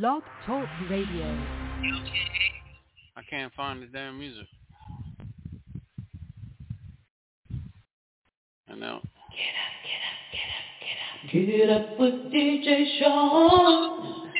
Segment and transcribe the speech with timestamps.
[0.00, 1.38] Blog Talk Radio.
[3.14, 4.46] I can't find the damn music.
[8.70, 9.02] I know.
[9.02, 11.88] Get up get up, get up, get up.
[11.90, 14.30] Get up with DJ Sean.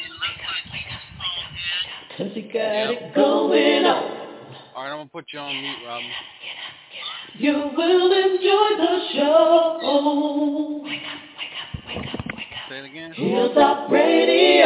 [2.16, 4.04] Cause he got it going on.
[4.74, 6.10] Alright, I'm gonna put you on mute, Robin.
[7.34, 10.82] You will enjoy the show.
[12.72, 13.12] Say it again.
[13.12, 14.64] Hilltop Radio.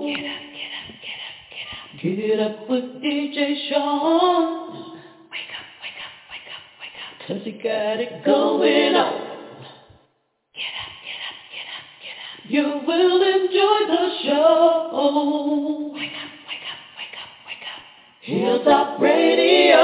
[0.00, 2.00] Get up get up, get up, get up.
[2.00, 4.96] Get up with DJ Sean.
[5.28, 7.12] Wake up, wake up, wake up, wake up.
[7.28, 9.12] Cause he got it going on.
[10.56, 12.40] Get up, get up, get up, get up.
[12.48, 15.92] You will enjoy the show.
[15.92, 17.84] Wake up, wake up, wake up, wake up.
[18.22, 19.82] Hilltop Radio.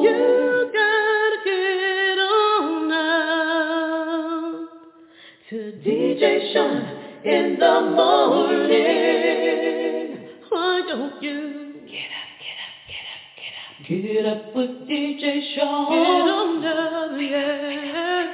[0.00, 0.57] You
[5.50, 6.82] to DJ Sean
[7.24, 8.68] in the morning.
[10.50, 13.88] Why don't you get up, get up, get up, get up?
[13.88, 15.88] Get up with DJ Sean.
[15.88, 18.26] Get on down, yeah.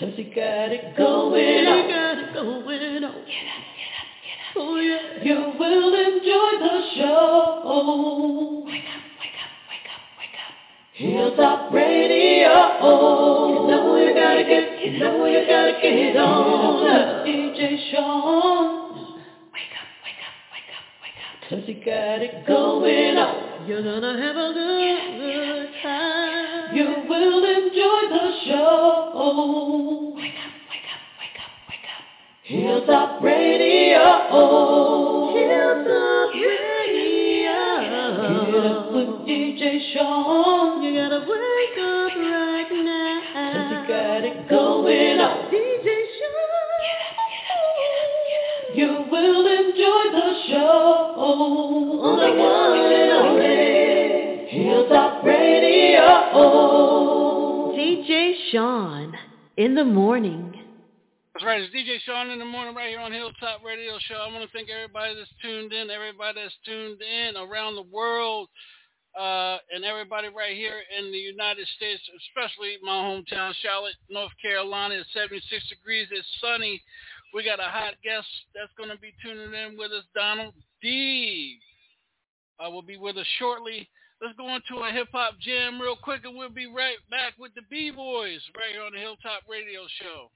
[0.00, 1.84] Cause he got it going on.
[1.84, 3.12] He got it going on.
[3.12, 4.56] Get up, get up, get up.
[4.56, 5.22] Oh yeah.
[5.22, 8.63] You will enjoy the show.
[10.94, 12.54] Hilltop Radio.
[13.50, 17.26] You know you gotta get, you know you gotta get on.
[17.26, 18.94] DJ Sean.
[19.52, 21.50] Wake up, wake up, wake up, wake up.
[21.50, 23.66] Cause he got it going on.
[23.66, 26.76] You're gonna have a good, good time.
[26.76, 30.14] You will enjoy the show.
[30.14, 32.06] Wake up, wake up, wake up, wake up.
[32.44, 33.98] Hilltop Radio.
[35.34, 35.86] Hilltop
[36.34, 36.73] Radio.
[38.94, 40.82] Get up with DJ Sean.
[40.82, 43.22] You gotta wake up right now.
[43.34, 45.50] Cause you got it going on.
[45.50, 45.86] DJ
[46.18, 46.54] Sean.
[48.76, 51.14] You will enjoy the show.
[51.18, 56.04] On the one and only Hilltop Radio.
[57.76, 59.18] DJ Sean
[59.56, 60.54] in the morning.
[61.34, 61.60] That's right.
[61.60, 64.14] It's DJ Sean in the morning right here on Hilltop Radio Show.
[64.14, 68.48] I want to thank everybody that's tuned in, everybody that's tuned in around the world,
[69.18, 74.96] uh, and everybody right here in the United States, especially my hometown, Charlotte, North Carolina.
[74.98, 76.08] It's 76 degrees.
[76.10, 76.82] It's sunny.
[77.32, 81.58] We got a hot guest that's going to be tuning in with us, Donald D.
[82.58, 83.88] Uh, will be with us shortly.
[84.22, 87.66] Let's go into a hip-hop jam real quick, and we'll be right back with the
[87.70, 90.30] B-Boys right here on the Hilltop Radio Show.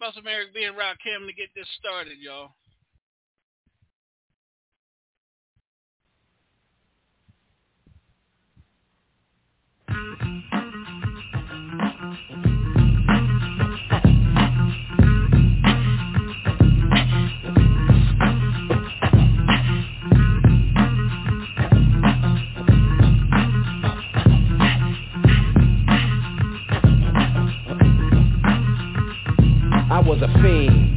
[0.00, 0.64] About some Eric B.
[0.64, 2.56] and Rakim to get this started, y'all.
[30.04, 30.92] Was a fiend.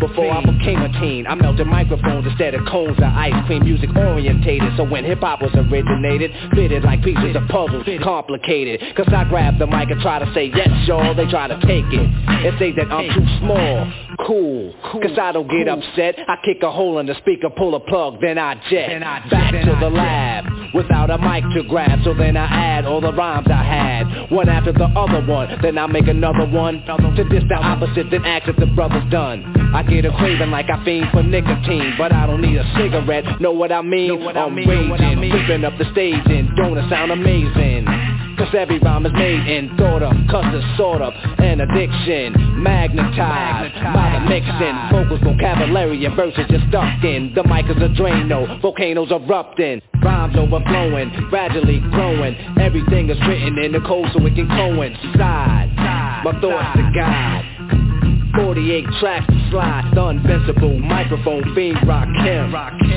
[0.00, 3.64] Before I became a teen, I melted microphones instead of cones of ice cream.
[3.64, 8.80] Music orientated, so when hip hop was originated, fitted like pieces of puzzles, complicated.
[8.96, 11.14] Cause I grab the mic and try to say yes, y'all.
[11.14, 13.92] They try to take it and say that I'm too small.
[14.26, 16.16] Cool, cause I don't get upset.
[16.26, 19.76] I kick a hole in the speaker, pull a plug, then I jet back to
[19.80, 22.00] the lab without a mic to grab.
[22.04, 25.48] So then I add all the rhymes I had, one after the other one.
[25.62, 29.44] Then I make another one to diss the opposite, then ask if the brother's done.
[29.74, 33.40] I get a craving like I fiend for nicotine, but I don't need a cigarette.
[33.40, 34.10] Know what I mean?
[34.36, 37.86] I'm raging, flipping up the stage, and don't it sound amazing?
[38.40, 42.32] Cause every rhyme is made and thought of Cause it's sort of an addiction
[42.62, 47.92] Magnetized by the mixing Vocals, vocabulary and verses just stuck in The mic is a
[48.00, 52.34] Drano, volcanoes erupting Rhymes overflowing, gradually growing.
[52.58, 55.70] Everything is written in the code so it can coincide.
[56.24, 57.59] My thoughts to guide
[58.34, 62.50] 48 tracks to slide, the invincible microphone fiend rock him.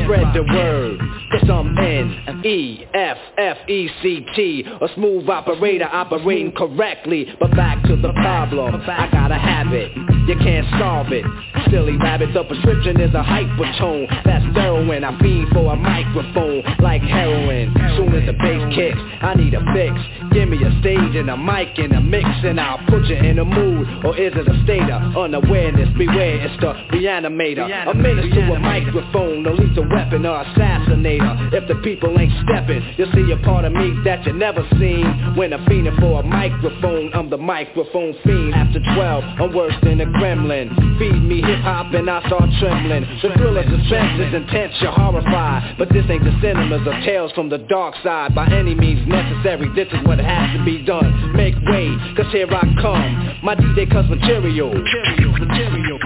[0.04, 1.00] Spread the word,
[1.32, 7.28] cause I'm N E F F E C T, a smooth operator operating correctly.
[7.40, 9.92] But back to the problem, I gotta have it.
[10.28, 11.26] You can't solve it.
[11.70, 14.08] Silly rabbit, the prescription is a hypertone.
[14.24, 15.04] That's heroin.
[15.04, 17.74] I feed for a microphone like heroin.
[17.98, 19.96] Soon as the bass kicks, I need a fix.
[20.32, 23.40] Give me a stage and a mic and a mix, and I'll put you in
[23.40, 24.06] a mood.
[24.06, 25.90] Or is it a state of unawareness?
[25.98, 31.54] Beware It's the reanimator, a menace to a microphone, a lethal weapon or assassinator.
[31.54, 35.36] If the people ain't stepping, you'll see a part of me that you never seen.
[35.36, 38.54] When I'm fiending for a microphone, I'm the microphone fiend.
[38.54, 40.70] After 12, I'm worse than a gremlin.
[41.00, 43.06] Feed me hip hop and I start trembling.
[43.22, 45.78] The thrill of suspense is intense, you're horrified.
[45.78, 48.36] But this ain't the cinemas of tales from the dark side.
[48.36, 51.34] By any means necessary, this is what has to be done.
[51.36, 53.40] Make way, cause here I come.
[53.44, 54.74] My DJ cuts material.
[55.14, 56.00] Material, material.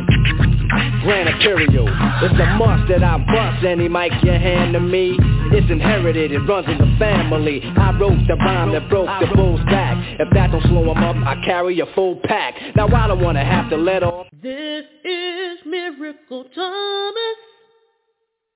[1.04, 1.27] Grand.
[1.30, 5.15] It's a must that I bust any mic you hand to me.
[5.51, 7.62] It's inherited, it runs in the family.
[7.63, 9.95] I wrote the rhyme that broke the bull's back.
[10.19, 12.56] If that don't slow him up, I carry a full pack.
[12.75, 14.27] Now I don't wanna have to let off.
[14.42, 17.39] This is Miracle Thomas,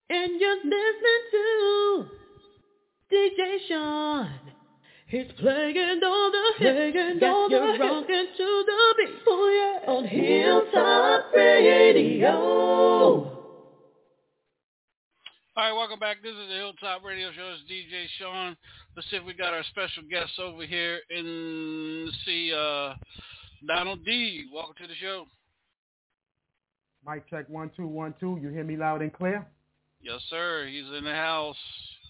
[0.10, 2.06] and you're listening to
[3.12, 4.30] DJ Sean.
[5.12, 9.10] He's playing all the hits, got you're rocking to the beat.
[9.28, 12.30] Oh yeah, on Hilltop Radio.
[15.54, 16.24] All right, welcome back.
[16.24, 17.56] This is the Hilltop Radio Show.
[17.56, 18.56] It's DJ Sean.
[18.96, 22.94] Let's see if we got our special guests over here in let's see uh,
[23.68, 24.46] Donald D.
[24.54, 25.26] Welcome to the show.
[27.06, 28.40] Mic check one two one two.
[28.42, 29.46] You hear me loud and clear?
[30.02, 30.70] Yes, sir.
[30.72, 31.58] He's in the house.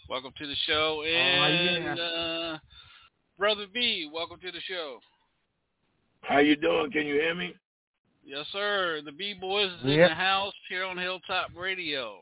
[0.07, 1.01] Welcome to the show.
[1.01, 2.03] And yeah.
[2.03, 2.57] uh,
[3.41, 4.99] Brother B, welcome to the show.
[6.21, 6.91] How you doing?
[6.91, 7.55] Can you hear me?
[8.23, 9.01] Yes, sir.
[9.03, 12.19] The B Boys is in the house here on Hilltop Radio.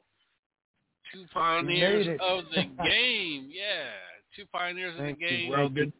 [1.13, 3.49] Two pioneers of the game.
[3.51, 3.89] Yeah.
[4.33, 5.29] Two pioneers of Thank the you.
[5.29, 5.49] game.
[5.49, 5.91] Well, good.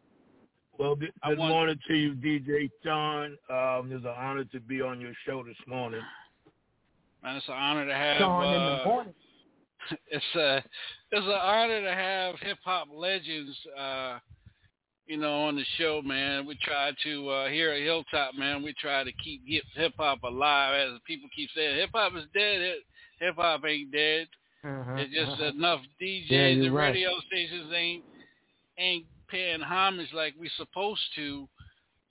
[0.78, 3.38] Well, good, I good want- morning to you, DJ Sean.
[3.50, 6.00] Um, it's an honor to be on your show this morning.
[7.24, 9.14] Man, it's an honor to have Sean in uh, the morning.
[10.12, 10.58] it's a
[11.12, 14.20] it's an honor to have hip hop legends uh
[15.10, 16.46] you know on the show man.
[16.46, 19.42] We try to uh here at hilltop man we try to keep
[19.76, 20.94] hip hop alive.
[20.94, 22.76] As people keep saying hip hop is dead.
[23.20, 24.28] Hip hop ain't dead.
[24.64, 25.46] Uh-huh, it's just uh-huh.
[25.46, 26.90] enough DJs Yeah, and right.
[26.90, 28.04] radio stations ain't
[28.78, 31.50] ain't paying homage like we supposed to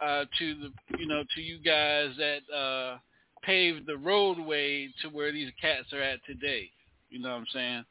[0.00, 2.98] uh to the you know to you guys that uh
[3.42, 6.68] paved the roadway to where these cats are at today.
[7.10, 7.84] You know what I'm saying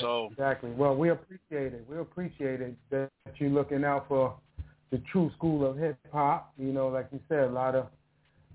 [0.00, 0.70] so Exactly.
[0.70, 1.84] Well, we appreciate it.
[1.88, 4.36] We appreciate it that you're looking out for
[4.90, 6.52] the true school of hip hop.
[6.58, 7.86] You know, like you said, a lot of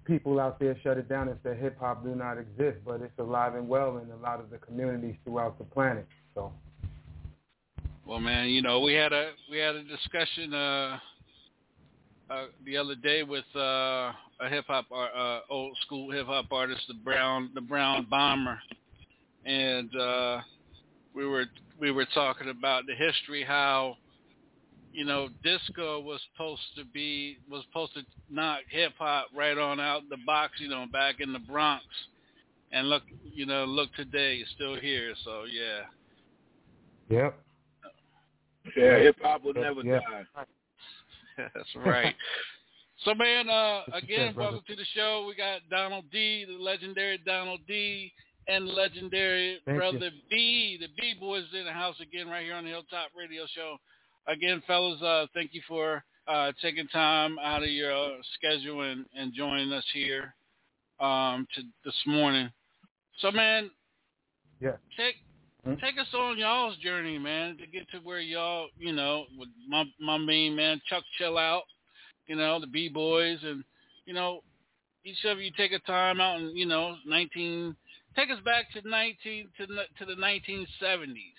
[0.06, 3.18] people out there shut it down and say hip hop do not exist, but it's
[3.20, 6.08] alive and well in a lot of the communities throughout the planet.
[6.34, 6.52] So
[8.06, 11.00] Well, man, you know, we had a we had a discussion uh,
[12.30, 16.82] uh, the other day with uh, a hip hop uh, old school hip hop artist,
[16.88, 18.60] the Brown the Brown Bomber,
[19.46, 20.42] and uh,
[21.20, 21.46] we were
[21.80, 23.98] we were talking about the history how
[24.94, 29.80] you know disco was supposed to be was supposed to knock hip hop right on
[29.80, 31.84] out the box, you know, back in the Bronx,
[32.72, 35.14] and look, you know, look today, it's still here.
[35.26, 35.82] So yeah.
[37.10, 37.40] Yep.
[38.78, 40.00] Yeah, hip hop will never Yeah.
[40.00, 40.44] die.
[41.56, 42.16] That's right.
[43.04, 45.26] so, man, uh, again, welcome to the show.
[45.28, 48.12] We got Donald D, the legendary Donald D,
[48.48, 49.80] and legendary Thank you.
[49.80, 50.78] brother B.
[50.80, 53.78] The B boys in the house again, right here on the Hilltop Radio Show.
[54.28, 59.06] Again, fellas, uh, thank you for uh, taking time out of your uh, schedule and,
[59.16, 60.34] and joining us here
[61.00, 62.50] um, to this morning.
[63.20, 63.70] So, man,
[64.60, 64.78] Yeah.
[64.98, 65.16] take
[65.66, 65.74] Hmm?
[65.82, 69.84] take us on y'all's journey, man, to get to where y'all, you know, with my
[70.00, 71.64] my main man Chuck Chill Out,
[72.28, 73.66] you know, the B boys, and
[74.06, 74.42] you know,
[75.04, 77.76] each of you take a time out and you know, nineteen,
[78.16, 81.38] take us back to nineteen to the- to the nineteen seventies,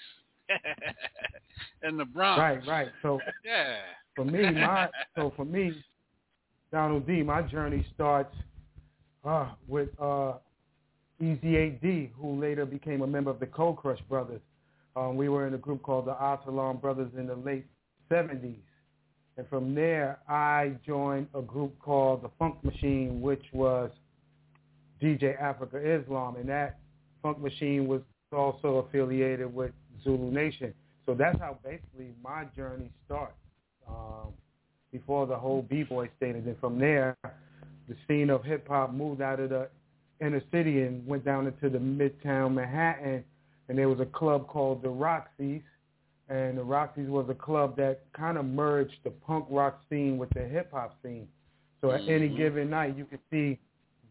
[1.83, 2.39] in the Bronx.
[2.39, 2.89] Right, right.
[3.03, 3.77] So Yeah.
[4.17, 5.83] for me, my so for me,
[6.73, 8.35] Donald D, my journey starts
[9.25, 10.35] uh, with uh,
[11.21, 14.41] Easy A.D., who later became a member of the Cold Crush Brothers.
[14.97, 17.67] Um, we were in a group called the Absalom Brothers in the late
[18.11, 18.57] 70s.
[19.37, 23.91] And from there, I joined a group called the Funk Machine, which was
[25.01, 26.37] DJ Afrika Islam.
[26.37, 26.79] And that
[27.23, 28.03] Funk Machine was
[28.33, 29.73] also affiliated with
[30.05, 30.73] Zulu Nation.
[31.07, 33.35] So that's how basically my journey starts
[33.89, 34.33] um,
[34.93, 36.37] before the whole B-boy state.
[36.37, 37.17] And then from there,
[37.89, 39.69] the scene of hip-hop moved out of the
[40.21, 43.25] inner city and went down into the midtown Manhattan.
[43.69, 45.63] And there was a club called the Roxy's.
[46.29, 50.31] And the Roxy's was a club that kind of merged the punk rock scene with
[50.31, 51.27] the hip-hop scene.
[51.81, 52.37] So at any Mhm.
[52.37, 53.59] given night, you could see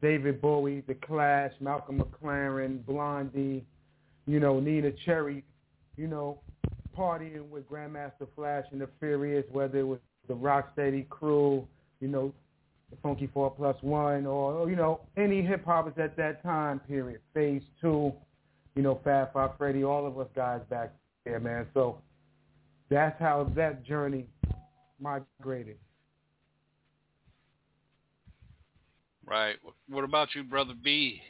[0.02, 3.66] David Bowie, The Clash, Malcolm McLaren, Blondie,
[4.26, 5.44] you know, Neneh Cherry,
[5.98, 6.40] you know,
[6.98, 11.68] partying with Grandmaster Flash and the Furious, whether it was the Rocksteady crew,
[12.00, 12.34] you know,
[12.90, 17.22] the Funky Four Plus One, or you know any hip hoppers at that time period.
[17.34, 18.14] Phase Two,
[18.76, 20.92] you know Fab Five Freddy, all of us guys back
[21.26, 21.68] there, man.
[21.74, 22.00] So
[22.90, 24.26] that's how that journey
[25.00, 25.78] migrated.
[29.30, 29.58] Right.
[29.88, 31.22] What about you, brother B?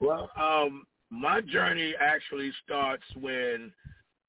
[0.00, 3.70] Well, um, my journey actually starts when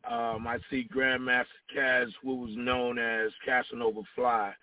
[0.10, 4.54] um, I see Grandmaster Caz, who was known as Casanova Fly,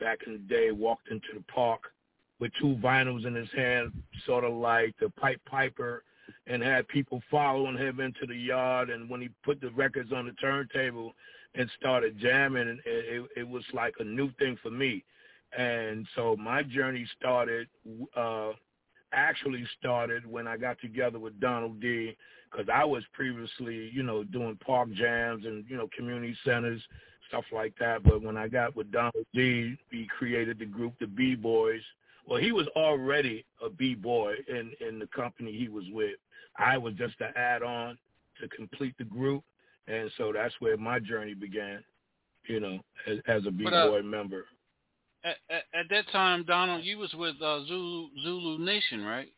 [0.00, 1.92] back in the day, walked into the park
[2.40, 3.92] with two vinyls in his hand,
[4.26, 6.02] sort of like the Pipe Piper,
[6.48, 8.90] and had people following him into the yard.
[8.90, 11.12] And when he put the records on the turntable
[11.54, 15.04] and started jamming, it, it, it was like a new thing for me.
[15.56, 17.68] And so my journey started,
[18.16, 18.52] uh,
[19.12, 22.16] actually started when I got together with Donald D
[22.50, 26.80] because I was previously, you know, doing park jams and, you know, community centers,
[27.28, 28.02] stuff like that.
[28.02, 31.82] But when I got with Donald D, he created the group, the B-Boys.
[32.26, 36.16] Well, he was already a B-Boy in, in the company he was with.
[36.58, 37.98] I was just an add-on
[38.40, 39.42] to complete the group.
[39.88, 41.82] And so that's where my journey began,
[42.46, 42.78] you know,
[43.08, 44.44] as, as a B-Boy uh, member.
[45.22, 49.28] At, at, at, that time, Donald, you was with uh, Zulu, Zulu Nation, right?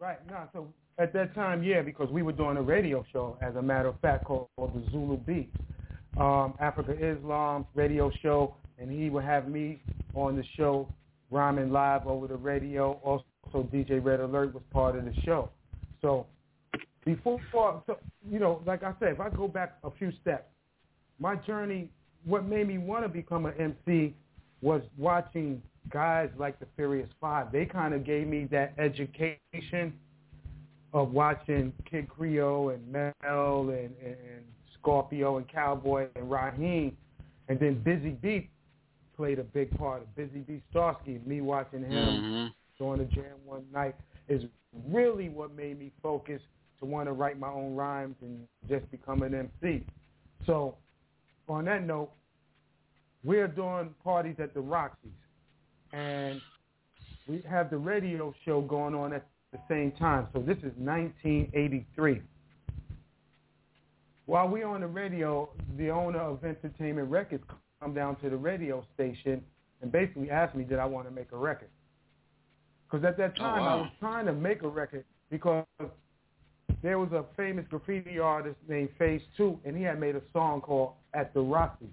[0.00, 0.18] Right.
[0.28, 0.68] No, so
[0.98, 4.00] at that time, yeah, because we were doing a radio show, as a matter of
[4.00, 5.52] fact, called, called the Zulu Beat,
[6.18, 9.80] um, Afrika Islam radio show, and he would have me
[10.14, 10.88] on the show,
[11.30, 13.00] rhyming live over the radio.
[13.04, 13.24] Also,
[13.72, 15.50] DJ Red Alert was part of the show.
[16.00, 16.26] So
[17.04, 17.40] before,
[17.86, 17.98] so,
[18.30, 20.48] you know, like I said, if I go back a few steps,
[21.18, 21.90] my journey,
[22.24, 24.14] what made me want to become an MC
[24.60, 25.60] was watching
[25.90, 29.92] guys like the Furious Five, they kind of gave me that education
[30.92, 34.44] of watching Kid Creole and Mel and, and
[34.78, 36.96] Scorpio and Cowboy and Raheem.
[37.48, 38.48] And then Busy Bee
[39.16, 41.24] played a big part of Busy Bee Starski.
[41.26, 42.46] Me watching him mm-hmm.
[42.78, 43.96] during the jam one night
[44.28, 44.42] is
[44.88, 46.40] really what made me focus
[46.78, 49.84] to want to write my own rhymes and just become an MC.
[50.46, 50.76] So
[51.52, 52.10] on that note,
[53.24, 55.12] we're doing parties at the Roxy's
[55.92, 56.40] and
[57.28, 60.26] we have the radio show going on at the same time.
[60.32, 62.22] So this is 1983.
[64.26, 67.44] While we're on the radio, the owner of Vintertainment Records
[67.80, 69.42] come down to the radio station
[69.82, 71.68] and basically asked me did I want to make a record.
[72.90, 73.78] Because at that oh, time oh, wow.
[73.78, 75.64] I was trying to make a record because
[76.82, 80.60] there was a famous graffiti artist named Phase Two, and he had made a song
[80.60, 81.88] called "At the Roxy."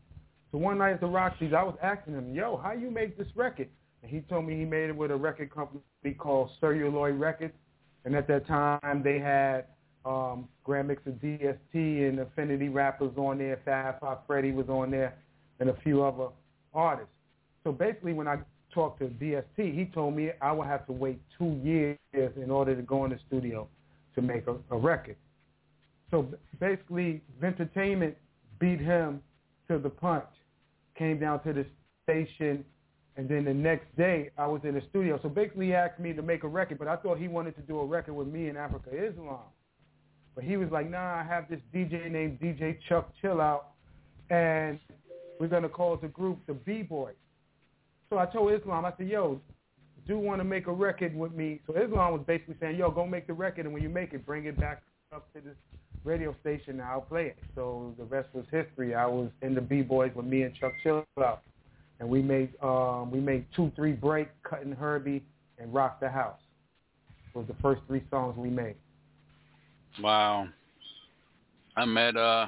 [0.52, 3.28] So one night at the Roxy's, I was asking him, "Yo, how you make this
[3.36, 3.70] record?"
[4.02, 5.82] And he told me he made it with a record company
[6.18, 7.54] called Celluloid Records.
[8.06, 9.66] And at that time, they had
[10.06, 13.60] um, Grand Mixer DST and Affinity Rappers on there.
[13.66, 15.16] Fab Five Freddy was on there,
[15.60, 16.30] and a few other
[16.74, 17.14] artists.
[17.64, 18.40] So basically, when I
[18.74, 22.76] talked to DST, he told me I would have to wait two years in order
[22.76, 23.68] to go in the studio
[24.16, 25.16] to make a, a record.
[26.12, 26.28] So
[26.60, 28.16] basically, Vintertainment
[28.60, 29.22] beat him
[29.68, 30.26] to the punch.
[30.98, 31.66] Came down to the
[32.04, 32.66] station
[33.20, 35.20] and then the next day, I was in the studio.
[35.22, 37.62] So basically, he asked me to make a record, but I thought he wanted to
[37.62, 39.42] do a record with me in Afrika Islam.
[40.36, 43.72] But he was like, nah, I have this DJ named DJ Chuck Chill Out,
[44.30, 44.80] and
[45.38, 47.16] we're going to call the group the B-Boys.
[48.10, 49.42] So I told Islam, I said, yo,
[50.10, 51.62] do want to make a record with me.
[51.66, 54.26] So Islam was basically saying, yo, go make the record, and when you make it,
[54.26, 54.82] bring it back
[55.16, 55.56] up to this
[56.04, 57.38] radio station, and I'll play it.
[57.56, 58.94] So the rest was history.
[58.94, 61.44] I was in the B-Boys with me and Chuck Chill Out
[62.00, 65.24] and we made um, we made two three break, cutting Herbie,
[65.58, 66.40] and rock the house.
[67.34, 68.76] Was the first three songs we made.
[70.02, 70.48] Wow.
[71.78, 72.48] I met uh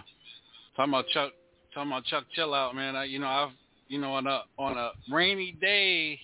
[0.75, 1.31] talking about Chuck
[1.73, 2.95] talking about Chuck Chill Out, man.
[2.95, 3.51] I, you know I've
[3.87, 6.19] you know on a on a rainy day,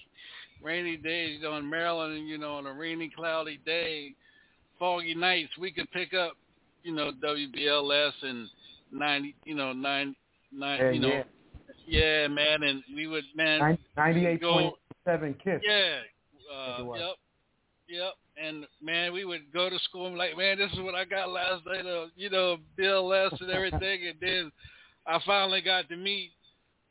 [0.61, 4.13] rainy days you know, in Maryland, you know on a rainy cloudy day,
[4.79, 6.33] foggy nights, we could pick up
[6.83, 8.47] you know WBLS and
[8.91, 10.15] ninety you know nine
[10.51, 11.09] nine you know.
[11.09, 11.23] Yeah
[11.87, 15.61] yeah, man, and we would man ninety-eight point seven kiss.
[15.63, 15.99] Yeah,
[16.53, 17.15] uh, yep,
[17.87, 18.13] yep.
[18.41, 21.29] And man, we would go to school and like, man, this is what I got
[21.29, 21.85] last night.
[21.85, 24.07] Uh, you know, BLS and everything.
[24.07, 24.51] and then
[25.07, 26.31] I finally got to meet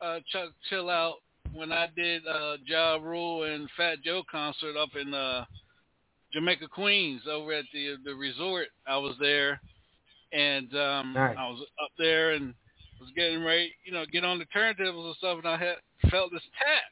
[0.01, 1.17] uh, Chuck Chill Out
[1.57, 5.45] when I did uh, Ja Rule and Fat Joe concert up in uh,
[6.33, 8.69] Jamaica Queens over at the the resort.
[8.87, 9.61] I was there,
[10.33, 11.37] and um, nice.
[11.39, 12.55] I was up there and
[13.01, 15.77] was getting ready, you know, get on the turntables and stuff, and I had
[16.11, 16.91] felt this tap.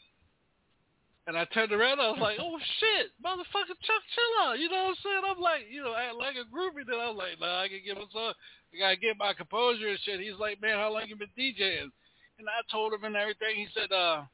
[1.27, 4.59] And I turned around, I was like, oh shit, motherfucker Chuck Chilla.
[4.61, 5.25] You know what I'm saying?
[5.25, 6.85] I'm like, you know, I like a groupie.
[6.85, 9.99] Then I was like, nah, I can give some, I gotta get my composure and
[10.05, 10.21] shit.
[10.21, 11.89] He's like, man, how long you been DJing?
[12.37, 13.57] And I told him and everything.
[13.57, 14.29] He said, uh,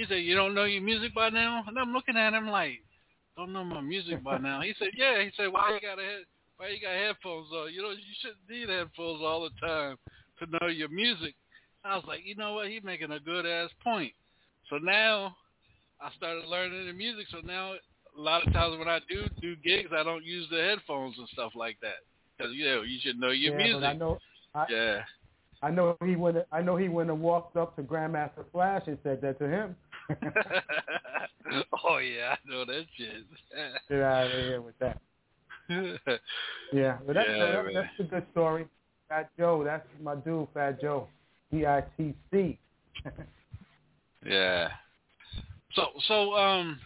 [0.00, 2.80] he said, "You don't know your music by now?" And I'm looking at him like,
[3.36, 6.02] "Don't know my music by now." He said, "Yeah." He said, "Why you got a
[6.02, 6.24] head?
[6.56, 7.72] Why you got headphones on?
[7.74, 9.96] You know, you shouldn't need headphones all the time
[10.38, 11.34] to know your music."
[11.84, 12.68] I was like, you know what?
[12.68, 14.12] He's making a good ass point.
[14.68, 15.36] So now
[16.00, 17.26] I started learning the music.
[17.30, 20.60] So now a lot of times when I do do gigs, I don't use the
[20.60, 22.04] headphones and stuff like that
[22.36, 23.80] because you know you should know your yeah, music.
[23.80, 24.18] But I know.
[24.54, 25.02] I, yeah.
[25.62, 26.44] I know he would.
[26.52, 29.76] I know he wouldn't have walked up to Grandmaster Flash and said that to him.
[31.84, 33.24] oh yeah, I know that shit.
[33.88, 35.00] Get out of here with that.
[36.72, 38.66] yeah, but that's, Yeah, that, that's a good story.
[39.08, 41.08] Fat Joe, that's my dude, Fat Joe.
[41.50, 42.58] B I T C.
[44.24, 44.68] Yeah.
[45.74, 46.78] So so um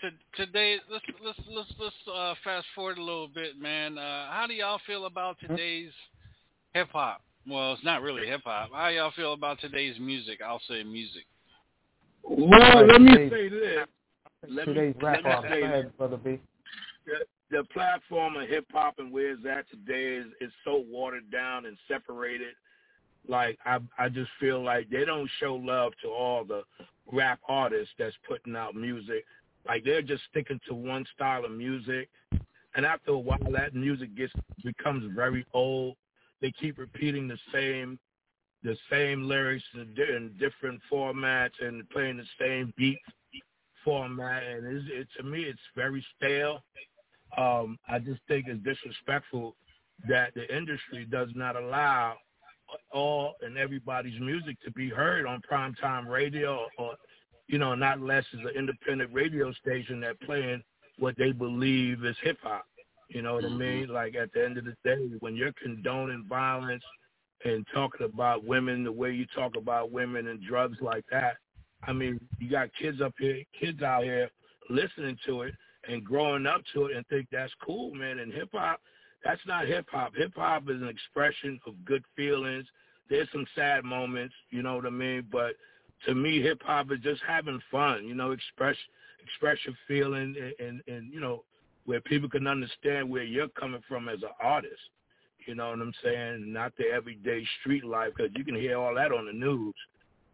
[0.00, 3.98] to, today let's let's let's let's uh, fast forward a little bit, man.
[3.98, 5.92] Uh, how do y'all feel about today's
[6.74, 7.22] hip hop?
[7.48, 8.70] Well, it's not really hip hop.
[8.72, 10.40] How y'all feel about today's music?
[10.44, 11.24] I'll say music.
[12.24, 13.86] Well, let me say this.
[14.48, 16.40] Let me, rap let me say ahead, brother B.
[17.06, 21.30] the, the platform of hip hop and where it's at today is, is so watered
[21.30, 22.54] down and separated.
[23.28, 26.62] Like I I just feel like they don't show love to all the
[27.12, 29.24] rap artists that's putting out music.
[29.66, 32.08] Like they're just sticking to one style of music.
[32.74, 34.32] And after a while that music gets
[34.64, 35.96] becomes very old.
[36.40, 38.00] They keep repeating the same
[38.62, 42.98] the same lyrics in, different formats and playing the same beat
[43.84, 46.62] format and it's, it, to me it's very stale
[47.36, 49.56] um, I just think it's disrespectful
[50.08, 52.16] that the industry does not allow
[52.92, 56.94] all and everybody's music to be heard on primetime radio or,
[57.46, 60.62] you know, not less as an independent radio station that playing
[60.98, 62.64] what they believe is hip hop.
[63.08, 63.88] You know what I mean?
[63.88, 66.82] Like at the end of the day, when you're condoning violence
[67.44, 71.36] and talking about women the way you talk about women and drugs like that,
[71.84, 74.30] I mean, you got kids up here, kids out here
[74.70, 75.54] listening to it
[75.88, 78.20] and growing up to it and think that's cool, man.
[78.20, 78.80] And hip hop,
[79.24, 80.14] that's not hip hop.
[80.16, 82.66] Hip hop is an expression of good feelings.
[83.10, 85.26] There's some sad moments, you know what I mean?
[85.30, 85.54] But
[86.06, 88.76] to me, hip hop is just having fun, you know, express
[89.22, 91.44] express your feeling and, and, and you know,
[91.84, 94.80] where people can understand where you're coming from as an artist.
[95.46, 96.52] You know what I'm saying?
[96.52, 99.74] Not the everyday street life, because you can hear all that on the news.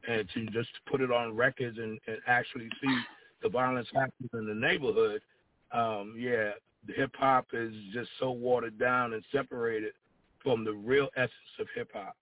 [0.08, 2.96] And to just put it on records and, and actually see
[3.42, 5.20] the violence happening in the neighborhood,
[5.72, 6.50] um, yeah,
[6.86, 9.92] the hip hop is just so watered down and separated
[10.42, 12.14] from the real essence of hip hop.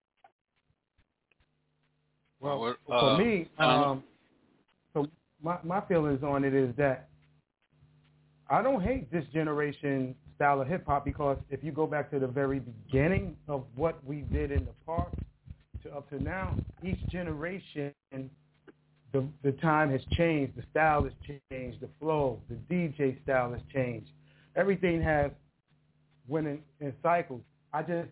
[2.41, 4.05] Well, What- for uh, me, um, um,
[4.93, 5.07] so
[5.43, 7.09] my my feelings on it is that
[8.49, 12.19] I don't hate this generation style of hip hop because if you go back to
[12.19, 15.15] the very beginning of what we did in the past
[15.83, 17.93] to up to now, each generation
[19.13, 21.13] the the time has changed, the style has
[21.51, 24.11] changed, the flow, the DJ style has changed.
[24.55, 25.31] Everything has
[26.29, 27.43] went in, in cycles.
[27.73, 28.09] I just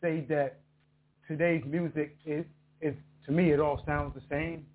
[0.00, 0.60] say that
[1.28, 2.44] today's music is
[2.80, 2.94] is
[3.26, 4.66] to me it all sounds the same.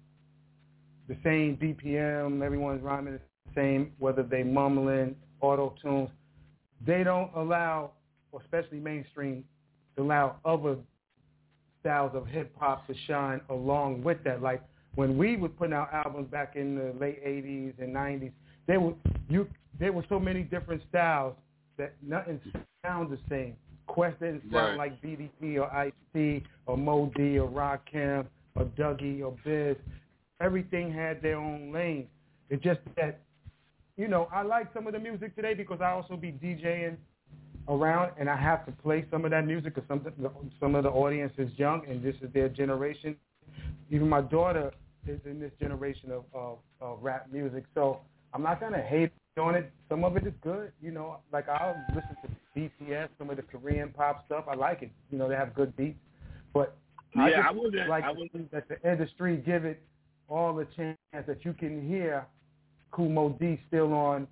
[1.07, 6.09] The same BPM, everyone's rhyming the same, whether they mumbling, auto tunes.
[6.85, 7.91] They don't allow,
[8.39, 9.43] especially mainstream,
[9.95, 10.77] to allow other
[11.81, 14.41] styles of hip hop to shine along with that.
[14.41, 14.61] Like
[14.95, 18.31] when we was putting out albums back in the late '80s and '90s,
[18.67, 18.93] there were
[19.29, 19.47] you
[19.79, 21.35] there were so many different styles
[21.77, 22.39] that nothing
[22.85, 23.55] sounded the same.
[23.85, 24.77] Quest didn't sound Right.
[24.77, 29.77] like BDP or Ice-T or Moe Dee or Rakim or Dougie or Biz.
[30.41, 32.07] Everything had their own lane.
[32.49, 33.19] It's just that,
[33.97, 36.97] you know, I like some of the music today because I also be DJing
[37.67, 40.05] around and I have to play some of that music because some,
[40.59, 43.15] some of the audience is young and this is their generation.
[43.89, 44.71] Even my daughter
[45.07, 47.63] is in this generation of, of, of rap music.
[47.73, 47.99] So
[48.33, 49.71] I'm not going to hate on it.
[49.89, 50.71] Some of it is good.
[50.81, 54.45] You know, like I'll listen to BTS, some of the Korean pop stuff.
[54.49, 54.91] I like it.
[55.11, 55.97] You know, they have good beats.
[56.53, 56.75] But
[57.15, 59.81] I Yeah, just I wouldn't- like I wouldn't- that the industry give it
[60.29, 62.25] all the chance that you can hear
[62.97, 64.27] Kumo D still on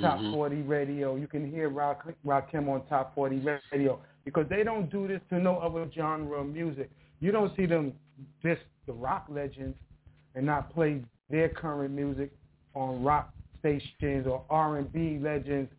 [0.00, 0.32] Top Mhm.
[0.32, 1.16] 40 radio.
[1.16, 3.40] You can hear Rock, Rakim on Top 40
[3.72, 6.90] radio because they don't do this to no other genre of music.
[7.20, 7.92] You don't see them
[8.42, 9.76] diss the rock legends
[10.34, 12.30] and not play their current music
[12.74, 15.72] on rock stations or R&B legends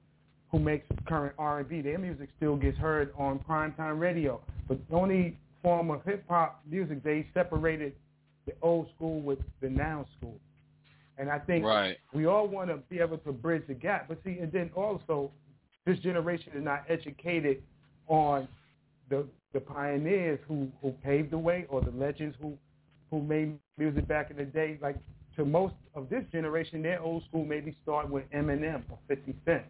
[0.51, 1.81] who makes current R&B.
[1.81, 4.41] Their music still gets heard on primetime radio.
[4.67, 7.93] But the only form of hip hop music they separated
[8.45, 10.39] the old school with the now school.
[11.19, 11.97] And I think Right.
[12.13, 14.07] we all want to be able to bridge the gap.
[14.07, 15.31] But see, and then also,
[15.85, 17.61] this generation is not educated
[18.07, 18.47] on
[19.09, 22.57] the the pioneers who who paved the way or the legends who
[23.11, 24.95] who made music back in the day, like
[25.35, 27.45] to most of this generation, they're old school.
[27.45, 29.65] Maybe start with Eminem or 50 Cent,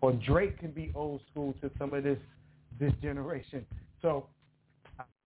[0.00, 2.18] or Drake can be old school to some of this
[2.78, 3.64] this generation.
[4.02, 4.26] So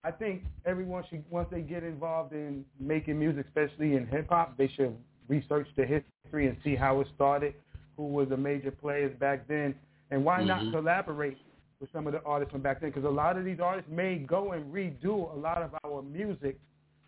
[0.03, 4.57] I think everyone should once they get involved in making music, especially in hip hop,
[4.57, 4.95] they should
[5.27, 7.53] research the history and see how it started,
[7.97, 9.75] who were the major players back then,
[10.11, 10.47] and why Mm-hmm.
[10.47, 11.37] not collaborate
[11.79, 12.89] with some of the artists from back then?
[12.89, 16.59] Because a lot of these artists may go and redo a lot of our music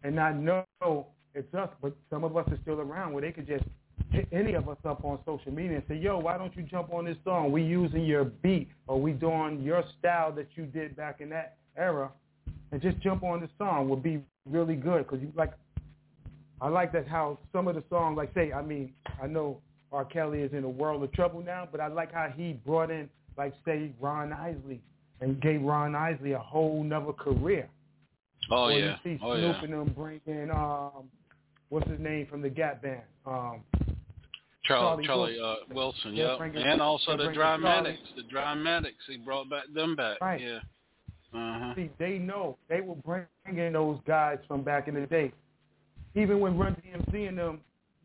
[0.03, 0.65] and not know
[1.33, 3.65] it's us, but some of us are still around where they could just
[4.11, 6.93] hit any of us up on social media and say, yo, why don't you jump
[6.93, 7.51] on this song?
[7.51, 11.57] We using your beat or we doing your style that you did back in that
[11.75, 12.09] era
[12.71, 15.53] and just jump on the song would be really good because you like
[16.61, 19.59] I like that how some of the songs like say I mean I know
[19.91, 20.05] R.
[20.05, 23.09] Kelly is in a world of trouble now, but I like how he brought in
[23.37, 24.81] like say Ron Isley
[25.21, 27.69] and gave Ron Isley a whole nother career.
[28.51, 28.95] Oh or yeah.
[29.03, 29.63] you see Oh Snoop yeah.
[29.63, 31.09] and them bring in um
[31.69, 33.61] what's his name from the Gap Band um
[34.65, 36.53] Charlie, Charlie Charlie uh, Wilson, Yeah, yep.
[36.55, 37.61] and also the bring in Charlie.
[37.61, 37.99] Dramatics.
[38.15, 38.97] The Dramatics.
[39.07, 40.19] He brought back them back.
[40.21, 40.41] Right.
[40.41, 40.59] Yeah.
[41.33, 41.75] Uh-huh.
[41.75, 45.31] See, they know they will bring in those guys from back in the day.
[46.15, 47.61] Even when Run DMC and them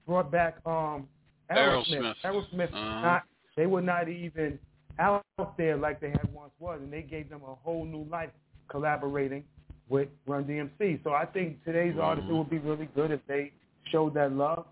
[0.07, 1.09] brought back um
[1.51, 2.69] Aerosmith, Aerosmith.
[2.69, 3.03] Uh-huh.
[3.03, 3.23] not
[3.57, 4.59] they were not even
[4.99, 5.25] out
[5.57, 8.31] there like they had once was, and they gave them a whole new life
[8.69, 9.45] collaborating
[9.89, 11.03] with Run DMC.
[11.03, 13.53] So I think today's artists it would be really good if they
[13.91, 14.67] showed that love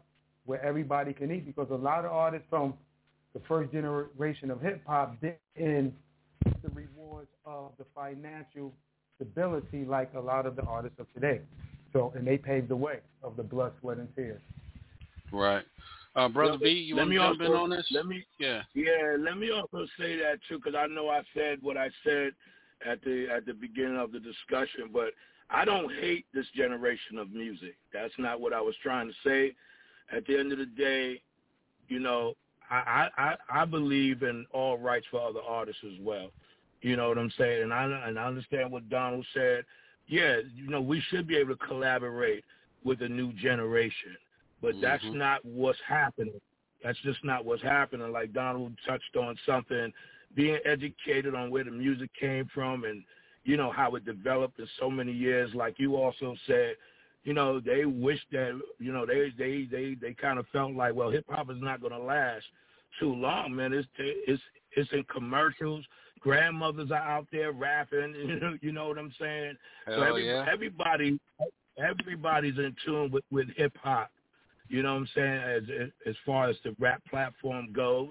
[0.47, 2.75] where everybody can eat, because a lot of artists from
[3.35, 5.93] the first generation of hip hop didn't
[6.45, 8.73] get the rewards of the financial
[9.17, 11.41] stability like a lot of the artists of today.
[11.93, 14.41] So, and they paved the way of the blood, sweat, and tears.
[15.33, 15.65] Right.
[16.15, 17.87] Uh, Brother Let- B, you want me to jump in on this?
[17.91, 18.63] Let me Yeah.
[18.75, 22.33] Yeah, let me also say that too, because I know I said what I said
[22.85, 25.13] at the at the beginning of the discussion, but
[25.51, 27.77] I don't hate this generation of music.
[27.93, 29.55] That's not what I was trying to say.
[30.11, 31.23] At the end of the day,
[31.89, 32.35] you know,
[32.71, 36.31] I I, I I believe in all rights for other artists as well.
[36.83, 37.63] You know what I'm saying?
[37.63, 39.65] And I and I understand what Donald said.
[40.09, 42.45] Yeah, you know, we should be able to collaborate
[42.83, 44.17] with a new generation,
[44.63, 45.15] but that's Mhm.
[45.15, 46.41] not what's happening.
[46.83, 48.11] That's just not what's happening.
[48.11, 49.93] Like Donald touched on something,
[50.35, 53.05] being educated on where the music came from and
[53.45, 55.55] you know how it developed in so many years.
[55.55, 56.77] Like you also said,
[57.25, 60.95] you know they wish that you know they they they they kind of felt like
[60.95, 62.47] well hip hop is not going to last
[62.99, 63.73] too long, man.
[63.73, 64.43] It's it's
[64.73, 65.85] it's in commercials.
[66.21, 68.15] Grandmothers are out there rapping.
[68.17, 69.55] You know, you know what I'm saying.
[69.87, 70.47] so Hell every, yeah.
[70.51, 71.19] everybody
[71.79, 74.11] everybody's in tune with with hip hop.
[74.69, 75.41] You know what I'm saying?
[75.81, 78.11] As as far as the rap platform goes.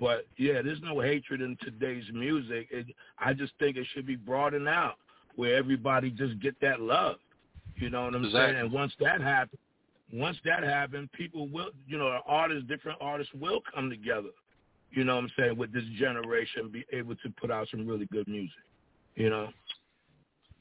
[0.00, 2.66] But yeah, there's no hatred in today's music.
[2.72, 2.86] It,
[3.18, 4.96] I just think it should be broadened out
[5.36, 7.16] where everybody just get that love.
[7.76, 8.54] You know what I'm Exactly.
[8.54, 8.56] saying?
[8.64, 9.60] And once that happens,
[10.12, 14.30] once that happens, people will, you know, artists, different artists will come together.
[14.94, 15.56] You know what I'm saying?
[15.56, 18.52] With this generation, be able to put out some really good music.
[19.16, 19.48] You know.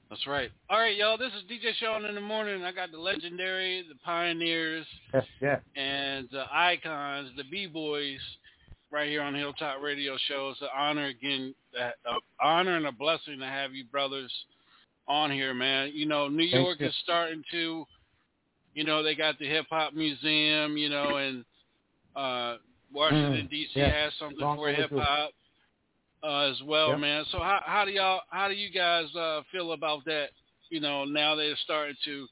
[0.09, 0.51] That's right.
[0.69, 1.17] All right, y'all.
[1.17, 2.63] This is DJ Sean in the morning.
[2.63, 5.59] I got the legendary, the pioneers, Yes, yeah.
[5.75, 8.19] and the icons, the b-boys,
[8.91, 10.49] right here on Hilltop Radio Show.
[10.51, 14.31] It's an honor again, an honor and a blessing to have you brothers
[15.07, 15.91] on here, man.
[15.95, 16.87] You know, New Thank York you.
[16.87, 17.85] is starting to,
[18.75, 21.43] you know, they got the Hip Hop Museum, you know, and
[22.15, 22.57] uh,
[22.93, 23.79] Washington Mm, D.C.
[23.79, 23.87] yeah.
[23.89, 25.31] has something Long for hip hop
[26.23, 26.99] uh, as well, Yep.
[26.99, 27.25] man.
[27.31, 30.27] So how how do y'all how do you guys uh, feel about that?
[30.69, 32.27] You know, now they're starting to,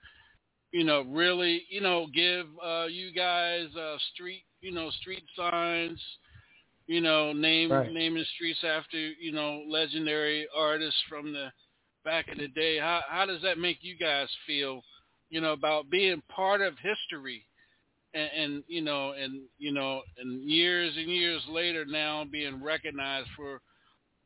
[0.71, 6.02] you know, really, you know, give uh, you guys uh, street, you know, street signs,
[6.88, 7.93] you know, name Right.
[7.93, 11.52] naming streets after you know legendary artists from the
[12.04, 12.78] back in the day.
[12.80, 14.82] How how does that make you guys feel?
[15.30, 17.45] You know, about being part of history
[18.13, 23.30] and, and you know, and you know, and years and years later now being recognized
[23.36, 23.62] for,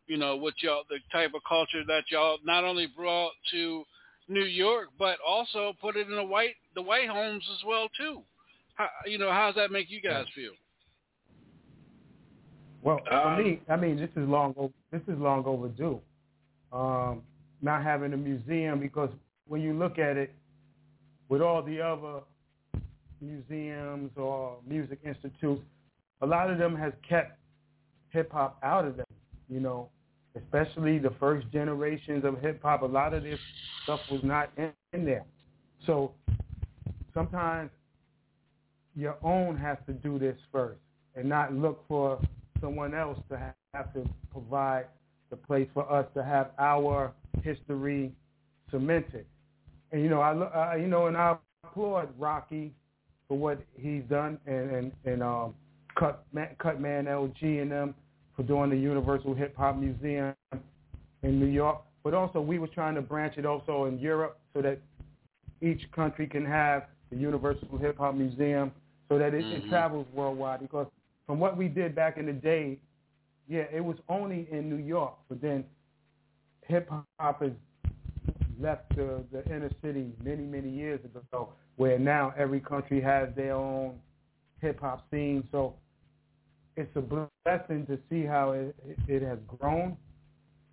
[0.08, 3.84] you know, what y'all the type of culture that y'all not only brought to
[4.28, 8.22] New York, but also put it in the white the white homes as well too.
[8.76, 10.52] How, you know, how does that make you guys feel?
[12.84, 14.54] Well, for Um, me, I mean, this is long.
[14.58, 16.02] o- This is long overdue.
[16.72, 17.24] Um,
[17.62, 19.10] not having a museum because
[19.48, 20.34] when you look at it,
[21.30, 22.22] with all the other
[23.26, 25.62] museums or music institutes,
[26.22, 27.38] a lot of them has kept
[28.10, 29.06] hip hop out of them.
[29.50, 29.90] You know,
[30.36, 32.82] especially the first generations of hip hop.
[32.82, 33.40] A lot of this
[33.84, 35.26] stuff was not in, in there.
[35.86, 36.14] So
[37.14, 37.70] sometimes
[38.96, 40.80] your own has to do this first
[41.16, 42.20] and not look for
[42.62, 44.86] someone else to ha- have to provide
[45.30, 47.12] the place for us to have our
[47.44, 48.12] history
[48.72, 49.26] cemented.
[49.92, 50.32] And you know, I,
[50.72, 52.74] uh, you know, in our applaud Rocky
[53.28, 55.54] for what he's done and and, and um,
[55.96, 57.96] Cut Man LG and them
[58.36, 60.34] for doing the Universal Hip Hop Museum
[61.24, 61.82] in New York.
[62.04, 64.80] But also we were trying to branch it also in Europe so that
[65.62, 68.72] each country can have the Universal Hip Hop Museum
[69.10, 69.66] so that it, mm-hmm.
[69.66, 70.62] it travels worldwide.
[70.62, 70.88] Because
[71.26, 72.80] from what we did back in the day,
[73.48, 75.64] yeah, it was only in New York, but then
[76.68, 77.52] hip hop has
[78.60, 83.54] left the, the inner city many, many years ago, where now every country has their
[83.54, 83.96] own
[84.62, 85.48] hip hop scene.
[85.52, 85.76] So
[86.76, 88.76] it's a blessing to see how it,
[89.08, 89.98] it has grown,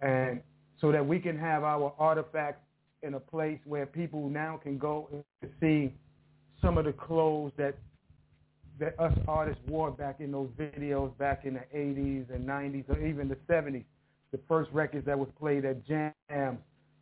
[0.00, 0.40] and
[0.80, 2.64] so that we can have our artifacts
[3.02, 5.08] in a place where people now can go
[5.42, 5.92] to see
[6.60, 7.76] some of the clothes that
[8.78, 12.98] that us artists wore back in those videos back in the 80s and 90s or
[13.04, 13.84] even the 70s.
[14.32, 16.58] The first records that was played at jams,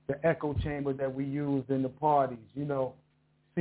[0.08, 2.94] the echo chamber that we used in the parties, you know,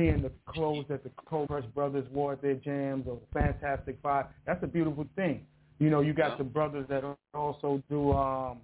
[0.00, 4.26] seeing the clothes that the Cold Crush brothers wore at their jams or Fantastic Five.
[4.46, 5.44] That's a beautiful thing.
[5.78, 6.38] You know, you got yeah.
[6.38, 8.58] the brothers that also do um,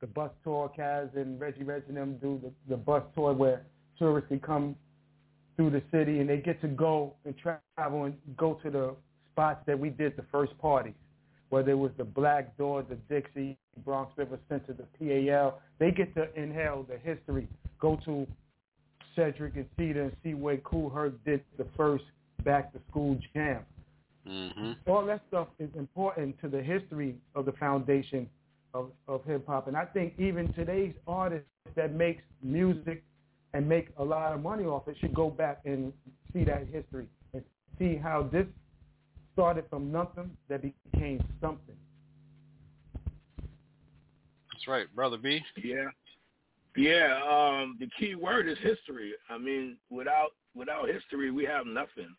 [0.00, 3.62] the bus tour, Caz and Reggie Reggie and them do the, the bus tour where
[3.98, 4.76] tourists can come
[5.56, 8.94] through the city and they get to go and travel and go to the
[9.32, 10.94] spots that we did the first parties,
[11.48, 15.60] whether it was the Black Door, the Dixie, Bronx River Center, the PAL.
[15.78, 17.48] They get to inhale the history,
[17.80, 18.26] go to
[19.16, 22.04] Sedgwick and Cedar and see where Kool Herc did the first
[22.44, 23.64] back to school jam.
[24.28, 24.72] Mm-hmm.
[24.86, 28.28] All that stuff is important to the history of the foundation
[28.72, 29.68] of, of hip hop.
[29.68, 31.46] And I think even today's artists
[31.76, 33.02] that makes music
[33.52, 35.92] and make a lot of money off it should go back and
[36.32, 37.42] see that history and
[37.78, 38.46] see how this
[39.32, 41.76] started from nothing that became something.
[44.52, 45.40] That's right, brother B.
[45.62, 45.86] Yeah,
[46.76, 47.20] yeah.
[47.28, 49.12] Um, the key word is history.
[49.30, 52.14] I mean, without without history, we have nothing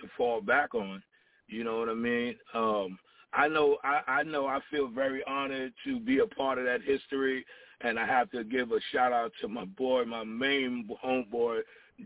[0.00, 1.02] to fall back on.
[1.48, 2.36] You know what I mean?
[2.54, 2.98] Um,
[3.32, 6.82] I know I, I know I feel very honored to be a part of that
[6.82, 7.44] history
[7.82, 11.60] and I have to give a shout out to my boy, my main homeboy,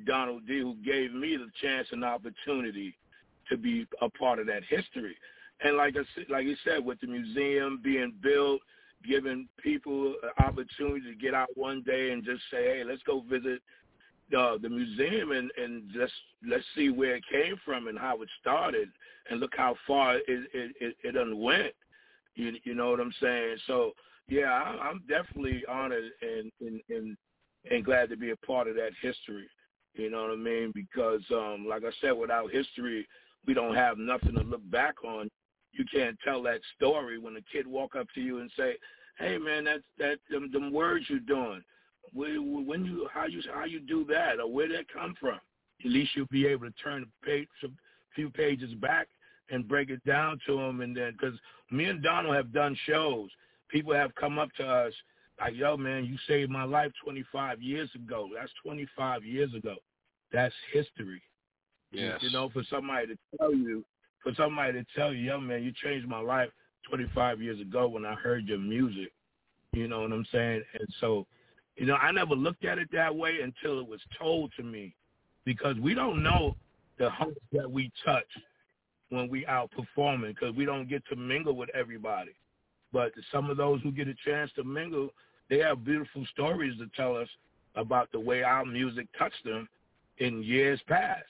[0.07, 2.97] Donald D, who gave me the chance and opportunity
[3.49, 5.17] to be a part of that history.
[5.62, 8.61] And like I said, like you said, with the museum being built,
[9.09, 13.23] giving people an opportunity to get out one day and just say, hey, let's go
[13.29, 13.61] visit
[14.37, 16.12] uh, the museum and and just
[16.49, 18.88] let's see where it came from and how it started,
[19.31, 21.75] and look how far it it it, it unwent.
[22.35, 23.57] You you know what I'm saying?
[23.67, 23.93] So
[24.29, 27.17] yeah, I'm definitely honored and, and and
[27.71, 29.47] and glad to be a part of that history.
[29.95, 30.73] You know what I mean?
[30.75, 33.07] Because um, like I said, without history,
[33.47, 35.31] we don't have nothing to look back on.
[35.74, 38.76] You can't tell that story when a kid walk up to you and say,
[39.18, 41.62] "Hey, man, that's that them, them words you're doing.
[42.12, 45.40] When you how you how you do that or where did that come from?
[45.84, 47.68] At least you'll be able to turn the page a
[48.14, 49.08] few pages back
[49.50, 50.80] and break it down to them.
[50.80, 51.38] And then because
[51.70, 53.30] me and Donald have done shows
[53.68, 54.92] people have come up to us
[55.40, 58.28] like, yo, man, you saved my life 25 years ago.
[58.32, 59.74] That's 25 years ago.
[60.32, 61.20] That's history.
[61.90, 62.20] Yes.
[62.22, 63.84] You know, for somebody to tell you,
[64.24, 66.48] for somebody to tell you, young man, you changed my life
[66.88, 69.12] 25 years ago when I heard your music.
[69.72, 70.62] You know what I'm saying?
[70.78, 71.26] And so,
[71.76, 74.94] you know, I never looked at it that way until it was told to me
[75.44, 76.56] because we don't know
[76.98, 78.26] the hearts that we touch
[79.10, 82.32] when we out performing because we don't get to mingle with everybody.
[82.92, 85.10] But some of those who get a chance to mingle,
[85.50, 87.28] they have beautiful stories to tell us
[87.74, 89.68] about the way our music touched them
[90.18, 91.24] in years past.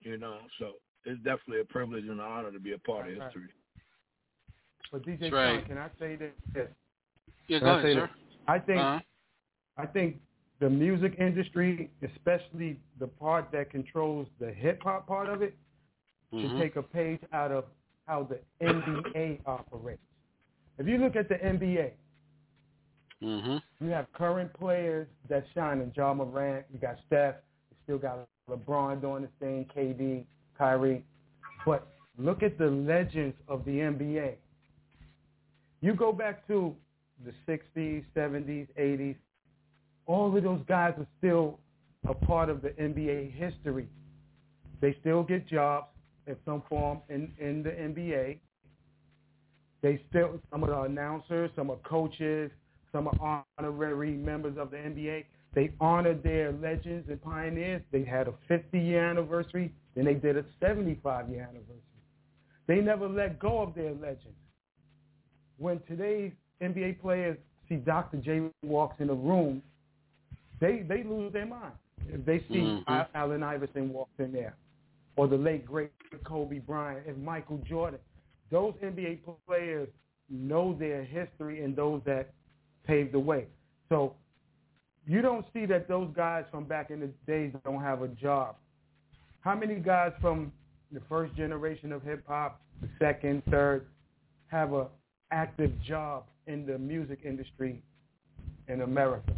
[0.00, 0.72] You know, so
[1.08, 3.48] it's definitely a privilege and an honor to be a part of history.
[4.92, 5.66] But DJ right.
[5.66, 6.32] can I say this?
[6.54, 6.66] Yes.
[7.48, 8.10] Yeah, go ahead, sir.
[8.46, 9.00] I think uh-huh.
[9.78, 10.16] I think
[10.60, 15.56] the music industry, especially the part that controls the hip hop part of it,
[16.32, 16.48] mm-hmm.
[16.48, 17.64] should take a page out of
[18.06, 20.02] how the NBA operates.
[20.78, 21.92] If you look at the NBA,
[23.22, 23.84] mm-hmm.
[23.84, 26.66] you have current players that shine in Ja Morant.
[26.72, 27.36] You got Steph.
[27.70, 30.24] You still got LeBron doing the thing, KD,
[30.58, 31.04] Kyrie.
[31.64, 31.86] But
[32.18, 34.34] look at the legends of the NBA.
[35.80, 36.74] You go back to
[37.24, 39.16] the 60s, 70s, 80s.
[40.06, 41.58] All of those guys are still
[42.08, 43.88] a part of the NBA history.
[44.80, 45.88] They still get jobs
[46.26, 48.38] in some form in, in the NBA.
[49.82, 52.50] They still some of the announcers, some are coaches,
[52.92, 55.24] some are honorary members of the NBA.
[55.54, 57.82] They honored their legends and pioneers.
[57.90, 61.82] They had a 50-year anniversary, then they did a 75-year anniversary.
[62.68, 64.34] They never let go of their legend.
[65.58, 66.30] When today's
[66.62, 67.36] NBA players
[67.68, 68.18] see Dr.
[68.18, 69.60] J walks in the room,
[70.60, 71.72] they they lose their mind.
[72.10, 73.06] if they see Mhm.
[73.14, 74.54] Allen Iverson walks in there,
[75.16, 75.90] or the late great
[76.24, 77.98] Kobe Bryant, and Michael Jordan,
[78.50, 79.88] those NBA players
[80.30, 82.32] know their history and those that
[82.84, 83.48] paved the way.
[83.88, 84.14] So
[85.06, 88.56] you don't see that those guys from back in the days don't have a job.
[89.40, 90.52] How many guys from
[90.92, 93.86] the first generation of hip hop, the second, third,
[94.48, 94.86] have a
[95.30, 97.82] active job in the music industry
[98.68, 99.32] in America?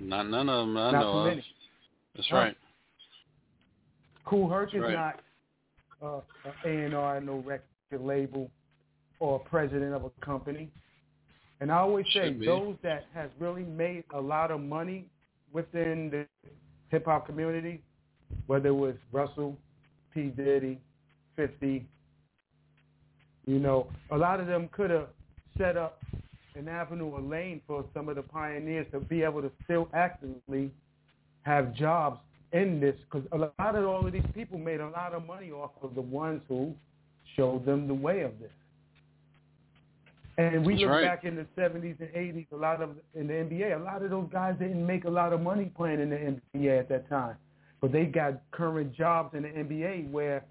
[0.00, 1.26] Not none of them I Not know too of.
[1.26, 1.44] many.
[2.14, 2.56] That's right.
[4.24, 4.92] Kool Herc is Right.
[4.92, 5.20] not
[6.02, 6.20] uh,
[6.64, 7.62] an A&R, no record
[8.00, 8.50] label,
[9.20, 10.70] or president of a company.
[11.60, 12.46] And I always say be.
[12.46, 15.06] those that has really made a lot of money
[15.52, 16.26] within the
[16.90, 17.82] hip hop community,
[18.46, 19.56] whether it was Russell,
[20.12, 20.80] P Diddy,
[21.36, 21.86] Fifty,
[23.46, 25.08] you know, a lot of them could have
[25.56, 26.02] set up
[26.54, 30.70] an avenue or lane for some of the pioneers to be able to still actively
[31.42, 32.18] have jobs
[32.52, 35.50] in this because a lot of all of these people made a lot of money
[35.50, 36.74] off of the ones who
[37.36, 38.50] showed them the way of this.
[40.38, 41.04] And we That's look right.
[41.04, 44.10] back in the 70s and 80s, a lot of in the NBA, a lot of
[44.10, 46.16] those guys didn't make a lot of money playing in the
[46.56, 47.36] NBA at that time,
[47.80, 50.44] but they got current jobs in the NBA where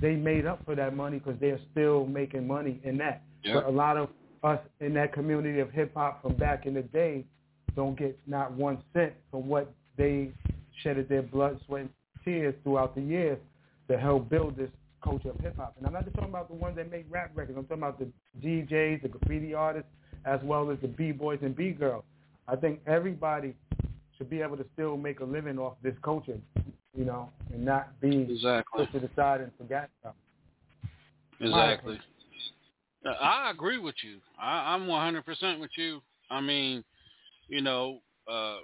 [0.00, 3.22] they made up for that money because they're still making money in that.
[3.42, 3.54] Yeah.
[3.54, 4.08] But a lot of
[4.42, 7.24] us in that community of hip hop from back in the day
[7.74, 10.30] don't get not one cent from what they
[10.82, 11.90] shedded their blood, sweat, and
[12.24, 13.38] tears throughout the years
[13.88, 14.70] to help build this
[15.02, 15.74] culture of hip hop.
[15.78, 17.56] And I'm not just talking about the ones that make rap records.
[17.56, 18.08] I'm talking about the
[18.44, 19.88] DJs, the graffiti artists,
[20.24, 22.04] as well as the B boys and B girls.
[22.48, 23.54] I think everybody
[24.16, 26.38] should be able to still make a living off this culture,
[26.96, 28.86] you know, and not be Exactly.
[28.86, 30.16] put to the side and forgotten about.
[31.40, 31.98] Exactly.
[33.04, 34.18] Uh, I agree with you.
[34.40, 36.00] I, I'm 100% with you.
[36.30, 36.82] I mean,
[37.48, 37.98] you know,
[38.30, 38.56] uh,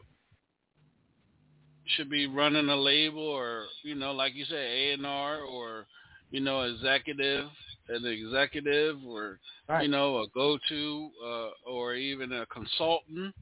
[1.96, 5.86] should be running a label or, you know, like you said, A&R or,
[6.30, 7.46] you know, executive,
[7.88, 9.38] an executive or,
[9.68, 9.82] Right.
[9.82, 13.34] you know, a go-to uh, or even a consultant.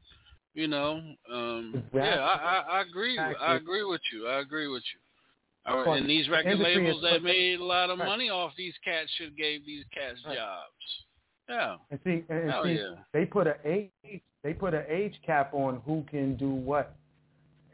[0.55, 1.01] You know,
[1.33, 2.01] um, Exactly.
[2.01, 3.19] yeah, I, I, I agree.
[3.19, 4.27] I agree with you.
[4.27, 5.01] I agree with you.
[5.73, 8.07] Uh, Well, and these record labels that made a lot of Right.
[8.07, 10.37] money off these cats should gave these cats Right.
[10.37, 11.05] jobs.
[11.49, 11.77] Yeah.
[11.91, 12.95] And see, and, Hell see, yeah.
[13.13, 13.91] they put a age,
[14.43, 16.95] they put an age cap on who can do what.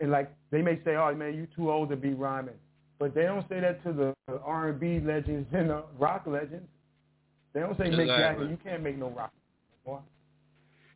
[0.00, 2.58] And like they may say, "Oh man, you too old to be rhyming,"
[2.98, 6.68] but they don't say that to the R and B legends and the rock legends.
[7.54, 8.44] They don't say Mick Exactly.
[8.44, 9.32] Jagger, you can't make no rock.
[9.84, 9.98] Boy.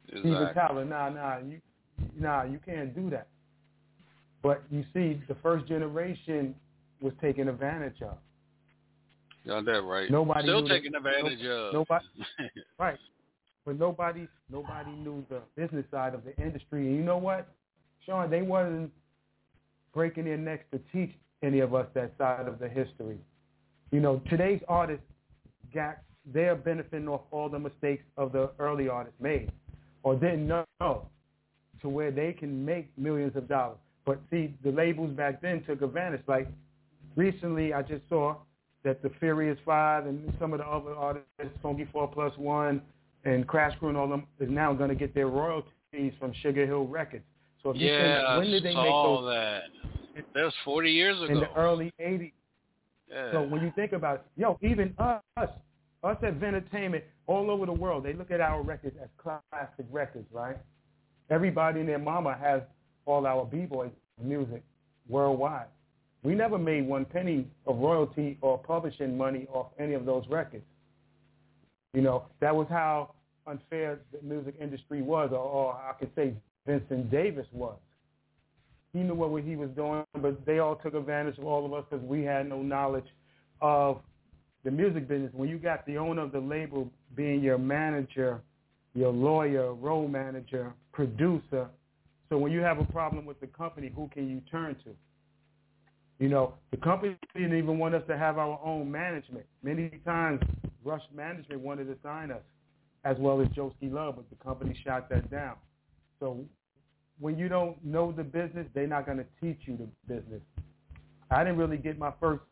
[0.08, 1.60] Steven Tyler, nah, nah, you,
[2.18, 3.28] nah, you can't do that.
[4.42, 6.54] But you see, the first generation
[7.00, 8.16] was taken advantage of.
[9.46, 10.10] Got that right.
[10.10, 11.72] Nobody Still taking advantage of.
[11.72, 12.04] Nobody,
[12.78, 12.98] right?
[13.64, 16.86] But nobody, nobody knew the business side of the industry.
[16.86, 17.48] And you know what,
[18.04, 18.30] Shaun?
[18.30, 18.90] They wasn't
[19.94, 23.18] breaking their necks to teach any of us that side of the history.
[23.90, 25.04] You know, today's artists
[25.74, 25.98] got
[26.32, 29.50] they're benefiting off all the mistakes of the early artists made,
[30.02, 31.08] or didn't know,
[31.82, 33.78] to where they can make millions of dollars.
[34.04, 36.22] But see, the labels back then took advantage.
[36.26, 36.48] Like
[37.16, 38.36] recently, I just saw
[38.84, 41.26] that the Furious Five and some of the other artists,
[41.62, 42.80] Funky Four Plus One
[43.24, 46.66] and Crash Crew and all them, is now going to get their royalties from Sugar
[46.66, 47.24] Hill Records.
[47.62, 50.24] So if you yeah, think, when did they saw make those that.
[50.34, 51.32] That was 40 years ago.
[51.32, 52.32] in the early '80s?
[53.10, 53.32] yeah.
[53.32, 57.72] So when you think about it, yo, even us, us at Vintertainment all over the
[57.72, 60.56] world, they look at our records as classic records, right?
[61.30, 62.62] Everybody and their mama has
[63.06, 63.90] all our b-boy
[64.22, 64.62] music
[65.08, 65.66] worldwide.
[66.22, 70.64] We never made one penny of royalty or publishing money off any of those records.
[71.94, 73.14] You know, that was how
[73.46, 76.34] unfair the music industry was, or, or I could say
[76.66, 77.76] Vincent Davis was.
[78.92, 81.84] He knew what he was doing, but they all took advantage of all of us
[81.88, 83.06] because we had no knowledge
[83.60, 84.00] of
[84.64, 85.30] the music business.
[85.32, 88.40] When you got the owner of the label being your manager,
[88.94, 91.68] your lawyer, role manager, producer,
[92.30, 94.90] so when you have a problem with the company, who can you turn to?
[96.20, 99.46] You know, the company didn't even want us to have our own management.
[99.64, 100.40] Many times,
[100.84, 102.42] Rush Management wanted to sign us,
[103.04, 105.56] as well as Joski Love, but the company shot that down.
[106.20, 106.44] So
[107.18, 110.42] when you don't know the business, they're not going to teach you the business.
[111.32, 112.42] I didn't really get my first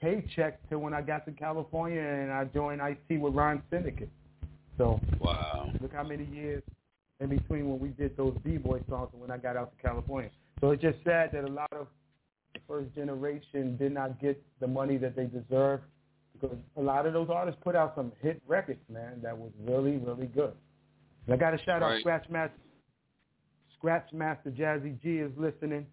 [0.00, 4.10] paycheck till when I got to California and I joined Ice T with Rhyme Syndicate.
[4.78, 5.70] So wow.
[5.82, 6.62] look how many years
[7.20, 10.30] in between when we did those B-boy songs and when I got out to California.
[10.60, 11.88] So it's just sad that a lot of
[12.54, 15.80] the first generation did not get the money that they deserve
[16.32, 19.96] because a lot of those artists put out some hit records, man, that was really,
[19.96, 20.52] really good.
[21.26, 22.54] And I got to shout out Scratch Master.
[23.76, 25.86] Scratch Master Jazzy G is listening.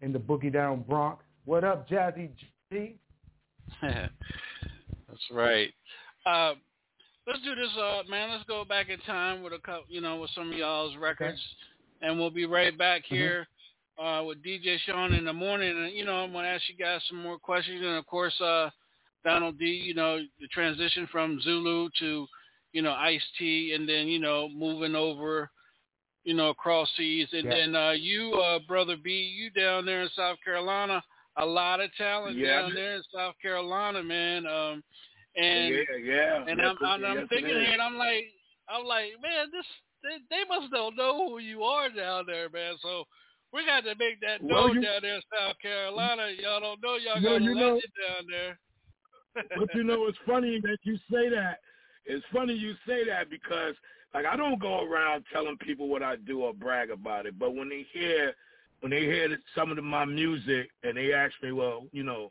[0.00, 1.24] in the Boogie Down Bronx.
[1.44, 2.30] What up, Jazzy
[2.70, 2.96] G?
[3.82, 4.10] That's
[5.30, 5.72] right.
[6.26, 6.54] Uh,
[7.28, 8.30] let's do this, uh, man.
[8.30, 11.38] Let's go back in time with a couple, you know, with some of y'all's records,
[11.38, 12.08] okay.
[12.08, 13.14] and we'll be right back mm-hmm.
[13.14, 13.46] here
[14.00, 14.06] mm-hmm.
[14.06, 15.70] uh, with DJ Shaun in the morning.
[15.70, 18.70] And you know, I'm gonna ask you guys some more questions, and of course, uh,
[19.24, 19.66] Donald D.
[19.66, 22.26] You know, the transition from Zulu to,
[22.72, 25.50] you know, Ice T, and then you know, moving over
[26.24, 27.28] you know, across seas.
[27.32, 27.50] And yeah.
[27.50, 31.02] then uh, you, uh, brother B, you down there in South Carolina,
[31.38, 32.60] a lot of talent yeah.
[32.60, 34.46] down there in South Carolina, man.
[34.46, 34.82] Um,
[35.36, 36.44] and yeah, yeah.
[36.46, 38.24] And yes, I'm, I'm, yes, thinking here, and I'm like,
[38.68, 39.66] I'm like, man, this
[40.02, 42.74] they, they must don't know who you are down there, man.
[42.82, 43.04] So
[43.52, 46.28] we got to make that well, known down there in South Carolina.
[46.40, 48.58] Y'all don't know y'all got a legend know, down there.
[49.56, 51.58] but you know, it's funny that you say that.
[52.04, 53.74] It's funny you say that because
[54.14, 57.54] like I don't go around telling people what I do or brag about it, but
[57.54, 58.34] when they hear
[58.80, 62.30] when they hear some of the, my music and they ask me, well, you know,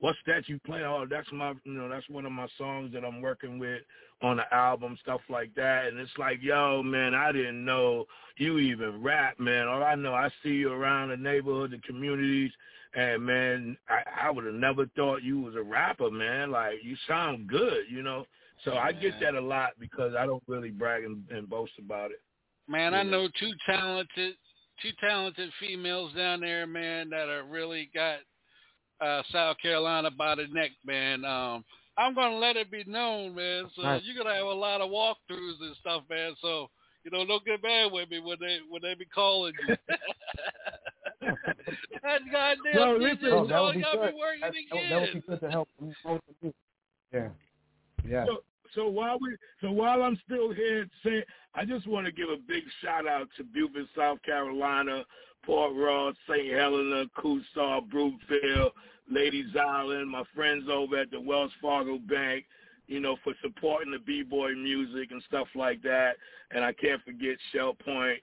[0.00, 0.82] what's that you play?
[0.82, 3.82] Oh, that's my, you know, that's one of my songs that I'm working with
[4.22, 5.86] on the album, stuff like that.
[5.86, 9.68] And it's like, yo, man, I didn't know you even rap, man.
[9.68, 12.50] All I know, I see you around the neighborhood, the communities,
[12.94, 16.50] and man, I, I would have never thought you was a rapper, man.
[16.50, 18.26] Like you sound good, you know.
[18.64, 22.10] So I get that a lot because I don't really brag and, and boast about
[22.10, 22.22] it.
[22.68, 24.34] Man, I know two talented,
[24.82, 28.20] two talented females down there, man, that are really got
[29.00, 31.24] uh South Carolina by the neck, man.
[31.24, 31.64] Um
[31.98, 33.70] I'm gonna let it be known, man.
[33.74, 34.02] So nice.
[34.04, 36.34] you're gonna have a lot of walkthroughs and stuff, man.
[36.40, 36.68] So
[37.04, 39.76] you know, don't get mad with me when they when they be calling you.
[42.02, 44.10] that goddamn well, listen, oh, that would be good.
[44.10, 44.90] Be working that, again.
[44.90, 46.54] that would be good to help both of you.
[47.12, 47.28] Yeah.
[48.08, 48.26] Yeah.
[48.26, 48.42] So,
[48.74, 52.36] so while we, so while I'm still here, say, I just want to give a
[52.36, 55.04] big shout out to Beaufort, South Carolina,
[55.44, 56.52] Port Royal, St.
[56.52, 58.72] Helena, Coosaw, Brookville,
[59.10, 62.44] Lady's Island, my friends over at the Wells Fargo Bank,
[62.88, 66.16] you know, for supporting the b-boy music and stuff like that.
[66.50, 68.20] And I can't forget Shell Point,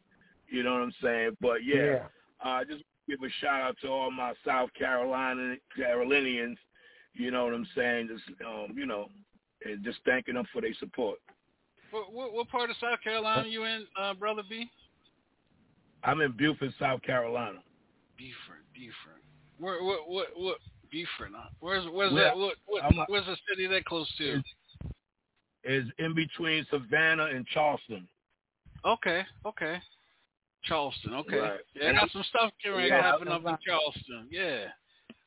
[0.48, 1.38] you know what I'm saying?
[1.42, 2.00] But yeah, yeah.
[2.44, 6.58] Uh, just give a shout out to all my South Carolina Carolinians,
[7.14, 8.10] you know what I'm saying?
[8.10, 9.08] Just um, you know,
[9.66, 11.20] and just thanking them for their support.
[11.92, 14.70] What, what, what part of South Carolina you in, uh, brother B?
[16.04, 17.60] I'm in Beaufort, South Carolina.
[18.18, 19.22] Beaufort, Beaufort.
[19.60, 20.58] Where, what, what, what?
[20.92, 21.32] Beaufort.
[21.36, 21.50] Huh?
[21.60, 22.36] Where's, where's that?
[22.38, 24.42] What, what, a, where's the city that close to?
[25.64, 28.08] Is in between Savannah and Charleston.
[28.86, 29.78] Okay, okay.
[30.66, 31.38] Charleston, okay.
[31.38, 31.60] Right.
[31.74, 34.28] Yeah, got some stuff getting yeah, happen up in Charleston.
[34.30, 34.66] Yeah.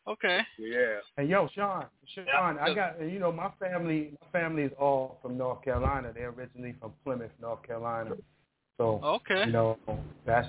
[0.08, 0.40] Okay.
[0.58, 0.98] Yeah.
[1.16, 4.12] And yo, Shaun, Shaun, I got you know my family.
[4.20, 6.12] My family is all from North Carolina.
[6.14, 8.12] They're originally from Plymouth, North Carolina.
[8.78, 9.78] So okay, you know
[10.24, 10.48] that's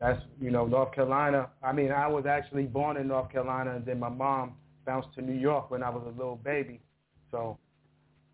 [0.00, 1.48] that's you know North Carolina.
[1.62, 4.54] I mean, I was actually born in North Carolina, and then my mom
[4.84, 6.80] bounced to New York when I was a little baby.
[7.30, 7.58] So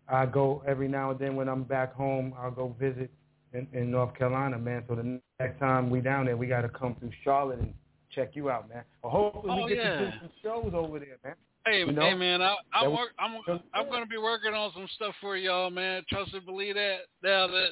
[0.09, 2.33] I go every now and then when I'm back home.
[2.37, 3.09] I'll go visit
[3.53, 4.83] in, in North Carolina, man.
[4.87, 7.73] So the next time we down there, we got to come through Charlotte and
[8.13, 8.83] check you out, man.
[9.03, 9.99] Well, hopefully oh, we get yeah.
[9.99, 11.35] to do some shows over there, man.
[11.65, 12.01] Hey, you know?
[12.01, 13.41] hey, man, I, I'm work, I'm
[13.73, 16.03] I'm gonna be working on some stuff for y'all, man.
[16.07, 16.97] Trust and believe that.
[17.23, 17.69] Now that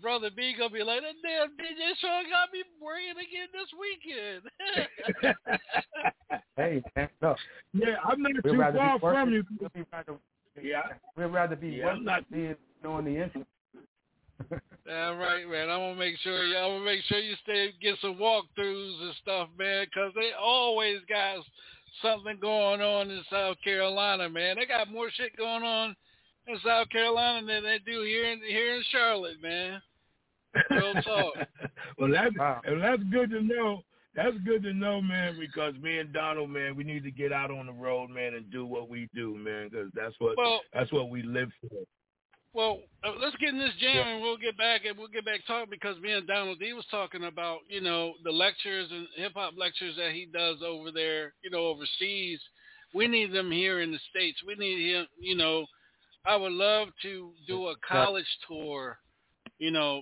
[0.00, 4.42] brother B gonna be like, that damn DJ Shaun got me working again this weekend.
[6.56, 7.34] hey, man, no.
[7.74, 9.44] Yeah, I'm not we'd too far from you.
[9.60, 10.18] We'd rather,
[10.62, 10.82] yeah,
[11.16, 13.44] we'd rather be yeah, working not being doing the intro.
[14.50, 15.68] All right, man.
[15.68, 16.38] I'm gonna make sure.
[16.38, 20.98] I'm gonna make sure you stay get some walkthroughs and stuff, man, because they always
[21.08, 21.44] got
[22.02, 24.56] something going on in South Carolina, man.
[24.56, 25.96] They got more shit going on
[26.46, 29.80] in South Carolina than they do here in here in Charlotte, man.
[30.70, 31.34] Real talk.
[31.98, 32.60] well, that's wow.
[32.64, 33.82] that's good to know.
[34.14, 37.50] That's good to know, man, because me and Donald, man, we need to get out
[37.50, 40.90] on the road, man, and do what we do, man, because that's what well, that's
[40.90, 41.82] what we live for.
[42.56, 44.08] Well, uh, let's get in this jam yeah.
[44.14, 46.86] and we'll get back and we'll get back talking because me and Donald D was
[46.90, 51.34] talking about you know the lectures and hip hop lectures that he does over there,
[51.44, 52.40] you know, overseas.
[52.94, 54.38] We need them here in the states.
[54.46, 55.06] We need him.
[55.20, 55.66] You know,
[56.24, 58.96] I would love to do a college tour.
[59.58, 60.00] You know,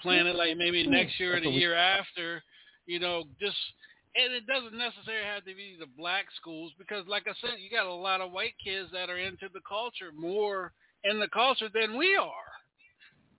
[0.00, 2.44] plan it like maybe next year or the year after.
[2.86, 3.56] You know, just
[4.14, 7.76] and it doesn't necessarily have to be the black schools because, like I said, you
[7.76, 10.72] got a lot of white kids that are into the culture more
[11.04, 12.30] in the culture than we are.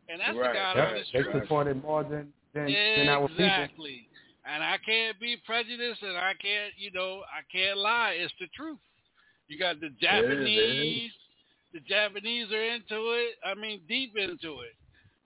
[0.10, 0.54] And that's right.
[0.54, 0.90] the God yep.
[0.90, 1.34] honest they truth.
[1.34, 2.98] They support it more than, than, exactly.
[2.98, 3.46] than our people.
[3.46, 4.08] Exactly.
[4.46, 8.16] And I can't be prejudiced and I can't, you know, I can't lie.
[8.18, 8.80] It's the truth.
[9.48, 11.12] You got the Japanese.
[11.74, 13.36] The Japanese are into it.
[13.46, 14.76] I mean, deep into it.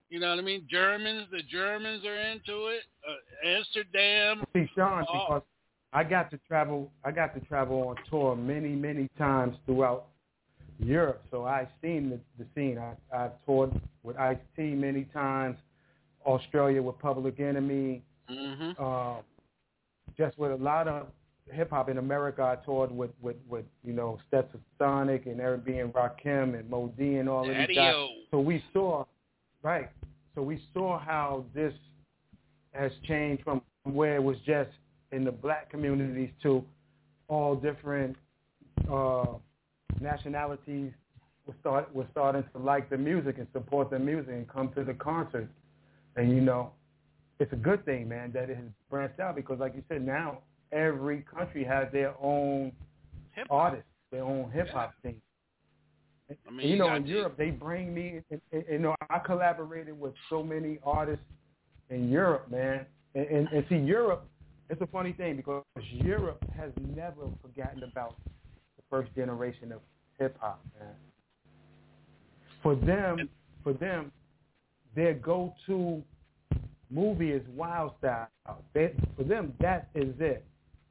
[0.10, 0.66] You know what I mean?
[0.70, 2.84] Germans, the Germans are into it.
[3.06, 4.44] Uh, Amsterdam.
[4.54, 5.42] See, Shaun, because
[5.92, 6.92] I got to travel.
[7.04, 10.08] I got to travel on tour many, many times throughout
[10.80, 11.24] Europe.
[11.32, 12.78] So I've seen the, the scene.
[12.78, 15.58] I, I've toured with Ice T many times.
[16.26, 18.04] Australia with Public Enemy.
[18.30, 18.84] Mm-hmm.
[18.84, 19.22] Uh,
[20.18, 21.08] just with a lot of
[21.52, 25.78] hip hop in America, I toured with with with you know Stetsasonic and Eric B
[25.78, 27.94] and Rakim and Dee and all of these guys.
[28.32, 29.06] So we saw,
[29.64, 29.90] right?
[30.36, 31.74] So we saw how this
[32.74, 34.70] has changed from where it was just
[35.12, 36.64] in the black communities to
[37.30, 38.16] all different
[38.92, 39.26] uh,
[40.02, 40.92] nationalities
[41.46, 44.84] were start were starting to like the music and support the music and come to
[44.84, 45.52] the concerts.
[46.16, 46.72] And you know,
[47.40, 50.40] it's a good thing, man, that it has branched out because, like you said, now
[50.72, 52.72] every country has their own
[53.38, 55.22] Hip artists, their own hip hop scene.
[56.30, 58.22] I mean, you you know, in Europe, they bring me.
[58.32, 61.24] And, and, you know, I collaborated with so many artists
[61.92, 62.86] in Europe, man.
[63.14, 64.28] And, and, and see, Europe,
[64.70, 68.16] it's a funny thing because Europe has never forgotten about
[68.90, 69.82] first generation of
[70.20, 70.90] hip hop, man.
[72.64, 73.30] For them,
[73.64, 74.12] for them,
[74.96, 76.02] their go-to
[76.90, 78.28] movie is Wild Style.
[78.74, 80.46] They, for them, that is it.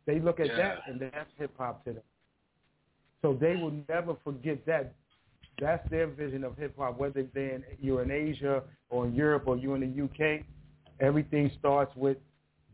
[0.07, 0.57] They look at Yeah.
[0.57, 2.03] that and that's hip hop to them.
[3.23, 4.95] So they will never forget that.
[5.59, 6.99] That's their vision of hip hop.
[6.99, 10.45] Whether they're in, you're in Asia or in Europe or you're in the UK,
[11.01, 12.19] everything starts with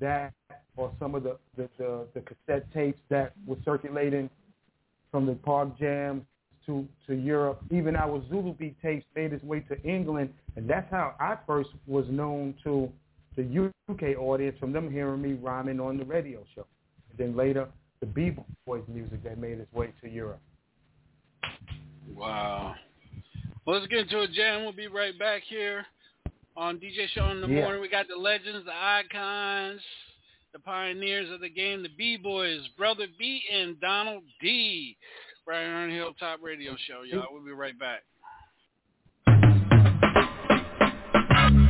[0.01, 0.35] that
[0.77, 4.29] or some of the the, the, the cassette tapes that were circulating
[5.13, 6.23] from the park jams
[6.67, 7.63] to to Europe.
[7.71, 11.71] Even our Zulu beat tapes made its way to England, and that's how I first
[11.87, 12.91] was known to
[13.37, 16.67] the UK audience from them hearing me rhyming on the radio show.
[17.11, 17.69] And then later,
[18.01, 20.41] the B-boys music that made its way to Europe.
[22.15, 22.75] Wow.
[23.65, 24.63] Well, let's get into a jam.
[24.63, 25.87] We'll be right back here
[26.57, 27.63] on DJ Shaun in the Yeah.
[27.63, 27.81] morning.
[27.81, 29.81] We got the legends, the icons,
[30.53, 34.97] the pioneers of the game, the B-Boys, Brother B and Donald D.
[35.47, 37.27] Right on Hilltop Radio Show, y'all.
[37.33, 38.03] We'll be right back.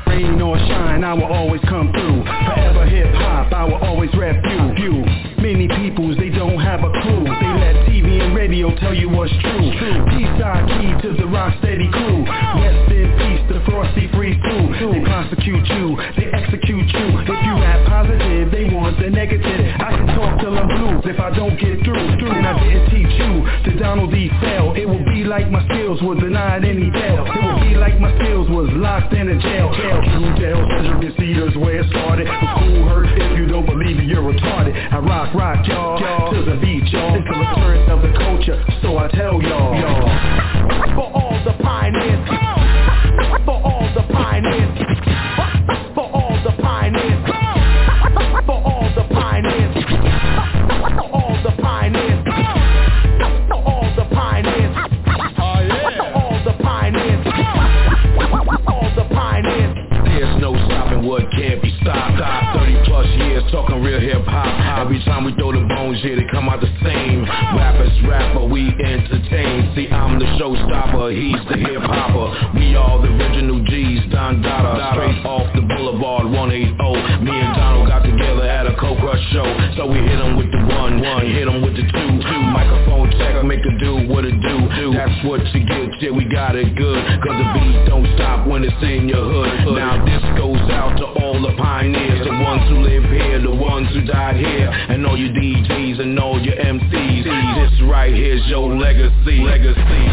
[0.07, 2.25] Rain or shine, I will always come through.
[2.25, 5.05] Forever hip hop, I will always rap you.
[5.39, 7.25] Many peoples, they don't have a clue.
[7.25, 9.71] They let TV and radio tell you what's true.
[10.11, 12.25] Eastside key to the rock steady crew.
[12.25, 14.42] Rest in peace to Frosty Freeze.
[14.73, 17.07] They prosecute you, they execute you.
[17.21, 19.45] If you rap positive, they want the negative.
[19.79, 22.01] I can talk till I'm blue if I don't get through.
[22.33, 24.31] And I didn't teach you to Donald D.
[24.41, 24.75] Fell.
[24.75, 27.27] It will be like my skills were denied any bail.
[27.27, 29.69] It will be like my skills was locked in a jail.
[29.75, 32.27] True jail, treasury cedars where it started.
[32.27, 34.75] The Kool Herc if you don't believe it, you're retarded.
[34.93, 35.99] I rock, rock, y'all,
[36.33, 37.15] to the beat, y'all.
[37.15, 39.77] It's the return of the culture, so I tell y'all.
[39.77, 40.95] y'all.
[40.95, 42.52] For all the pioneers.
[63.43, 64.87] Years talking real hip hop.
[64.87, 67.25] Every time we throw the bones, yeah, they come out the same.
[67.25, 69.75] Rappers rap, but we entertain.
[69.75, 72.59] See, I'm the showstopper, he's the hip hopper.
[72.59, 74.93] We all the original G's, Don Dada.
[74.93, 77.25] Straight off the boulevard, 180.
[77.25, 77.55] Me and
[79.31, 79.47] show.
[79.77, 82.43] So we hit him with the one, one, hit him with the two, two.
[82.51, 84.57] Microphone check, make a do what it do.
[84.75, 84.93] do.
[84.93, 87.01] That's what you get, yeah, we got it good.
[87.23, 89.75] Cause the beat don't stop when it's in your hood.
[89.77, 93.89] Now this goes out to all the pioneers, the ones who live here, the ones
[93.95, 97.25] who died here, and all your DJs and all your MCs.
[97.25, 99.41] This right here's your legacy.
[99.41, 100.05] Legacy.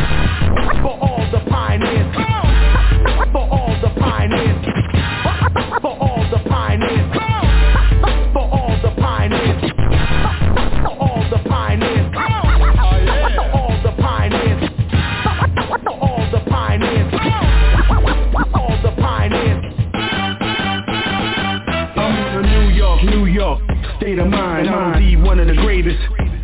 [0.82, 2.16] For all the pioneers.
[3.32, 3.59] For all
[24.10, 24.68] state of mind.
[24.70, 24.99] I'm the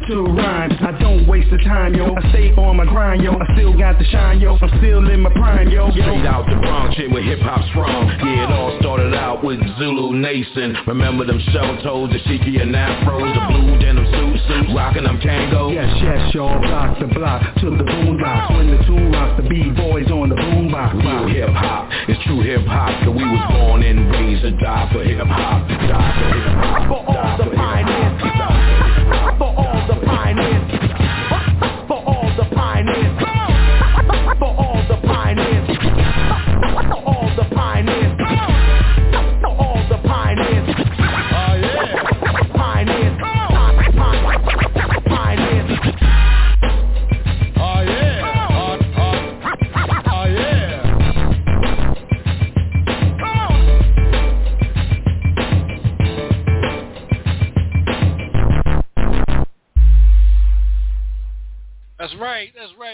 [0.06, 2.14] To rhyme, I don't waste the time, yo.
[2.14, 3.34] I stay on my grind, yo.
[3.42, 4.56] I still got the shine, yo.
[4.62, 5.90] I'm still in my prime, yo.
[5.90, 8.06] Straight out the Bronx, shit where hip hop's from.
[8.22, 10.78] Yeah, it all started out with Zulu Nation.
[10.86, 14.46] Remember them shell toes, the shiki and afros, the blue denim suits,
[14.78, 15.74] rocking them Kangol.
[15.74, 18.54] Yes, yes, y'all block the block to the boombox.
[18.54, 21.02] When the tune rocks, the B-boys on the boombox.
[21.02, 22.94] Real hip hop, it's true hip hop.
[23.02, 25.68] Cause we was born and raised to die for hip hop.
[25.68, 26.94] Die for hip hop.
[26.94, 27.26] For all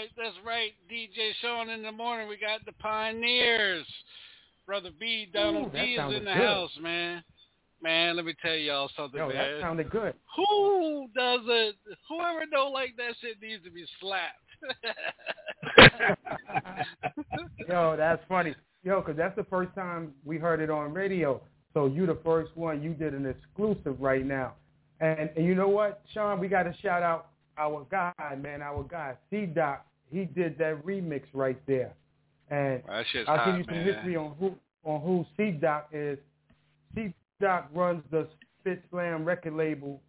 [0.02, 0.10] right.
[0.16, 0.72] That's right.
[0.90, 2.28] DJ Shaun in the morning.
[2.28, 3.86] We got the Pioneers.
[4.66, 6.42] Brother B, Donald Ooh, D is in the good.
[6.42, 7.22] house, man.
[7.82, 9.36] Man, let me tell y'all something, Yo, man.
[9.36, 10.14] that sounded good.
[10.36, 11.74] Who does it?
[12.08, 14.38] Whoever don't like that shit needs to be slapped.
[17.68, 18.54] Yo, that's funny.
[18.84, 21.40] Yo, because that's the first time we heard it on radio.
[21.74, 22.82] So you the first one.
[22.82, 24.52] You did an exclusive right now.
[25.00, 26.38] And, and you know what, Shaun?
[26.38, 29.84] We got to shout out our guy, man, our guy, C Doc.
[30.12, 31.92] He did that remix right there.
[32.50, 33.86] And shit's I'll hot, give you some man.
[33.86, 34.54] history on who
[34.84, 36.18] on who C Doc is.
[36.94, 38.28] C Doc runs the
[38.60, 40.00] Spit Slam record label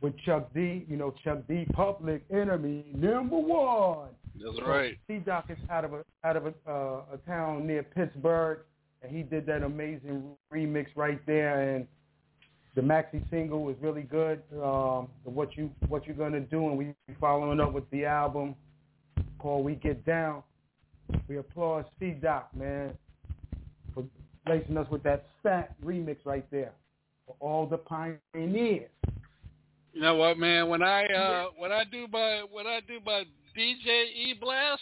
[0.00, 0.84] with Chuck D.
[0.88, 1.64] You know Chuck D.
[1.72, 4.08] Public Enemy number one.
[4.42, 4.98] That's So right.
[5.06, 8.60] C Doc is out of a out of a, uh, a town near Pittsburgh,
[9.02, 11.76] and he did that amazing remix right there.
[11.76, 11.86] And
[12.74, 14.42] the maxi single was really good.
[14.54, 18.56] Um, what you what you're gonna do, and we be following up with the album
[19.40, 20.42] called We Get Down.
[21.28, 22.96] We applaud C Doc, man,
[23.94, 24.04] for
[24.48, 26.72] lacing us with that fat remix right there
[27.26, 28.90] for all the pioneers.
[29.92, 30.68] You know what, man?
[30.68, 33.24] When I uh when I do my when I do my
[33.58, 34.80] DJ E blast,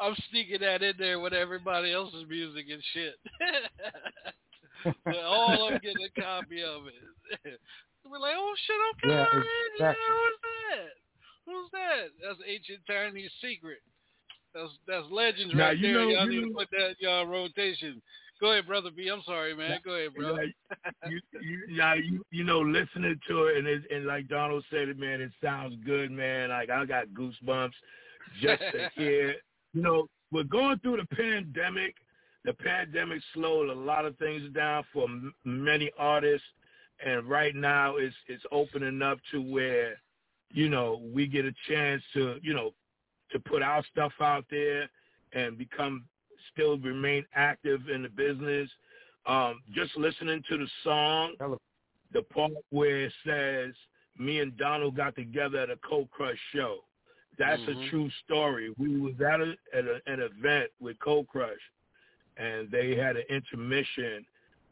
[0.00, 3.14] I'm sneaking that in there with everybody else's music and shit.
[5.04, 7.58] But all them getting a copy of it.
[8.04, 9.46] We're like, oh shit, okay, Yeah, right,
[9.78, 10.04] yeah, exactly.
[10.08, 11.03] who's that?
[11.46, 12.08] Who's that?
[12.22, 13.78] That's Ancient Tyranny's secret.
[14.54, 15.92] That's that's legends Now, right there.
[15.94, 18.00] know- y'all you need to put that y'all rotation.
[18.40, 19.08] Go ahead, brother B.
[19.08, 19.78] I'm sorry, man.
[19.84, 20.36] Go ahead, bro.
[21.08, 24.88] You, you, now you, you know, listening to it and it, and like Donald said,
[24.88, 26.48] it man, it sounds good, man.
[26.50, 27.72] Like I got goosebumps
[28.40, 29.36] just to hear.
[29.72, 31.94] You know, we're going through the pandemic.
[32.44, 36.46] The pandemic slowed a lot of things down for m- many artists,
[37.04, 39.94] and right now it's it's opening up to where,
[40.54, 42.72] you know, we get a chance to, you know,
[43.32, 44.88] to put our stuff out there
[45.32, 46.04] and become
[46.52, 48.70] still remain active in the business.
[49.26, 51.34] Um, just listening to the song,
[52.12, 53.74] the part where it says,
[54.16, 56.84] "Me and Donald got together at a Cold Crush show."
[57.36, 57.86] That's Mhm.
[57.86, 58.70] a true story.
[58.78, 61.58] We was at, a, at a, an event with Cold Crush,
[62.36, 64.24] and they had an intermission,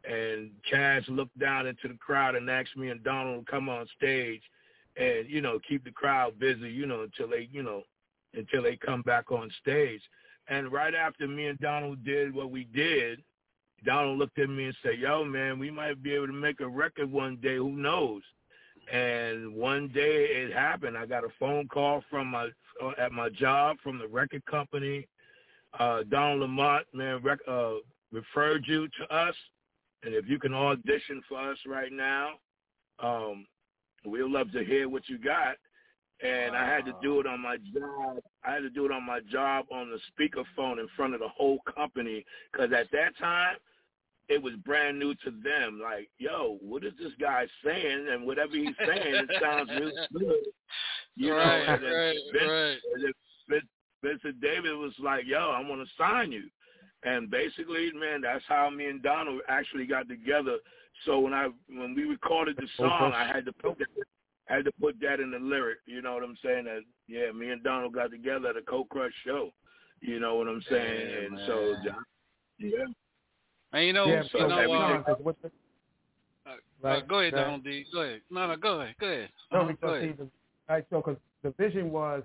[0.05, 3.89] and Caz looked down into the crowd and asked me and Donald to come on
[3.97, 4.43] stage,
[4.97, 7.83] and you know keep the crowd busy, you know until they you know
[8.35, 10.03] until they come back on stage.
[10.49, 13.23] And right after me and Donald did what we did,
[13.85, 16.69] Donald looked at me and said, "Yo, man, we might be able to make a
[16.69, 17.57] record one day.
[17.57, 18.23] Who knows?"
[18.93, 20.99] And one day it happened.
[20.99, 22.49] I got a phone call from my
[22.83, 25.07] uh, at my job from the record company.
[25.79, 27.75] Uh, Donald Lamont, man, rec- uh,
[28.13, 29.35] referred you to us,
[30.03, 32.33] and if you can audition for us right now,
[32.99, 33.47] um,
[34.05, 35.57] we'd love to hear what you got.
[36.23, 38.19] And I had to do it on my job.
[38.45, 41.29] I had to do it on my job on the speakerphone in front of the
[41.29, 43.57] whole company because at that time
[44.29, 45.81] it was brand new to them.
[45.83, 48.07] Like, yo, what is this guy saying?
[48.11, 50.45] And whatever he's saying, it sounds really good.
[51.17, 52.79] You right, know, and then right, Vince, right.
[52.95, 53.13] and then
[53.49, 53.65] Vince,
[54.03, 56.45] Vincent Davis was like, yo, I want to sign you.
[57.05, 60.59] And basically, man, that's how me and Donald actually got together.
[61.05, 63.87] So when I when we recorded the song, I had to put that
[64.51, 65.79] I had to put that in the lyric.
[65.87, 66.65] You know what I'm saying?
[66.65, 69.53] That yeah, me and Donald got together at a Cold Crush show.
[70.01, 71.11] You know what I'm saying?
[71.11, 71.77] Yeah, and so
[72.59, 72.85] yeah,
[73.73, 75.51] And you know, yeah, you so know, everything- uh, Shaun, 'cause what the,
[76.47, 77.41] uh, go ahead, right.
[77.45, 77.87] Donald D.
[77.93, 78.23] Go ahead.
[78.31, 78.97] No, no, go ahead.
[78.99, 79.33] Go ahead.
[79.53, 80.19] No, Uh, because go see, ahead.
[80.19, 80.31] the, all
[80.69, 82.23] right, so because the vision was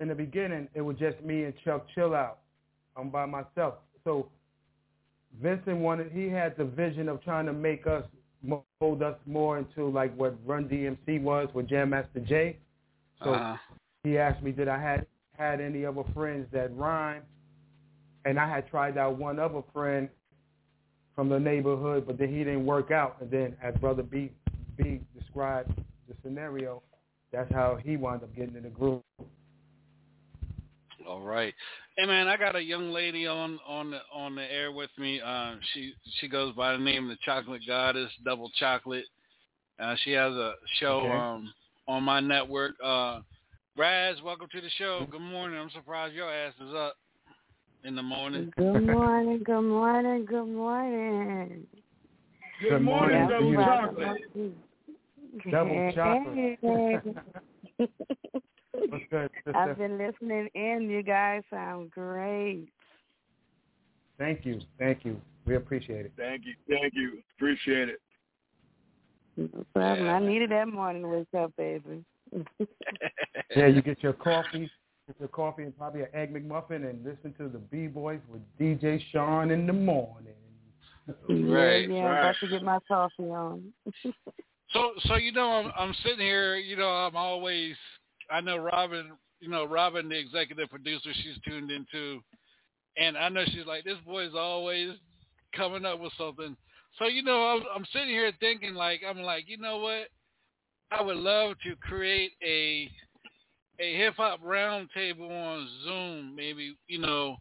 [0.00, 2.40] in the beginning, it was just me and Chuck Chill Out.
[2.96, 3.74] I'm by myself.
[4.04, 4.30] So
[5.40, 8.04] Vincent wanted, he had the vision of trying to make us
[8.42, 12.58] mold us more into like what Run DMC was with Jam Master Jay.
[13.22, 13.56] So Uh-huh.
[14.04, 15.06] he asked me did I had
[15.38, 17.22] had any other friends that rhyme,
[18.24, 20.08] and I had tried out one other friend
[21.14, 23.16] from the neighborhood, but then he didn't work out.
[23.20, 24.32] And then as Brother B
[24.76, 25.72] B described
[26.08, 26.82] the scenario,
[27.30, 29.02] that's how he wound up getting in the group.
[31.22, 31.54] All right.
[31.96, 35.20] Hey man, I got a young lady on on the on the air with me.
[35.20, 39.04] Uh, she she goes by the name of the Chocolate Goddess, Double Chocolate.
[39.78, 41.12] Uh, she has a show Okay.
[41.12, 41.54] um
[41.86, 42.72] on my network.
[42.84, 43.20] Uh,
[43.76, 45.06] Raz, welcome to the show.
[45.12, 45.60] Good morning.
[45.60, 46.96] I'm surprised your ass is up
[47.84, 48.52] in the morning.
[48.56, 51.66] Good morning, good morning, good morning.
[52.60, 54.18] Good morning, Yeah, Double Chocolate.
[55.52, 56.58] Double chocolate.
[58.92, 59.06] Hey.
[59.10, 60.88] What's good, I've been listening in.
[60.90, 62.68] You guys sound great.
[64.18, 65.20] Thank you, thank you.
[65.46, 66.12] We appreciate it.
[66.16, 68.00] Thank you, thank you, appreciate it.
[69.36, 70.06] No problem.
[70.06, 70.14] Yeah.
[70.14, 72.04] I needed that morning wake up, baby.
[73.54, 74.70] Yeah, you get your coffee
[75.06, 78.40] get your coffee and probably an egg McMuffin and listen to the B Boys with
[78.58, 80.32] DJ Shaun in the morning.
[81.28, 82.18] Right, yeah, yeah, right.
[82.20, 83.72] about to get my coffee on.
[84.72, 86.56] So, so you know, I'm, I'm sitting here.
[86.56, 87.74] You know, I'm always.
[88.32, 89.12] I know Robin.
[89.40, 92.20] You know, Robin, the executive producer, she's tuned into,
[92.96, 94.90] and I know she's like, this boy's always
[95.56, 96.56] coming up with something.
[96.96, 100.08] So, you know, I'm, I'm sitting here thinking, like, I'm like, you know what?
[100.92, 102.88] I would love to create a
[103.80, 107.36] a hip hop roundtable on Zoom, maybe you know,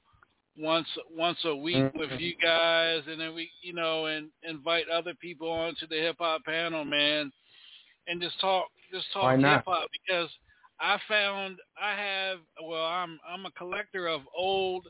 [0.57, 5.13] once once a week with you guys, and then we, you know, and invite other
[5.15, 7.31] people onto the hip hop panel, man,
[8.07, 10.29] and just talk just talk hip hop because
[10.81, 14.87] I found I have well, I'm I'm a collector of old.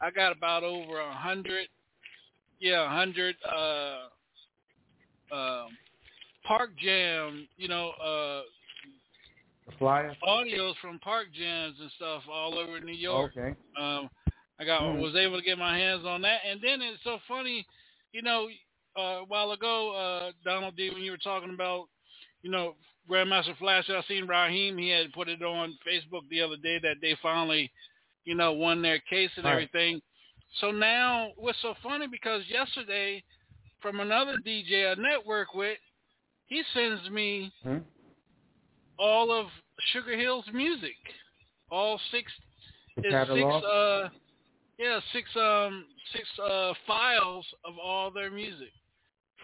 [0.00, 1.68] I got about over a hundred,
[2.60, 3.36] yeah, a hundred.
[3.44, 3.98] uh
[5.32, 5.68] um
[6.46, 8.42] Park Jam, you know, uh
[9.66, 10.16] The flyer.
[10.26, 13.32] audios from Park Jams and stuff all over New York.
[13.36, 13.54] Okay.
[13.78, 14.08] Um,
[14.60, 15.00] I got Mm.
[15.00, 17.66] was able to get my hands on that, and then it's so funny,
[18.12, 18.48] you know,
[18.96, 21.88] uh, a while ago, uh, Donald D, when you were talking about,
[22.42, 22.76] you know,
[23.10, 24.78] Grandmaster Flash, I seen Rahiem.
[24.78, 27.70] He had put it on Facebook the other day that they finally,
[28.24, 29.52] you know, won their case and Right.
[29.52, 30.00] everything.
[30.60, 33.22] So now, what's so funny because yesterday,
[33.80, 35.78] from another DJ I network with,
[36.46, 37.78] he sends me Hmm?
[38.98, 39.46] all of
[39.92, 40.96] Sugar Hill's music,
[41.70, 42.32] all six
[43.02, 43.62] catalog.
[43.62, 44.08] six uh
[44.78, 48.72] yeah six um six uh files of all their music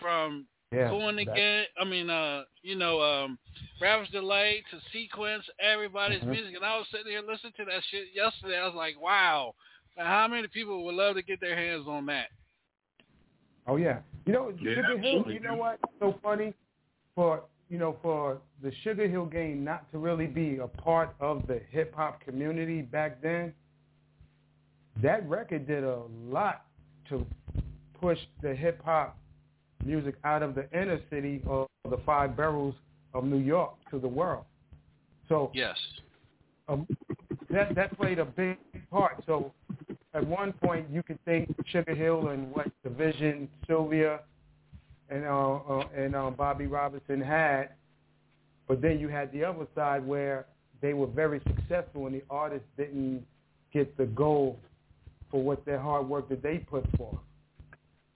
[0.00, 0.88] from yeah.
[0.88, 3.38] Cool that- again I mean uh you know um
[3.80, 6.28] Rapper's Delight to Sequence everybody's Mhm.
[6.28, 9.54] music and I was sitting here listening to that shit yesterday I was like wow
[9.96, 12.28] now, how many people would love to get their hands on that
[13.66, 13.98] Oh yeah.
[14.26, 15.24] You know, Yeah, Sugar Hill.
[15.30, 15.58] You know dude.
[15.58, 15.78] what?
[16.00, 16.54] So funny
[17.14, 21.46] for you know for the Sugar Hill game not to really be a part of
[21.46, 23.52] the hip hop community back then.
[25.02, 26.64] That record did a lot
[27.10, 27.24] to
[28.00, 29.16] push the hip hop
[29.84, 32.74] music out of the inner city of the five boroughs
[33.14, 34.44] of New York to the world.
[35.28, 35.76] So yes
[36.70, 36.86] um,
[37.50, 38.56] that that played a big
[38.90, 39.22] part.
[39.26, 39.52] So
[40.14, 44.20] at one point you could think Sugar Hill and what Division, Sylvia,
[45.08, 47.70] and uh, uh, and um, Bobby Robinson had,
[48.68, 50.46] but then you had the other side where
[50.80, 53.24] they were very successful and the artists didn't
[53.72, 54.58] get the gold
[55.30, 57.18] for what their hard work that they put forth.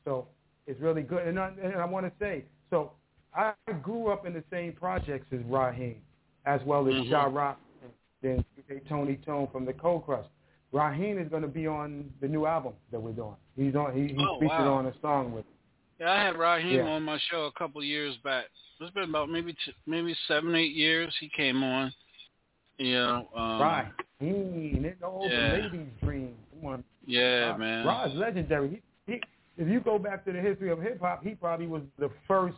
[0.04, 0.28] So
[0.66, 1.26] it's really good.
[1.26, 2.92] And I, and I want to say, so
[3.34, 3.52] I
[3.82, 5.96] grew up in the same projects as Rahiem,
[6.46, 7.10] as well as Mhm.
[7.10, 7.92] Sha Rock and
[8.22, 8.44] then
[8.88, 10.26] Tony Tone from the Cold Crush.
[10.72, 13.36] Rahiem is going to be on the new album that we're doing.
[13.56, 13.94] He's on.
[13.94, 14.74] He, he's Oh, featured wow.
[14.74, 15.44] on a song with.
[16.00, 16.88] yeah I had Rahiem Yeah.
[16.88, 18.46] on my show a couple of years back
[18.80, 21.92] it's been about maybe t- maybe seven eight years he came on
[22.78, 25.50] you know um, Rahiem, it all yeah.
[25.56, 26.34] the ladies' dream.
[26.60, 28.82] Come on, yeah Rod- man Rod's legendary.
[29.06, 29.20] He, he,
[29.56, 32.56] if you go back to the history of hip hop, he probably was the first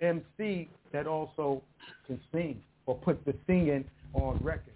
[0.00, 1.62] MC that also
[2.06, 3.84] can sing or put the singing
[4.14, 4.74] on record.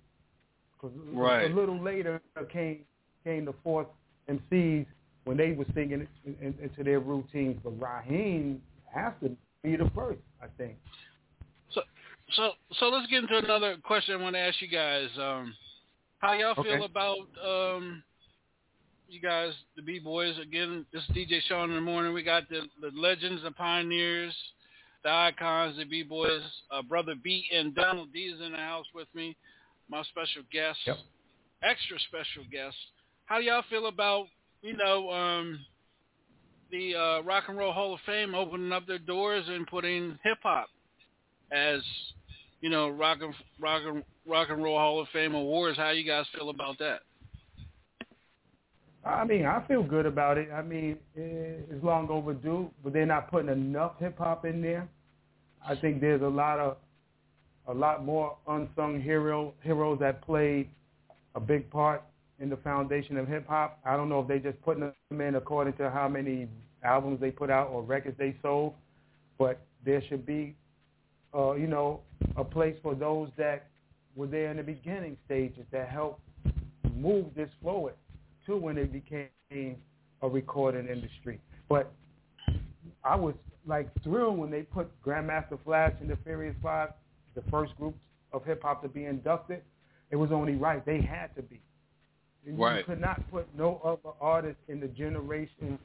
[0.72, 1.50] Because Right.
[1.50, 2.84] a little later came
[3.24, 3.88] came the Force
[4.28, 4.86] MCs
[5.24, 7.60] when they were singing in, in, into their routines.
[7.64, 8.60] But Rahiem
[8.94, 10.76] has to be the first, I think.
[11.72, 11.82] So,
[12.36, 15.08] so so let's get into another question I want to ask you guys.
[15.18, 15.54] Um,
[16.18, 18.02] how y'all feel about um,
[19.08, 20.34] you guys, the B boys?
[20.38, 22.12] Again, this is DJ Shaun in the morning.
[22.12, 24.34] We got the, the legends, the pioneers,
[25.04, 26.42] the icons, the B boys.
[26.70, 29.36] Uh, Brother B and Donald D is in the house with me.
[29.88, 30.96] My special guest, Yep.
[31.62, 32.76] extra special guest.
[33.26, 34.26] How y'all feel about
[34.62, 35.60] you know um,
[36.72, 40.38] the uh, Rock and Roll Hall of Fame opening up their doors and putting hip
[40.42, 40.68] hop
[41.52, 41.80] as
[42.60, 45.78] you know rock and rock and rock and roll Hall of Fame awards.
[45.78, 47.00] How you guys feel about that?
[49.06, 50.48] I mean, I feel good about it.
[50.52, 54.88] I mean, eh, it's long overdue, but they're not putting enough hip hop in there.
[55.64, 56.76] I think there's a lot of
[57.68, 60.68] a lot more unsung hero heroes that played
[61.34, 62.02] a big part
[62.40, 63.78] in the foundation of hip hop.
[63.84, 66.48] I don't know if they just putting them in according to how many
[66.82, 68.74] albums they put out or records they sold,
[69.38, 70.56] but there should be,
[71.34, 72.00] uh, you know,
[72.36, 73.68] a place for those that
[74.16, 76.20] were there in the beginning stages that helped
[76.96, 77.94] move this forward
[78.46, 79.28] to when it became
[80.22, 81.40] a recording industry.
[81.68, 81.92] But
[83.04, 83.34] I was
[83.66, 86.90] like thrilled when they put Grandmaster Flash and the Furious Five,
[87.34, 87.96] the first group
[88.32, 89.62] of hip hop to be inducted.
[90.10, 91.60] It was only right; they had to be.
[92.44, 92.86] You Right.
[92.86, 95.78] could not put no other artist in the generation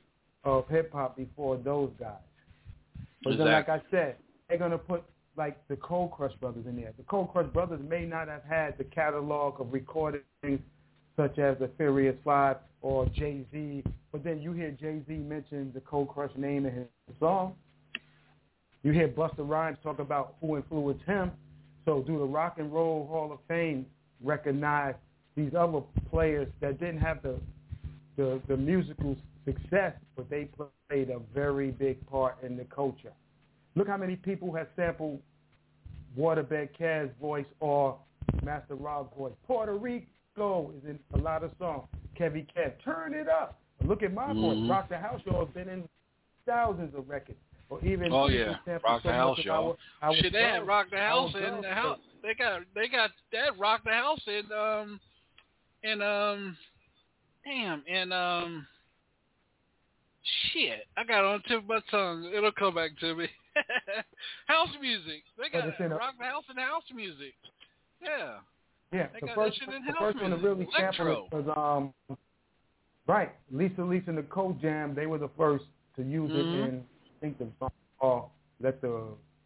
[0.43, 2.20] of hip hop before those guys.
[3.24, 5.03] But then, like I said, they're gonna put
[5.38, 6.93] like the Cold Crush Brothers in there.
[6.97, 10.62] The Cold Crush Brothers may not have had the catalog of recordings
[11.22, 13.84] such as the Furious Five or Jay-Z.
[14.11, 16.88] But then you hear Jay-Z mention the Cold Crush name in his
[17.19, 17.53] song.
[18.82, 21.32] You hear Busta Rhymes talk about who influenced him.
[21.86, 23.86] So do the Rock and Roll Hall of Fame
[24.24, 24.95] recognize
[25.36, 27.39] these other players that didn't have the
[28.17, 29.15] the, the musical
[29.45, 30.49] success, but they
[30.89, 33.13] played a very big part in the culture.
[33.76, 35.22] Look how many people have sampled
[36.19, 37.97] Waterbed Caz voice or
[38.43, 39.32] Master Rob voice.
[39.47, 41.88] Puerto Rico is in a lot of songs.
[42.19, 43.59] Kevy Kev, turn it up.
[43.84, 44.41] Look at my mm-hmm.
[44.41, 44.69] voice.
[44.69, 45.88] Rock the House Show has been in
[46.45, 47.38] thousands of records.
[47.69, 49.77] Or even oh yeah, Rock the House Show.
[50.15, 51.99] Shit, they had Rock the House in the house.
[52.21, 54.99] They got they got that Rock the House in um
[55.84, 56.57] in um
[57.45, 58.67] damn in um
[60.51, 60.86] shit.
[60.97, 62.29] I got on tip of my tongue.
[62.36, 63.27] It'll come back to me.
[64.47, 65.23] house music.
[65.38, 67.34] They got rock the house and house music.
[68.01, 68.36] Yeah.
[68.92, 72.18] Yeah, the first, the first one to really sample it was um,
[73.08, 73.32] right.
[73.50, 74.94] Lisa Lisa and the Cult Jam.
[74.94, 75.66] They were the first
[75.96, 76.39] to use mm-hmm.
[76.39, 78.30] it in I think the song called
[78.62, 79.04] "Let the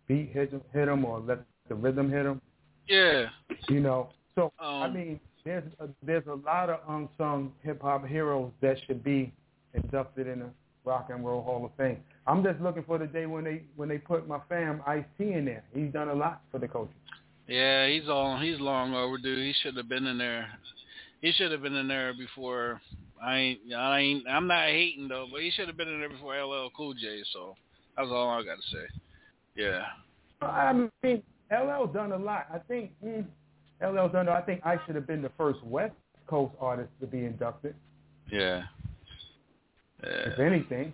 [0.07, 1.39] Beat Hit Him" hit them or "Let
[1.69, 2.41] the Rhythm Hit Him."
[2.87, 3.25] Yeah.
[3.69, 8.05] You know, so um, I mean, there's a, there's a lot of unsung hip hop
[8.07, 9.31] heroes that should be
[9.73, 10.49] inducted in the
[10.85, 11.97] Rock and Roll Hall of Fame.
[12.27, 15.33] I'm just looking for the day when they when they put my fam Ice T
[15.33, 15.63] in there.
[15.73, 16.91] He's done a lot for the culture.
[17.47, 19.35] Yeah, he's all he's long overdue.
[19.35, 20.47] He should have been in there.
[21.21, 22.81] He should have been in there before.
[23.23, 23.59] I ain't.
[23.75, 24.27] I ain't.
[24.27, 27.21] I'm not hating though, but he should have been in there before LL Cool J.
[27.33, 27.55] So
[27.95, 29.01] that's all I got to say.
[29.55, 29.85] Yeah.
[30.41, 32.47] I mean, LL done a lot.
[32.53, 33.25] I think mm,
[33.81, 34.27] LL done.
[34.27, 35.95] I think I should have been the first West
[36.27, 37.75] Coast artist to be inducted.
[38.31, 38.63] Yeah.
[40.03, 40.09] yeah.
[40.09, 40.93] If anything.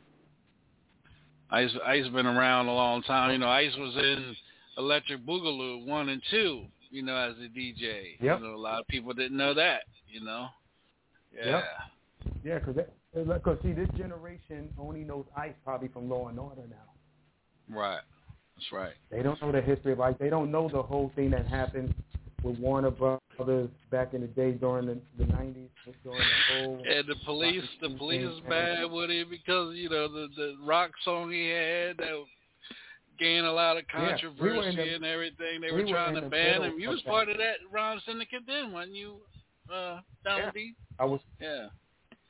[1.49, 3.31] Ice Ice been around a long time.
[3.31, 4.35] You know, Ice was in
[4.77, 8.17] Electric Boogaloo one and two, you know, as a DJ.
[8.19, 8.39] Yep.
[8.39, 10.47] You know, a lot of people didn't know that, you know.
[11.35, 11.45] Yeah.
[11.45, 11.63] Yep.
[12.43, 17.75] Yeah, because cause see, this generation only knows Ice probably from Law and Order now.
[17.75, 18.01] Right.
[18.55, 18.93] That's right.
[19.09, 20.15] They don't know the history of Ice.
[20.19, 21.93] They don't know the whole thing that happened
[22.43, 25.69] with Warner Brothers back in the day during the the nineties,
[26.03, 26.83] during the whole.
[26.87, 30.91] And the police, the police is bad with it because you know the the rock
[31.03, 32.23] song he had that
[33.21, 35.61] gained a lot of controversy yeah, we the, and everything.
[35.61, 36.79] They we were trying were to ban him.
[36.79, 39.17] You was part of that Rhyme Syndicate then, wasn't you?
[39.71, 40.73] Uh, down yeah, D?
[40.99, 41.21] I was.
[41.39, 41.67] Yeah.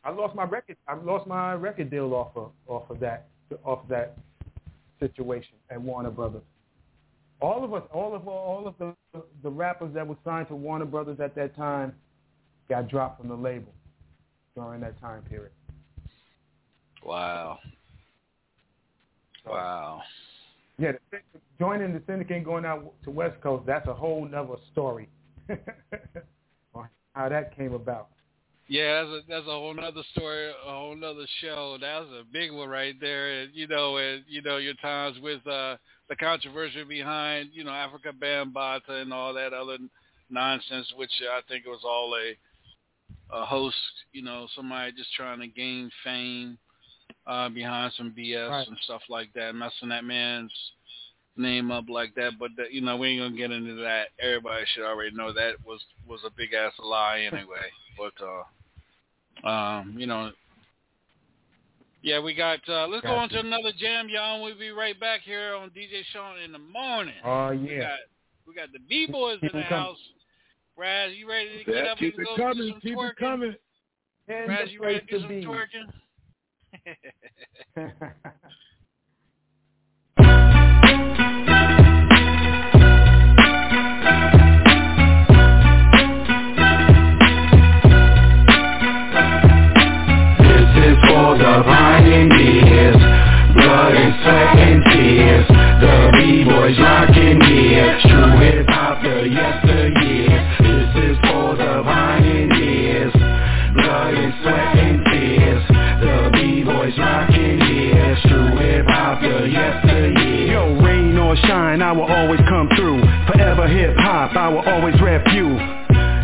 [0.03, 0.77] I lost my record.
[0.87, 3.27] I lost my record deal off of off of that
[3.63, 4.17] off of that
[4.99, 6.41] situation at Warner Brothers.
[7.41, 10.85] All of us, all of all of the the rappers that were signed to Warner
[10.85, 11.93] Brothers at that time
[12.69, 13.73] got dropped from the label
[14.55, 15.51] during that time period.
[17.03, 17.59] Wow.
[19.45, 20.01] Wow.
[20.77, 20.93] Yeah,
[21.59, 25.09] joining the syndicate and going out to West Coast, that's a whole nother story
[27.13, 28.09] how that came about.
[28.67, 31.77] Yeah, that's a, that's a whole nother story, a whole nother show.
[31.81, 33.41] That was a big one right there.
[33.41, 35.75] And, you know, and, you know, your times with uh,
[36.07, 39.77] the controversy behind, you know, Afrika Bambaataa and all that other
[40.29, 43.75] nonsense, which I think was all a, a host,
[44.13, 46.57] you know, somebody just trying to gain fame
[47.27, 48.67] uh, behind some BS right.
[48.67, 50.51] and stuff like that, messing that man's
[51.37, 52.33] name up like that.
[52.39, 54.07] But that, you know, we ain't gonna get into that.
[54.19, 57.69] Everybody should already know that was was a big ass lie anyway.
[57.97, 60.31] but uh, um, you know,
[62.01, 62.59] yeah, we got.
[62.67, 64.43] Uh, let's go on to another jam, y'all.
[64.43, 67.13] We'll be right back here on DJ Shaun in the morning.
[67.23, 67.59] Oh yeah.
[67.59, 67.99] We got,
[68.47, 69.97] we got the B boys in the house.
[70.75, 72.97] Brad, you ready to get yeah, up keep and it go coming, do some keep
[72.97, 73.09] twerking?
[73.09, 73.55] it coming.
[74.25, 75.45] Brad, you ready to do some be.
[75.45, 75.91] twerking?
[76.81, 76.93] For
[91.37, 92.95] the pioneers
[93.53, 95.47] Blood and sweat and tears.
[95.81, 97.99] The B-boys rocking here.
[98.01, 99.70] True hip-hop, the yesteryear
[111.47, 113.01] shine, I will always come through.
[113.27, 115.80] Forever hip-hop, I will always rap you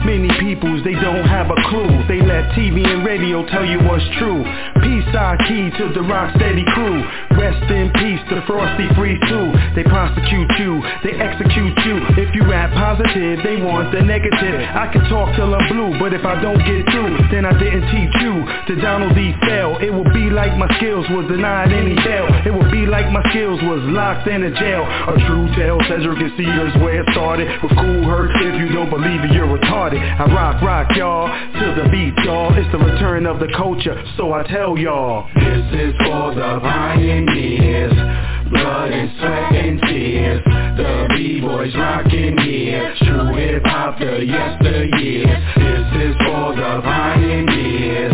[0.08, 4.08] Many peoples, they don't have a clue They let TV and radio tell you what's
[4.16, 4.40] true
[4.80, 7.04] Peace our key to the rock steady crew
[7.36, 11.96] Rest in peace, to the frosty free too They prosecute you, they execute you.
[12.18, 14.60] If you rap positive, they want the negative.
[14.74, 17.86] I can talk till I'm blue, but if I don't get through, then I didn't
[17.92, 18.44] teach you.
[18.68, 19.34] To Donald D.
[19.48, 22.28] Fell, it will be like my skills was denied any bail.
[22.46, 24.84] It would be like my skills was locked in a jail.
[24.84, 27.48] A true tale, Sedgwick and Cedar's where it started.
[27.62, 29.97] With Kool Herc, if you don't believe it, you're retarded.
[30.00, 32.54] I rock, rock, y'all, to the beat, y'all.
[32.58, 35.28] It's the return of the culture, so I tell y'all.
[35.36, 37.94] This is for the pioneers.
[38.50, 40.44] Blood and sweat and tears.
[40.78, 42.96] The B-boys rockin' here.
[43.00, 45.56] True hip-hop, the yesteryears.
[45.56, 48.14] This is for the pioneers.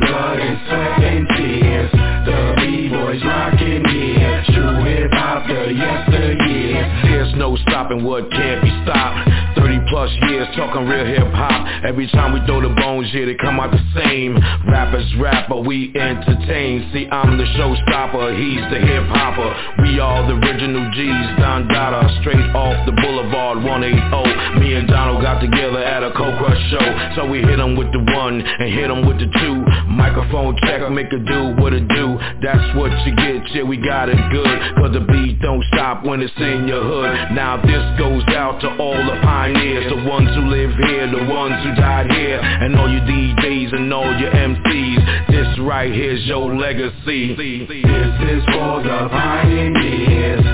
[0.00, 1.90] Blood and sweat and tears.
[2.24, 4.44] The B-boys rockin' here.
[4.48, 7.02] True hip-hop, the yesteryears.
[7.04, 12.06] There's no stopping what can't be stopped 30 plus years talking real hip hop Every
[12.08, 14.36] time we throw the bones, yeah, they come out the same.
[14.68, 16.88] Rappers rap, but we entertain.
[16.92, 19.48] See, I'm the showstopper, he's the hip hopper
[19.80, 25.22] We all the original G's, Don Dada Straight off the boulevard, 180 Me and Donald
[25.22, 26.86] got together at a Cold Crush show.
[27.16, 29.56] So we hit him with the one and hit him with the two
[29.94, 32.18] Microphone check, make a do what it do.
[32.42, 34.58] That's what you get, yeah, we got it good.
[34.76, 37.34] Cause the beat don't stop when it's in your hood.
[37.34, 41.54] Now this goes out to all the pioneers The ones who live here, the ones
[41.64, 46.54] who died here And all your DJs and all your MCs This right here's your
[46.54, 47.34] legacy.
[47.36, 50.44] This is for the pioneers.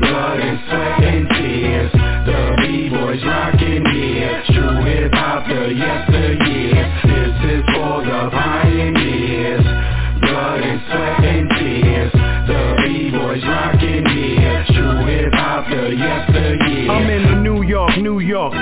[0.00, 1.92] Blood and sweat and tears.
[1.92, 3.83] The B-boys rockin'
[4.52, 9.64] True hip-hop, the yesteryears This is for the pioneers.
[10.20, 12.12] Blood and sweat and tears.
[12.48, 18.52] The B-boys rockin' here True hip-hop, the yesteryears I'm in the New York, New York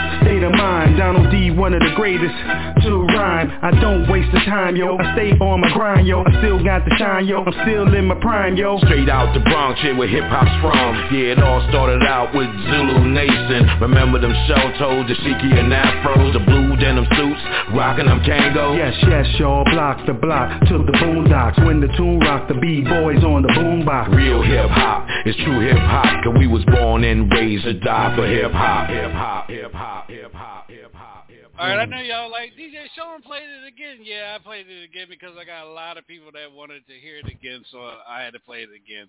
[0.43, 0.97] state of mind.
[0.99, 2.34] Donald D, one of the greatest
[2.82, 3.51] to rhyme.
[3.62, 4.97] I don't waste the time, yo.
[4.99, 6.24] I stay on my grind, yo.
[6.24, 7.45] I still got the shine, yo.
[7.45, 8.78] I'm still in my prime, yo.
[8.78, 11.14] Straight out the Bronx, here where hip hop's from.
[11.14, 13.68] Yeah, it all started out with Zulu Nation.
[13.80, 17.43] Remember them shell toes, the shiki and afros, the blue denim suits,
[17.74, 18.76] rocking them Kangos.
[18.76, 21.64] Yes, yes, y'all block the block to the boondocks.
[21.64, 24.14] When the tune rock, the b-boys on the boombox.
[24.14, 28.14] Real hip hop, it's true hip hop, cause we was born and raised to die
[28.16, 30.11] for hip-hop Hip-hop, hip hop.
[30.11, 31.61] Hip hop, hip hop, hip hop, hip hop.
[31.62, 33.99] All right, I know y'all like DJ Shaun played it again.
[34.03, 36.95] Yeah, I played it again because I got a lot of people that wanted to
[36.95, 37.78] hear it again, so
[38.09, 39.09] I had to play it again.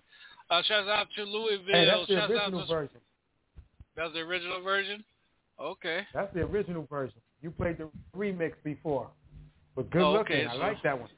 [0.50, 1.64] Uh, shouts out to Louisville.
[1.74, 3.00] Hey, that's the shouts original out to version.
[3.96, 5.04] that's the original version.
[5.60, 6.00] Okay.
[6.12, 7.16] That's the original version.
[7.42, 9.08] You played the remix before,
[9.76, 10.36] but good Oh, looking.
[10.36, 11.10] okay, I so- like that one.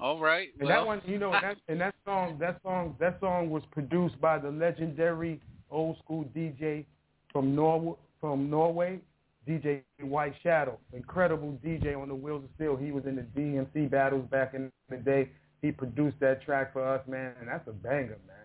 [0.00, 0.48] All right.
[0.60, 3.64] And well, that one, you know, that and that song, that song, that song was
[3.72, 5.40] produced by the legendary
[5.70, 6.84] old school DJ
[7.32, 9.00] from Norway, from Norway,
[9.48, 10.78] DJ White Shadow.
[10.92, 12.76] Incredible DJ on the Wheels of Steel.
[12.76, 15.30] He was in the DMC battles back in the day.
[15.62, 18.36] He produced that track for us, man, and that's a banger, man.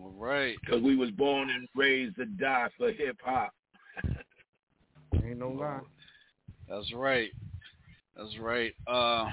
[0.00, 0.56] all right.
[0.60, 3.52] Because we was born and raised to die for hip hop.
[5.24, 5.80] Ain't no lie.
[6.68, 7.30] That's right.
[8.16, 8.72] That's right.
[8.86, 9.26] Uh,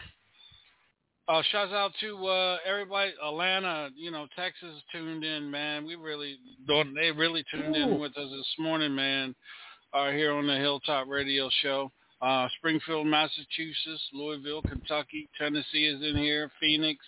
[1.28, 5.86] uh, shouts out to uh, everybody, Atlanta, you know, Texas tuned in, man.
[5.86, 6.94] We really don't.
[6.96, 9.36] They really tuned in with us this morning, man.
[9.94, 11.92] Uh, here on the Hilltop Radio Show.
[12.22, 17.06] Uh, Springfield, Massachusetts, Louisville, Kentucky, Tennessee is in here, Phoenix.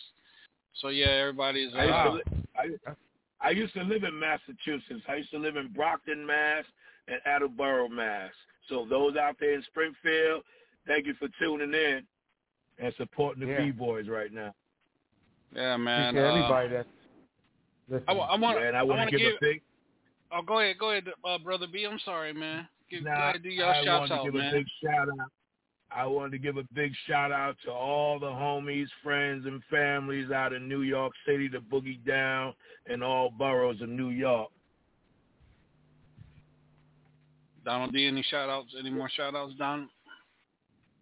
[0.81, 1.73] So yeah, everybody's.
[1.75, 5.03] I used, to li- I, I used to live in Massachusetts.
[5.07, 6.63] I used to live in Brockton, Mass,
[7.07, 8.31] and Attleboro, Mass.
[8.67, 10.43] So those out there in Springfield,
[10.85, 12.03] thank you for tuning in
[12.79, 13.61] and supporting the Yeah.
[13.65, 14.53] B-boys right now.
[15.53, 16.09] yeah, man.
[16.15, 16.85] Appreciate Uh, everybody that.
[17.89, 18.59] Listen, I, I want.
[18.63, 19.49] and I I want want to to give give.
[19.49, 19.61] a big
[20.31, 21.85] Oh, go ahead, go ahead, uh, brother B.
[21.89, 22.67] I'm sorry, man.
[22.89, 24.53] Give, go Nah, ahead, do your I shouts wanted to out, give man.
[24.53, 25.31] a big shout out.
[25.91, 30.29] I wanted to give a big shout out to all the homies, friends, and families
[30.29, 32.53] out in New York City, the Boogie Down,
[32.85, 34.49] and all boroughs of New York.
[37.65, 38.05] Donald D.
[38.07, 38.73] Any shout outs?
[38.77, 39.89] Any more shout outs, Donald?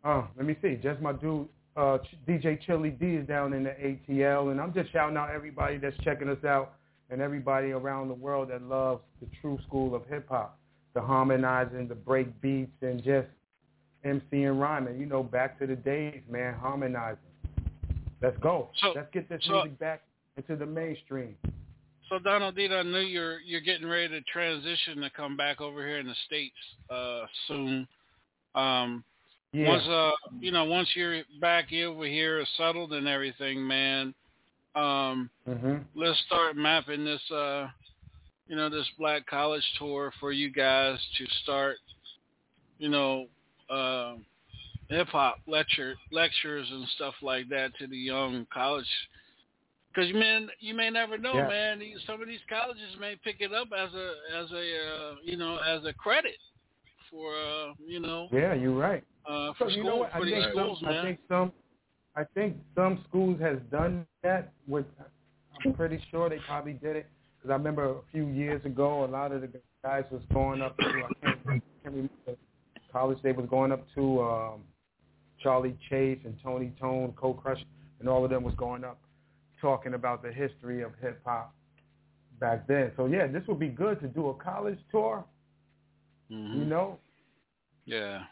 [0.05, 0.75] Oh, let me see.
[0.81, 1.47] Just my dude,
[1.77, 5.77] uh, DJ Chili D is down in the ATL, and I'm just shouting out everybody
[5.77, 6.73] that's checking us out
[7.09, 10.57] and everybody around the world that loves the true school of hip hop,
[10.93, 13.27] the harmonizing, the break beats, and just
[14.03, 14.99] MC and rhyming.
[14.99, 17.19] You know, back to the days, man, harmonizing.
[18.21, 18.69] Let's go.
[18.81, 20.01] So- Let's get this so- music back
[20.35, 21.35] into the mainstream.
[22.09, 25.85] So Donald D, I know you're you're getting ready to transition to come back over
[25.85, 26.55] here in the states
[26.89, 27.85] uh, soon.
[28.55, 29.03] Um,
[29.57, 29.69] Yeah.
[29.69, 34.13] Once uh, you know, once you're back over here, settled and everything, man.
[34.75, 37.67] Um, hmm let's start mapping this, uh,
[38.47, 41.77] you know, this Black College tour for you guys to start,
[42.77, 43.25] you know,
[43.67, 44.17] uh,
[44.89, 48.85] hip hop lecture lectures and stuff like that to the young college
[49.91, 51.47] Because you may you may never know, Yeah.
[51.47, 51.81] man.
[52.05, 55.57] Some of these colleges may pick it up as a as a uh, you know
[55.57, 56.37] as a credit
[57.11, 59.03] for uh, you know Yeah, you're right.
[59.29, 60.13] uh, So for you know what?
[60.13, 60.97] I for these think schools, some, man.
[60.97, 61.51] I think some,
[62.15, 64.53] I think some schools has done that.
[64.67, 64.85] With,
[65.65, 69.07] I'm pretty sure they probably did it because I remember a few years ago, a
[69.07, 69.49] lot of the
[69.83, 70.91] guys was going up to I
[71.23, 72.11] can't, I can't remember
[72.91, 74.21] college they was going up to.
[74.21, 74.63] Um,
[75.39, 77.63] Charlie Chase and Tony Tone, Cold Crush,
[77.99, 78.99] and all of them was going up
[79.61, 81.53] talking about the history of hip hop
[82.39, 82.91] back then.
[82.97, 85.23] So yeah, this would be good to do a college tour.
[86.31, 86.59] Mhm.
[86.59, 86.99] You know,
[87.85, 88.25] Yeah.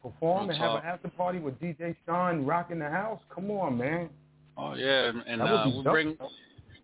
[0.00, 3.20] perform and have an after party with DJ Shaun rocking the house.
[3.28, 4.10] Come on, man.
[4.56, 6.18] Oh yeah, and, That uh, we'll bring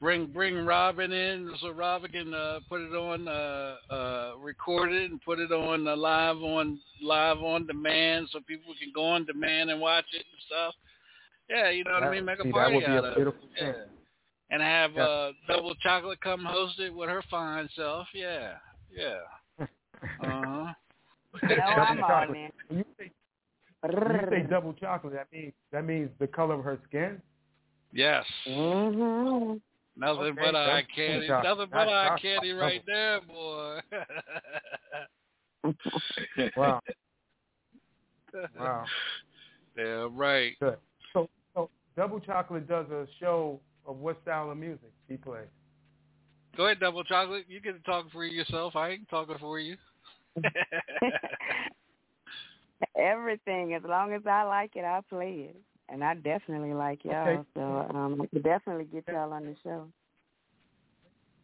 [0.00, 5.10] bring bring Robin in so Robin can uh, put it on uh, uh, record it
[5.10, 9.24] and put it on uh, live on live on demand so people can go on
[9.24, 10.74] demand and watch it and stuff.
[11.50, 12.24] Yeah, you know what I mean.
[12.24, 13.34] Make a see, that party out a of it.
[13.60, 13.72] Yeah.
[14.50, 15.02] And have Yeah.
[15.02, 18.06] uh, double chocolate come host it with her fine self.
[18.14, 18.56] Yeah,
[18.90, 19.18] yeah.
[20.02, 20.72] Uh huh.
[21.48, 22.36] No, Double I'm all chocolate.
[22.38, 22.50] in.
[22.68, 23.10] When you say,
[23.82, 27.20] when you say double chocolate, that means that means the color of her skin.
[27.92, 28.24] Yes.
[28.46, 29.56] Mm-hmm.
[29.96, 31.26] Nothing Okay, but eye that's candy.
[31.26, 31.44] chocolate.
[31.58, 32.22] Nothing but That's eye chocolate.
[32.22, 33.80] candy right there, boy.
[36.56, 36.80] Wow,
[38.58, 38.84] wow,
[39.76, 40.56] Damn right.
[40.60, 40.76] good.
[41.12, 45.48] So, so double chocolate does a show of what style of music he plays.
[46.56, 47.44] Go ahead, Double Chocolate.
[47.48, 48.74] You can talk for yourself.
[48.76, 49.76] I ain't talking for you.
[52.96, 55.56] Everything, as long as I like it, I play it,
[55.88, 57.28] and I definitely like y'all.
[57.28, 57.42] Okay.
[57.54, 59.86] So um, I could definitely get y'all on the show.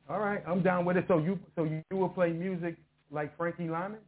[0.08, 1.06] All right, I'm down with it.
[1.08, 2.76] So you, so you will play music
[3.10, 3.98] like Frankie Lymon,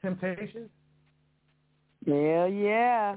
[0.00, 0.70] Temptations.
[2.06, 3.16] Hell yeah.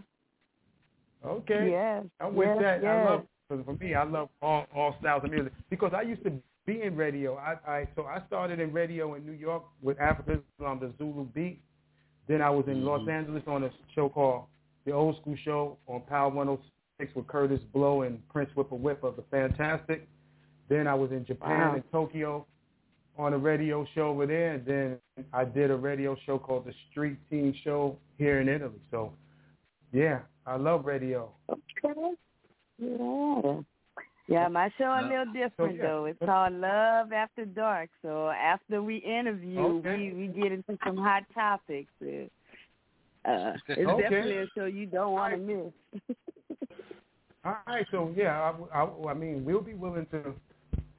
[1.25, 1.69] Okay.
[1.71, 2.05] Yes.
[2.19, 2.83] I'm with yes, that.
[2.83, 3.07] Yes.
[3.07, 6.23] I love because for me, I love all all styles of music because I used
[6.23, 6.31] to
[6.65, 7.35] be in radio.
[7.35, 11.25] I, I so I started in radio in New York with Afrika on the Zulu
[11.25, 11.61] beat.
[12.27, 13.09] Then I was in Los mm-hmm.
[13.09, 14.45] Angeles on a show called
[14.85, 19.15] the Old School Show on Power 106 with Kurtis Blow and Prince Whipper Whip of
[19.15, 20.07] the Fantastic.
[20.69, 21.73] Then I was in Japan Wow.
[21.75, 22.45] and Tokyo
[23.17, 24.53] on a radio show over there.
[24.53, 28.79] And then I did a radio show called the Street Team Show here in Italy.
[28.89, 29.13] So
[29.91, 31.31] yeah, I love radio.
[31.49, 32.11] Okay.
[32.77, 33.61] Yeah.
[34.31, 35.81] Yeah, my show a little different yeah.
[35.81, 36.05] though.
[36.05, 37.89] It's called Love After Dark.
[38.01, 40.13] So after we interview, Okay.
[40.13, 41.91] we we get into some hot topics.
[42.01, 42.29] Uh,
[43.29, 44.01] uh, it's Okay.
[44.01, 46.17] definitely a show you don't want to miss.
[47.43, 50.33] All right, so yeah, I, I, I mean, we'll be willing to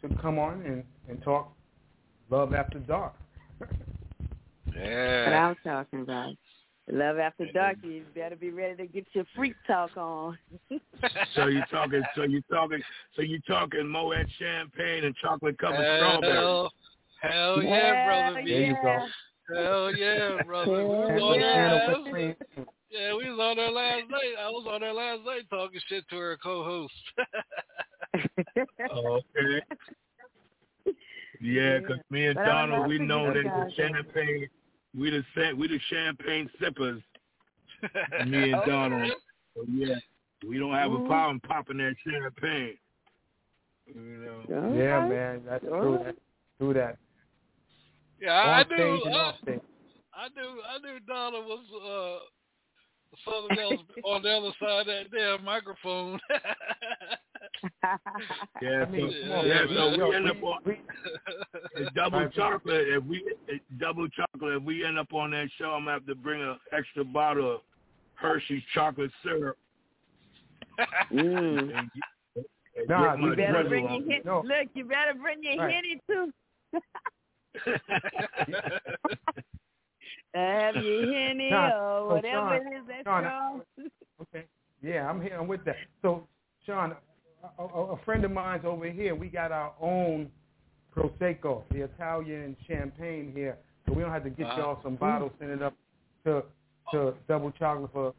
[0.02, 1.52] to come on and and talk
[2.28, 3.14] love after dark.
[4.76, 5.24] yeah.
[5.24, 6.34] What I'm talking about.
[6.92, 10.36] Love After Dark, you better be ready to get your freak talk on.
[11.34, 12.02] So you talking?
[12.14, 12.80] So you talking?
[13.16, 16.34] So you talking Moet champagne and chocolate covered strawberries?
[16.34, 16.70] Hell,
[17.22, 18.42] hell yeah, brother.
[18.46, 19.06] There you go.
[19.54, 20.70] Hell yeah, brother.
[20.70, 21.54] We Hell was yeah.
[21.54, 22.36] there Piano last, Supreme.
[22.90, 24.34] yeah, we was on there last night.
[24.38, 26.92] I was on there last night talking shit to her co-host.
[28.94, 29.62] Oh, okay.
[31.40, 34.46] Yeah, 'cause me and But Donald, we know that the champagne,
[34.98, 37.02] we the sa- we the champagne sippers.
[38.26, 39.12] Me and Donald.
[39.56, 39.94] So yeah,
[40.48, 41.06] we don't have a Mhm.
[41.06, 42.78] problem popping that champagne.
[43.86, 44.70] You know.
[44.72, 45.96] Yeah, man, that's All true.
[45.96, 46.04] right.
[46.04, 46.18] That's
[46.58, 46.74] true.
[46.74, 46.98] That
[48.20, 49.02] yeah, I, I knew.
[49.04, 49.34] I, off.
[50.14, 50.62] I knew.
[50.62, 52.22] I knew Donna was
[53.12, 56.18] uh, something on the other side of that damn microphone.
[58.60, 60.58] Yeah, so, come yeah, so we end up on
[61.76, 62.88] it's double chocolate.
[62.88, 66.06] If we it's double chocolate, if we end up on that show, I'm gonna have
[66.06, 67.60] to bring an extra bottle of
[68.14, 69.56] Hershey's chocolate syrup.
[71.12, 71.58] Mm.
[71.58, 71.90] And
[72.74, 74.08] and Nah, you better bring your it.
[74.08, 74.24] hit.
[74.24, 74.40] No.
[74.40, 75.74] Look, you better bring your Right.
[75.74, 76.32] hitty too.
[80.34, 83.62] Have your henny Nah, or so whatever Shaun- it is that Shaun, strong.
[84.22, 84.44] Okay.
[84.82, 85.36] Yeah, I'm here.
[85.38, 85.76] I'm with that.
[86.00, 86.26] So,
[86.66, 86.94] Shaun,
[87.58, 89.14] a, a, a friend of mine's over here.
[89.14, 90.30] We got our own
[90.96, 93.56] prosecco, the Italian champagne here.
[93.86, 94.56] So we don't have to get Wow.
[94.58, 95.74] y'all some bottles, send it up
[96.24, 96.44] to
[96.92, 98.12] to double chocolate for,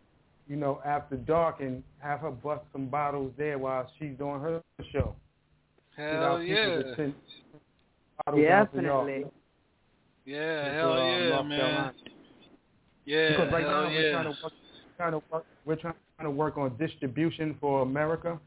[0.47, 4.61] you know, after dark, and have her bust some bottles there while she's doing her
[4.91, 5.15] show.
[5.97, 6.79] Get hell yeah.
[8.25, 9.05] bottles out to y'all.
[9.05, 9.25] Definitely.
[10.25, 11.59] Yeah, hell uh, yeah, North man.
[11.59, 11.93] Carolina.
[13.05, 14.11] Yeah, Because right hell now we're yeah.
[14.11, 14.53] trying to work,
[14.97, 18.39] trying to work, we're trying to work on distribution for America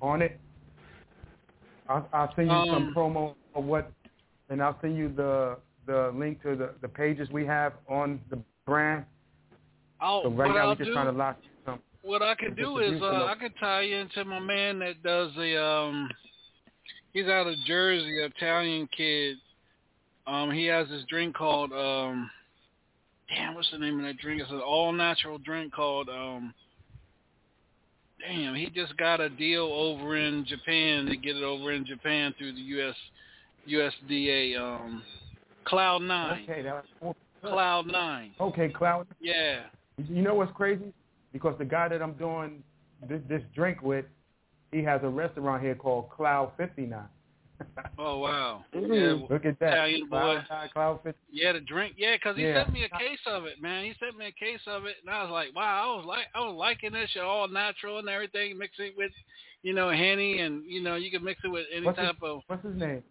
[0.00, 0.40] on it.
[1.88, 3.90] I'll, I'll send you Um, some promo of what,
[4.48, 8.38] and I'll send you the the link to the, the pages we have on the
[8.64, 9.04] brand.
[10.00, 11.80] I'll, So right now I'll we're just do, trying to lock some.
[12.02, 15.02] what I can do is uh, of- I can tie you into my man that
[15.02, 16.08] does the um
[17.12, 19.36] he's out of Jersey, Italian kid.
[20.26, 22.30] Um, he has this drink called um,
[23.28, 24.40] damn, what's the name of that drink?
[24.40, 26.54] It's an all natural drink called um.
[28.20, 32.34] Damn, he just got a deal over in Japan to get it over in Japan
[32.38, 32.94] through the US
[33.68, 35.02] USDA um
[35.64, 36.42] Cloud Nine.
[36.48, 38.32] Okay, that was Cloud Nine.
[38.40, 39.06] Okay, Cloud.
[39.20, 39.64] Yeah.
[40.08, 40.92] You know what's crazy?
[41.32, 42.62] Because the guy that I'm doing
[43.08, 44.04] this, this drink with,
[44.72, 46.98] he has a restaurant here called Cloud 59.
[47.98, 48.64] Oh wow!
[48.74, 49.72] Yeah, Look at that.
[49.74, 50.16] Italian boy.
[50.18, 51.18] Cloud, Nine, Cloud 50.
[51.30, 51.94] Yeah, the drink.
[51.96, 52.64] Yeah, 'cause he Yeah.
[52.64, 53.84] sent me a case of it, man.
[53.84, 56.26] He sent me a case of it, and I was like, wow, I was like,
[56.34, 58.58] I was liking this shit, all natural and everything.
[58.58, 59.12] Mix it with,
[59.62, 62.22] you know, henny, and you know, you can mix it with any What's his- type
[62.22, 63.02] of What's his name?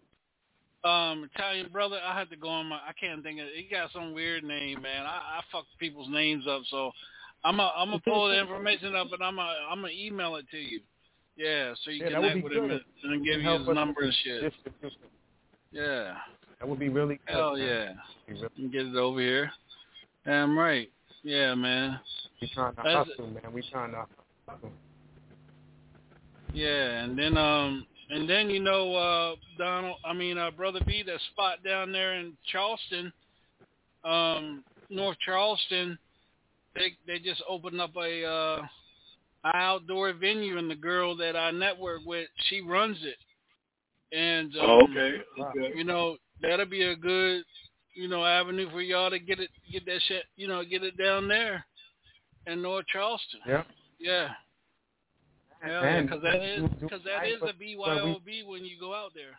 [0.84, 1.98] um Italian brother.
[2.04, 2.76] I had to go on my.
[2.76, 3.46] I can't think of.
[3.56, 5.06] He got some weird name, man.
[5.06, 6.92] I, I fuck people's names up, so
[7.42, 10.44] I'm a, I'm gonna pull the information up, and I'm a, I'm gonna email it
[10.50, 10.80] to you.
[11.36, 12.84] Yeah, so you Yeah, connect with him good.
[13.02, 14.52] and and give you his number and shit.
[15.72, 16.16] Yeah.
[16.60, 17.34] That would be really good.
[17.34, 17.94] Hell yeah.
[18.28, 19.50] Really- And get it over here.
[20.24, 20.90] Damn right.
[21.24, 21.98] Yeah, man.
[22.40, 23.52] We trying to That's- hustle, man.
[23.52, 24.06] We trying to
[24.48, 24.70] hustle.
[26.52, 31.02] Yeah, and then um and then you know uh Donald I mean uh brother B
[31.04, 33.12] that spot down there in Charleston,
[34.04, 35.98] um North Charleston,
[36.74, 38.62] they they just opened up a uh
[39.44, 43.16] outdoor venue and the girl that I network with, she runs it.
[44.16, 45.16] And um, Oh, okay.
[45.38, 45.76] Okay.
[45.76, 47.42] you know, that'll be a good,
[47.94, 50.96] you know, avenue for y'all to get it get that shit, you know, get it
[50.96, 51.64] down there
[52.46, 53.40] in North Charleston.
[53.46, 53.64] Yeah.
[53.98, 54.28] Yeah.
[55.60, 58.64] Hell And- because that is do- do- because that is I- is a BYOB when
[58.64, 59.36] you go out there.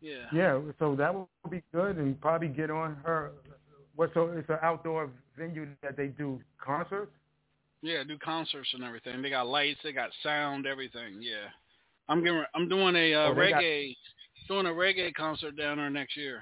[0.00, 0.26] Yeah.
[0.32, 3.32] Yeah, so that would be good, and probably get on her.
[3.94, 4.12] What?
[4.12, 7.12] So it's an outdoor venue that they do concerts.
[7.84, 9.20] Yeah, do concerts and everything.
[9.20, 11.16] They got lights, they got sound, everything.
[11.20, 11.48] Yeah.
[12.08, 13.96] I'm giving I'm doing a uh, Oh, they got- reggae
[14.48, 16.40] doing a reggae concert down there next year.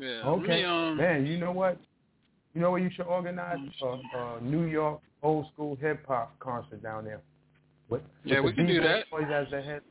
[0.00, 0.22] Yeah.
[0.24, 1.24] Okay, me, um, man.
[1.24, 1.78] You know what?
[2.52, 2.82] You know what?
[2.82, 3.86] You should organize a,
[4.18, 7.20] a New York old school hip hop concert down there.
[7.88, 9.04] With, Yeah, with we can do that.
[9.32, 9.82] As the head.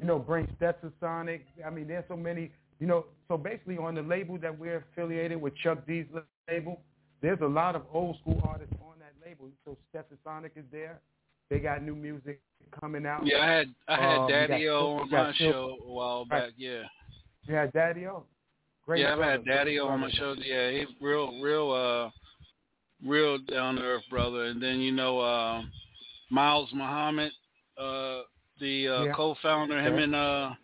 [0.00, 1.42] You know, bring Stetsasonic.
[1.64, 2.50] I mean, there's so many.
[2.80, 6.06] You know, so basically on the label that we're affiliated with, Chuck D's
[6.50, 6.80] label,
[7.26, 9.48] there's a lot of old school artists on that label.
[9.64, 9.76] So
[10.22, 11.00] Sonic is there.
[11.50, 12.40] They got new music
[12.80, 13.26] coming out.
[13.26, 16.44] Yeah, I had I had Um, Daddy O on my show a while Right.
[16.44, 16.52] back.
[16.56, 16.84] Yeah.
[17.48, 18.24] You had Daddy O.
[18.84, 20.34] Great yeah, I've had Daddy O on my show.
[20.38, 22.10] Yeah, he's real, real, uh,
[23.04, 24.44] real down to earth brother.
[24.44, 25.62] And then you know, uh,
[26.30, 27.32] Miles Muhammad,
[27.76, 28.22] uh,
[28.60, 29.12] the uh, Yeah.
[29.14, 30.04] co-founder, him Okay.
[30.04, 30.54] and uh,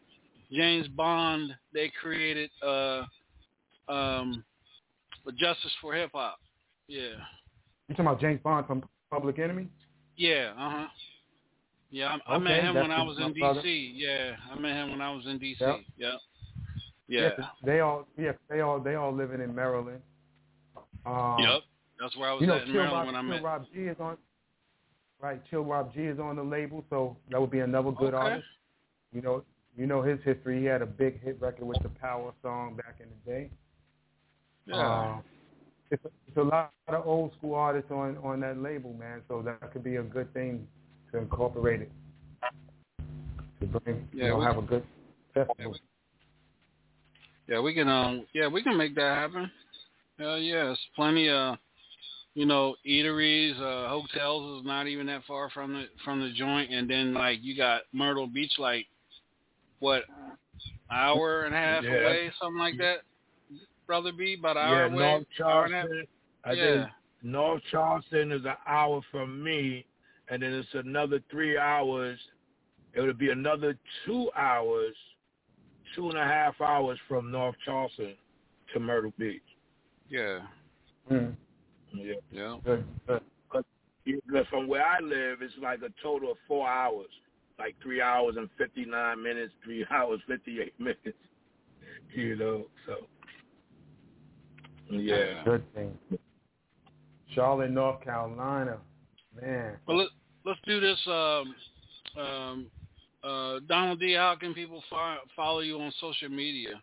[0.53, 3.05] James Bond, they created uh,
[3.89, 4.45] um,
[5.37, 6.39] Justice for Hip Hop.
[6.93, 7.17] Yeah,
[7.89, 9.67] You talking about James Bond from Public Enemy?
[10.17, 10.87] yeah, uh huh.
[11.91, 13.63] Yeah, I, I met him when I was in brother.
[13.63, 13.93] D.C.
[13.97, 15.65] Yeah, I met him when I was in D.C.
[15.65, 15.81] Yep.
[15.97, 16.11] Yeah,
[17.09, 17.31] yeah.
[17.37, 20.03] 'cause They all, yeah, they all, they all living in Maryland.
[21.07, 21.63] Um, Yep.
[22.01, 23.43] That's where I was You know, at in Chill Maryland Rob, when I Chill met.
[23.43, 24.17] Rob G is on.
[25.21, 28.17] Right, Chill Rob G is on the label, so that would be another good Okay.
[28.17, 28.47] artist.
[29.15, 29.45] You know,
[29.77, 30.59] you know his history.
[30.61, 33.51] He had a big hit record with the Power song back in the day.
[34.67, 34.77] Yeah.
[35.17, 35.23] Um,
[35.93, 39.21] it's, a, it's a lot of old school artists on on that label, man.
[39.29, 40.67] So that could be a good thing
[41.13, 41.93] to incorporate it.
[43.61, 44.85] To bring, Yeah, you know, we- have a good
[45.35, 45.77] festival.
[47.47, 49.51] Yeah, we can um yeah, we can make that happen.
[50.19, 51.57] Hell yeah, there's plenty of
[52.35, 56.73] you know, eateries, uh hotels is not even that far from the from the joint
[56.73, 58.87] and then like you got Myrtle Beach like
[59.81, 60.05] what
[60.91, 61.91] hour and a half Yeah.
[61.91, 62.99] away, something like that.
[63.87, 64.97] Brother B, about an yeah, hour away.
[64.99, 65.87] North hour and a half.
[65.89, 66.07] Charleston.
[66.45, 66.65] I Yeah.
[66.85, 66.91] think
[67.23, 69.85] North Charleston is an hour from me,
[70.29, 72.19] and then it's another three hours.
[72.95, 74.95] It would be another two hours,
[75.95, 78.15] two and a half hours from North Charleston
[78.73, 79.43] to Myrtle Beach.
[80.09, 80.41] Yeah.
[81.11, 81.37] Mm,
[81.93, 82.15] Yeah.
[82.31, 82.59] Yeah.
[82.65, 84.47] good, good.
[84.51, 87.09] From where I live, it's like a total of four hours,
[87.59, 91.19] like three hours and 59 minutes, three hours, 58 minutes,
[92.15, 93.07] you know, so.
[95.01, 95.43] Yeah.
[95.45, 95.97] Good thing.
[97.35, 98.79] Charlotte, North Carolina,
[99.41, 99.77] man.
[99.87, 100.09] Well let
[100.45, 101.55] let's do this um
[102.21, 102.67] um
[103.25, 106.83] uh Donald D, how can people fi- follow you on social media?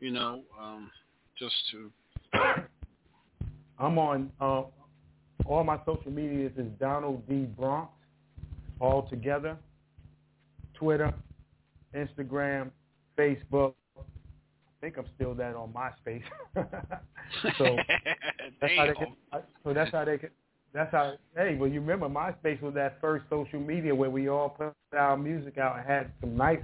[0.00, 0.90] You know, um
[1.38, 1.90] just to
[3.78, 4.62] I'm on uh,
[5.44, 7.90] all my social medias is Donald D Bronx,
[8.80, 9.56] all together.
[10.74, 11.12] Twitter,
[11.94, 12.70] Instagram,
[13.18, 13.74] Facebook.
[14.76, 16.22] I think I'm still that on MySpace.
[17.58, 17.76] so
[18.60, 18.94] that's how they Damn.
[18.94, 19.42] can.
[19.64, 20.30] So that's how they can.
[20.74, 21.14] That's how.
[21.34, 25.16] Hey, well, you remember MySpace was that first social media where we all put our
[25.16, 26.60] music out and had some nice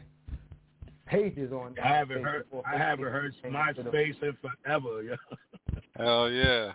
[1.06, 1.74] pages on.
[1.82, 2.46] I haven't heard.
[2.66, 5.02] I haven't heard MySpace in forever.
[5.02, 5.16] Yeah.
[5.96, 6.72] Hell yeah.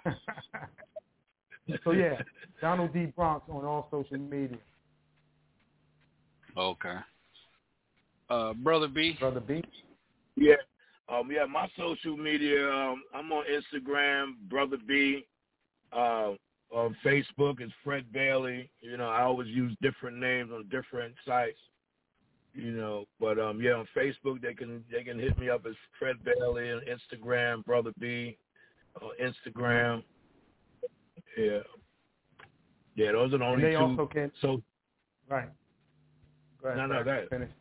[1.83, 2.21] so yeah,
[2.61, 4.57] Donald D Bronx on all social media.
[6.57, 6.95] Okay.
[8.29, 9.15] Uh, brother B.
[9.19, 9.63] Brother B.
[10.35, 10.55] Yeah.
[11.09, 11.29] Um.
[11.31, 11.45] Yeah.
[11.45, 12.69] My social media.
[12.69, 13.03] Um.
[13.13, 14.33] I'm on Instagram.
[14.49, 15.25] Brother B.
[15.91, 16.31] Uh.
[16.69, 18.69] On Facebook, it's Fred Bailey.
[18.81, 21.57] You know, I always use different names on different sites.
[22.53, 25.75] You know, but um, yeah, on Facebook they can they can hit me up as
[25.99, 28.35] Fred Bailey and Instagram, Brother B,
[29.01, 30.03] on Instagram.
[31.37, 31.59] Yeah,
[32.95, 33.83] yeah, those are the only and they two.
[33.83, 34.61] also can so
[35.29, 35.49] right.
[36.61, 37.29] Go ahead, no, no, go ahead.
[37.29, 37.51] Finish.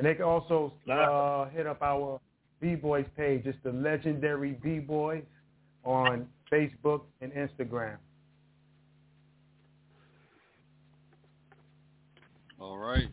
[0.00, 2.18] And they can also uh, hit up our
[2.62, 3.42] B-Boys page.
[3.44, 5.24] It's the legendary B-Boys
[5.84, 7.98] on Facebook and Instagram.
[12.58, 13.08] All right.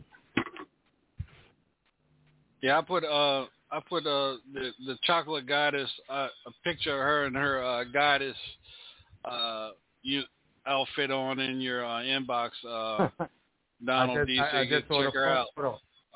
[2.62, 7.00] Yeah, I put uh I put uh the the chocolate goddess uh, a picture of
[7.00, 8.36] her and her uh goddess
[9.26, 9.72] uh
[10.04, 10.24] you
[10.66, 13.10] outfit on in your uh, inbox uh
[13.86, 15.48] Donald I just, so I, I just check her out.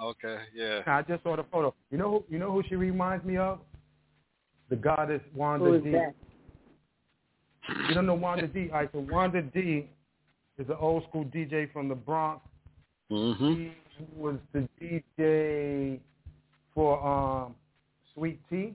[0.02, 0.10] Photo.
[0.12, 0.82] Okay, yeah.
[0.88, 1.74] I just saw the photo.
[1.92, 3.60] You know who you know who she reminds me of?
[4.70, 5.92] The goddess Wanda Who is D.
[5.92, 6.16] that?
[7.88, 8.70] You don't know Wanda D.
[8.72, 9.88] All right, so Wanda D
[10.58, 12.42] is an old school DJ from the Bronx.
[13.12, 13.54] Mm-hmm.
[13.54, 13.72] He
[14.16, 16.00] was the DJ
[16.74, 17.56] for um
[18.16, 18.74] Sweet Tee.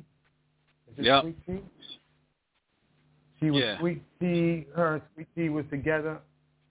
[0.93, 1.23] Is it Yep.
[1.23, 1.63] Sweet Tee?
[3.41, 3.79] She was Yeah.
[3.79, 4.67] Sweet Tee.
[4.75, 6.19] Her and Sweet Tee was together.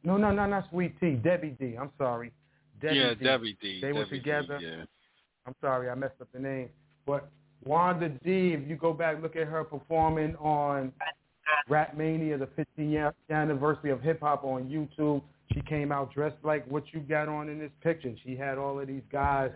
[0.04, 1.14] No, no, no, not Sweet Tee.
[1.16, 1.76] Debbie D.
[1.80, 2.32] I'm sorry.
[2.82, 3.24] Debbie yeah, D.
[3.24, 3.82] Debbie D.
[3.82, 4.60] They were Debbie D, together.
[4.62, 4.84] yeah.
[5.48, 6.70] I'm sorry, I messed up the name.
[7.06, 7.30] But
[7.64, 10.92] Wanda D, if you go back, look at her performing on
[11.70, 12.48] Rap Mania, the
[12.78, 15.22] 15th anniversary of hip hop on YouTube.
[15.54, 18.14] She came out dressed like what you got on in this picture.
[18.24, 19.52] She had all of these guys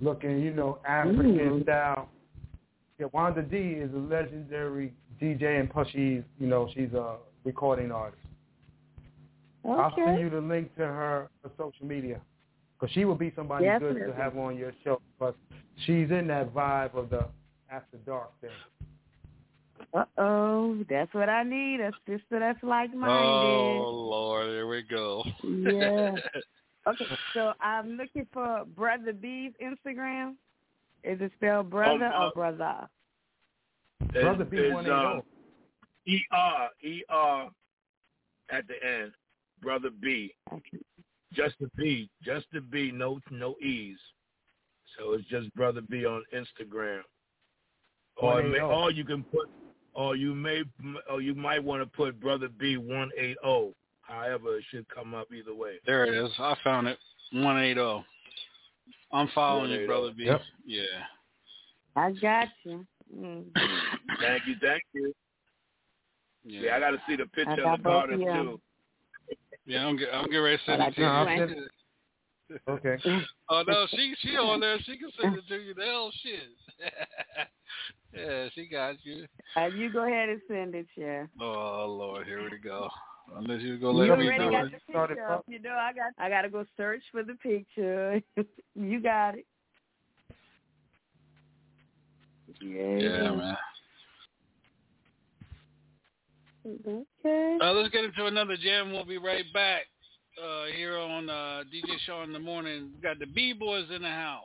[0.00, 1.62] looking, you know, African Mm.
[1.62, 2.08] style.
[2.98, 7.92] Yeah, Wanda D is a legendary DJ, and plus she's, you know, she's a recording
[7.92, 8.22] artist.
[9.64, 9.80] Okay.
[9.80, 12.20] I'll send you the link to her, her social media.
[12.82, 15.00] Because she would be somebody good to have on your show.
[15.20, 15.36] But
[15.86, 17.28] she's in that vibe of the
[17.70, 18.50] after dark thing.
[19.94, 21.78] Uh oh, that's what I need.
[21.80, 23.14] A sister that's like minded.
[23.14, 25.24] Oh Lord, here we go.
[25.44, 26.16] Yeah.
[26.84, 30.32] Okay, so I'm looking for Brother B's Instagram.
[31.04, 32.88] Is it spelled brother Um, uh, or brother?
[34.00, 35.24] It's- Brother B it's, one eight uh, zero.
[36.06, 37.50] E R E R
[38.50, 39.12] at the end.
[39.60, 40.34] Brother B.
[41.32, 42.08] Just the B.
[42.22, 42.90] Just the B.
[42.92, 43.98] No no E's.
[44.98, 47.00] So it's just Brother B on Instagram.
[48.16, 49.48] Or, it may, or you can put,
[49.94, 50.62] or you may,
[51.10, 53.72] or you might want to put Brother B one eight zero.
[54.02, 55.78] However, it should come up either way.
[55.86, 56.30] There it is.
[56.38, 56.98] I found it.
[57.32, 58.04] One eight zero.
[59.12, 60.24] I'm following you, brother B.
[60.24, 60.40] Yep.
[60.66, 60.82] Yeah.
[61.96, 62.86] I got you.
[63.14, 63.44] Mm.
[64.20, 65.14] Thank you, thank you.
[66.44, 66.60] Yeah.
[66.62, 68.60] Yeah, I got to see the picture of the both garden too.
[69.66, 71.56] Yeah, I'm get, I'm getting ready to send it to you.
[71.56, 71.66] you.
[72.68, 72.96] Okay.
[73.48, 74.78] Oh no, she she on there.
[74.86, 75.74] She can send it to you.
[75.74, 76.48] The hell shit.
[78.14, 79.26] yeah, she got you.
[79.56, 81.24] Uh, you go ahead and send it, yeah.
[81.38, 82.88] Oh Lord, here we go.
[83.36, 84.72] Unless you go You let me already do got it.
[84.72, 85.40] the Started picture.
[85.48, 88.22] You know, I got I got to go search for the picture.
[88.74, 89.46] you got it.
[92.60, 92.98] Yeah.
[92.98, 93.56] Yeah, man.
[96.64, 97.58] Okay.
[97.60, 98.92] Uh, let's get into another jam.
[98.92, 99.82] We'll be right back
[100.40, 102.90] uh, here on uh, DJ Shaun in the morning.
[102.94, 104.42] We got the B boys in the house.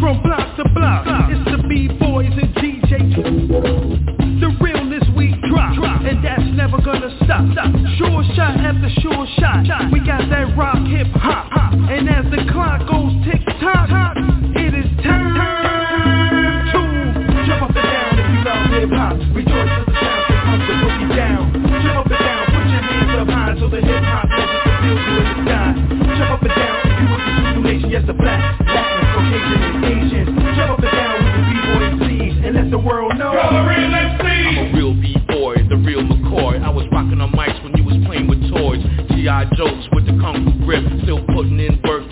[0.00, 1.06] From block to block,
[6.54, 7.44] never gonna stop.
[7.98, 11.50] Sure shot after sure shot, we got that rock hip hop.
[11.90, 13.90] And as the clock goes tick tock,
[14.54, 15.34] it is time
[16.70, 16.78] to
[17.46, 19.18] jump up and down if you love hip hop.
[19.34, 21.42] Rejoice to the sound that to put you down.
[21.82, 24.46] Jump up and down, put your hands up high so the hip hop can
[24.78, 25.74] feel you in the.
[26.14, 29.84] Jump up and down if you with the nation, yes the black, Latin, Caucasian, and
[29.90, 30.30] Asians.
[30.54, 33.34] Jump up and down with the B-boy and let the world know.
[33.34, 34.23] I'm a real
[37.14, 38.82] Rocking on mics when you was playing with toys.
[39.10, 39.44] G.I.
[39.54, 40.82] Joes with the kung fu grip.
[41.02, 42.03] Still putting in work,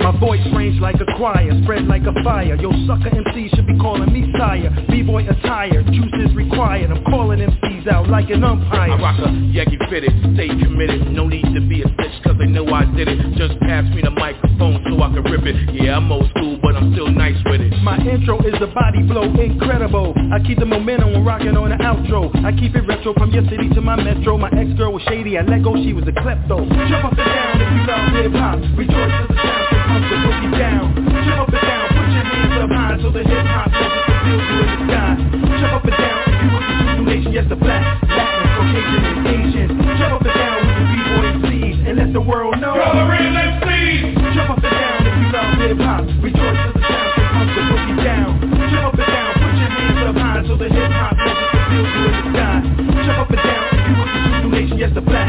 [0.00, 0.20] yo, and putting out hits.
[0.20, 2.54] My voice range like a choir, spread like a fire.
[2.56, 4.70] Yo, sucker MC should be calling me sire.
[4.88, 8.92] B-boy attire, Juice is required, I'm calling MCs out like an umpire.
[8.92, 12.46] I rock a Yagi fitted, stay committed, no need to be a snitch cause they
[12.46, 13.18] know I did it.
[13.36, 15.74] Just pass me the microphone so I can rip it.
[15.74, 17.72] Yeah, I'm old school, but I'm still nice with it.
[17.82, 20.14] My intro is a body blow, incredible.
[20.32, 22.30] I keep the momentum when rocking on the outro.
[22.44, 24.36] I keep it retro from your city to my metro.
[24.36, 26.68] My ex-girl was shady, I let go, she was a klepto.
[26.88, 28.78] Jump up and down if you love hip-hop.
[28.78, 33.22] Rejoice as the sound Jump up and down, put your hands up high the
[34.22, 35.18] you in the sky.
[35.58, 36.18] Jump up and down
[36.94, 39.70] you yes the black, Latin, Caucasian, and.
[39.98, 41.42] Jump up and down with b-boy
[41.90, 42.78] and let the world know.
[44.30, 46.06] Jump up and down if you love hip-hop.
[46.22, 47.62] Rejoice as the
[47.98, 48.38] down.
[48.70, 50.70] Jump up and down, put your hands up high the
[51.74, 52.62] you in the sky.
[53.10, 53.64] Jump up and down
[54.42, 55.26] you yes the black,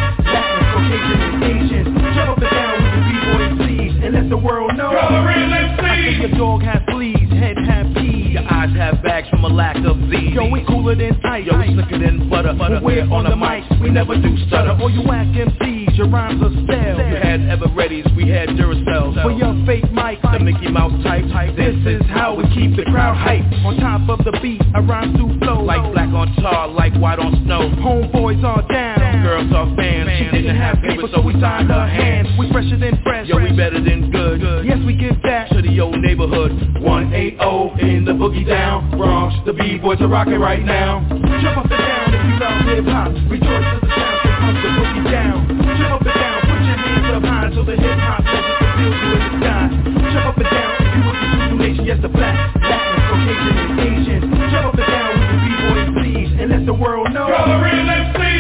[4.42, 4.90] world know.
[4.90, 6.20] I MCs.
[6.20, 8.34] your dog has fleas, head have peas.
[8.34, 10.34] Your eyes have bags from a lack of Z.
[10.34, 11.46] Yo, we cooler than ice.
[11.46, 12.54] Yo, we slicker than butter.
[12.58, 14.78] But we're on the mic, we never do stutter.
[14.82, 16.98] Or you ask MCs, your rhymes are stale.
[16.98, 19.22] You had Evereadys, we had Duracells.
[19.22, 21.26] For your fake mic, the Mickey Mouse type.
[21.56, 23.46] this is how we keep the crowd hype.
[23.66, 25.62] On top of the beat, I rhyme through flow.
[25.62, 27.70] Like black on tar, like white on snow.
[27.84, 29.24] Homeboys are down.
[29.24, 30.10] Girls are fans.
[30.18, 31.01] She didn't have paper,
[31.42, 32.28] so we signed her hands.
[32.38, 33.28] We fresher than fresh.
[33.28, 34.42] Yo, we better than good.
[34.66, 35.50] Yes, we give that.
[35.50, 36.52] To the old neighborhood.
[36.82, 38.92] 180 in the boogie down.
[38.98, 41.02] Bronx, the B-boys are rocking right now.
[41.10, 43.12] Jump up and down if you love hip hop.
[43.30, 45.48] Rejoice as the sound that comes the boogie down.
[45.82, 48.70] Jump up and down, put your hands up high so the hip hop legends can
[48.78, 49.66] feel you in the sky.
[50.14, 53.56] Jump up and down if you with the Zulu nation, yes the black, Latin, Caucasian,
[53.58, 54.22] and Asian.
[54.54, 57.28] Jump up and down with the b-boy MCs and let the world know.
[57.28, 58.22] Brother real MCs.
[58.22, 58.31] This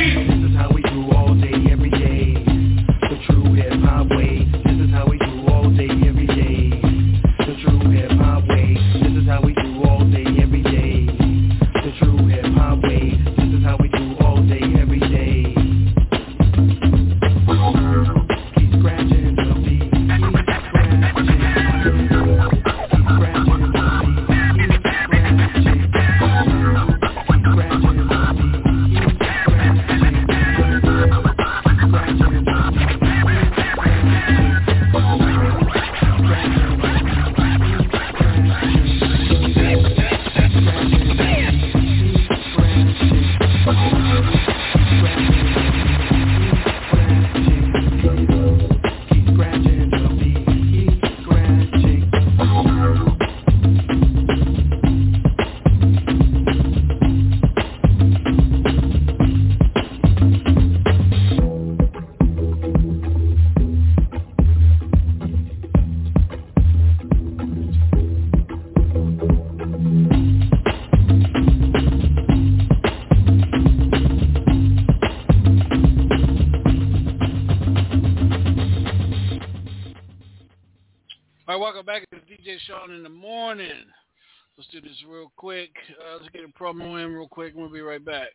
[85.41, 85.71] quick.
[85.99, 88.27] Uh, let's get a promo in real quick, and we'll be right back.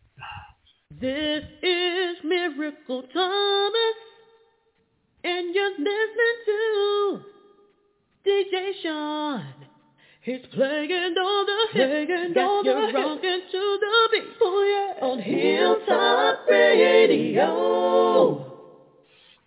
[1.01, 3.99] This is Miracle Thomas,
[5.23, 7.21] and you're listening to
[8.27, 9.45] DJ Shaun.
[10.23, 14.25] He's playing all the hits that you're rocking to the beat.
[14.43, 17.45] Oh yeah, on Hilltop Radio.
[17.45, 18.53] All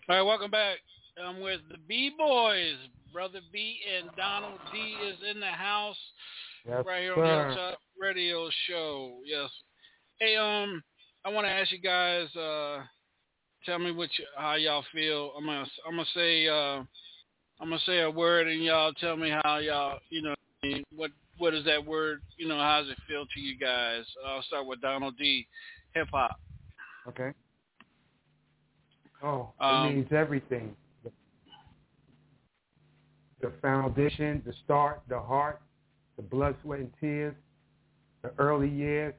[0.08, 0.78] right, welcome back.
[1.22, 2.78] I'm with the B Boys.
[3.12, 5.98] Brother B and Donald D is in the house
[6.68, 7.24] Yes, right here sir.
[7.24, 9.20] on the Hilltop Radio Show.
[9.26, 9.50] Yes.
[10.20, 10.84] Hey, um,
[11.26, 12.34] I want to ask you guys.
[12.36, 12.84] Uh,
[13.66, 15.32] tell me what you, how y'all feel.
[15.38, 16.84] I'm gonna I'm gonna say uh,
[17.62, 20.36] I'm gonna say a word and y'all tell me how y'all you know
[20.96, 22.22] what what is that word?
[22.38, 24.04] You know, how does it feel to you guys?
[24.26, 25.48] I'll start with Donald D.
[25.96, 26.40] Hip hop.
[27.08, 27.32] Okay.
[29.24, 30.76] Oh, it Um, means everything.
[31.04, 31.12] The,
[33.42, 35.62] the foundation, the start, the heart,
[36.20, 37.34] the blood, sweat, and tears,
[38.24, 39.14] the early years.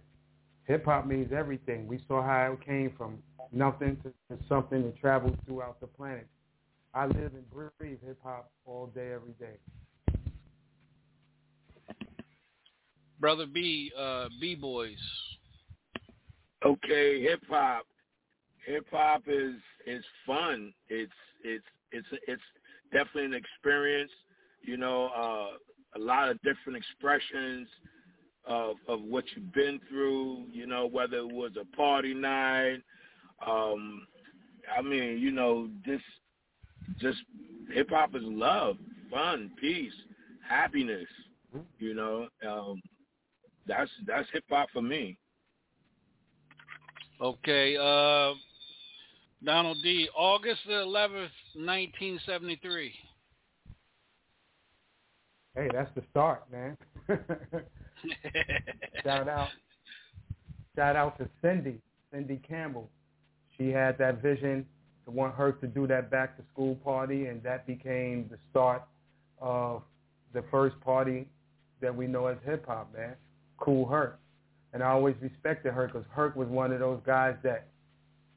[0.64, 1.86] Hip hop means everything.
[1.86, 3.22] We saw how it came from
[3.52, 6.26] nothing to, to something and traveled throughout the planet.
[6.92, 9.56] I live and breathe hip hop all day, every day.
[13.18, 14.98] Brother B, uh, B boys.
[16.62, 17.86] Okay, hip hop.
[18.66, 19.54] Hip hop is
[19.86, 20.74] is fun.
[20.90, 21.10] It's
[21.42, 22.42] it's it's it's
[22.92, 24.10] definitely an experience.
[24.60, 25.56] You know, uh,
[25.96, 27.68] a lot of different expressions
[28.46, 30.44] of of what you've been through.
[30.52, 32.82] You know, whether it was a party night.
[33.46, 34.06] Um,
[34.76, 36.04] I mean, you know, just
[36.98, 37.18] just
[37.72, 38.76] hip hop is love,
[39.10, 39.92] fun, peace,
[40.48, 41.08] happiness.
[41.78, 42.80] You know, um,
[43.66, 45.16] that's that's hip hop for me.
[47.20, 48.34] Okay, uh,
[49.44, 50.08] Donald D.
[50.16, 52.92] August the eleventh, nineteen seventy three.
[55.54, 56.76] Hey, that's the start, man.
[59.04, 59.48] shout out,
[60.76, 61.80] shout out to Cindy,
[62.12, 62.88] Cindy Campbell.
[63.58, 64.64] She had that vision
[65.04, 68.82] to want her to do that back to school party, and that became the start
[69.40, 69.82] of
[70.32, 71.26] the first party
[71.80, 73.14] that we know as hip hop, man.
[73.58, 74.18] Kool Herc.
[74.72, 77.66] And I always respected Herc because Herc was one of those guys that,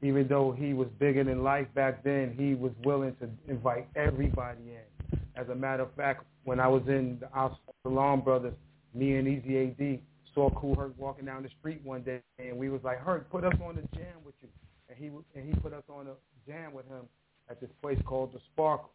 [0.04, 4.60] even though he was bigger than life back then, he was willing to invite everybody
[4.60, 5.18] in.
[5.36, 8.54] As a matter of fact, when I was in the Al Salon Brothers,
[8.94, 10.00] me and Easy AD
[10.34, 13.44] saw Kool Herc walking down the street one day, and we was like, Herc, put
[13.44, 14.48] us on the jam with you.
[14.88, 15.06] And he
[15.38, 17.08] and he put us on a jam with him
[17.48, 18.90] at this place called the Sparkle.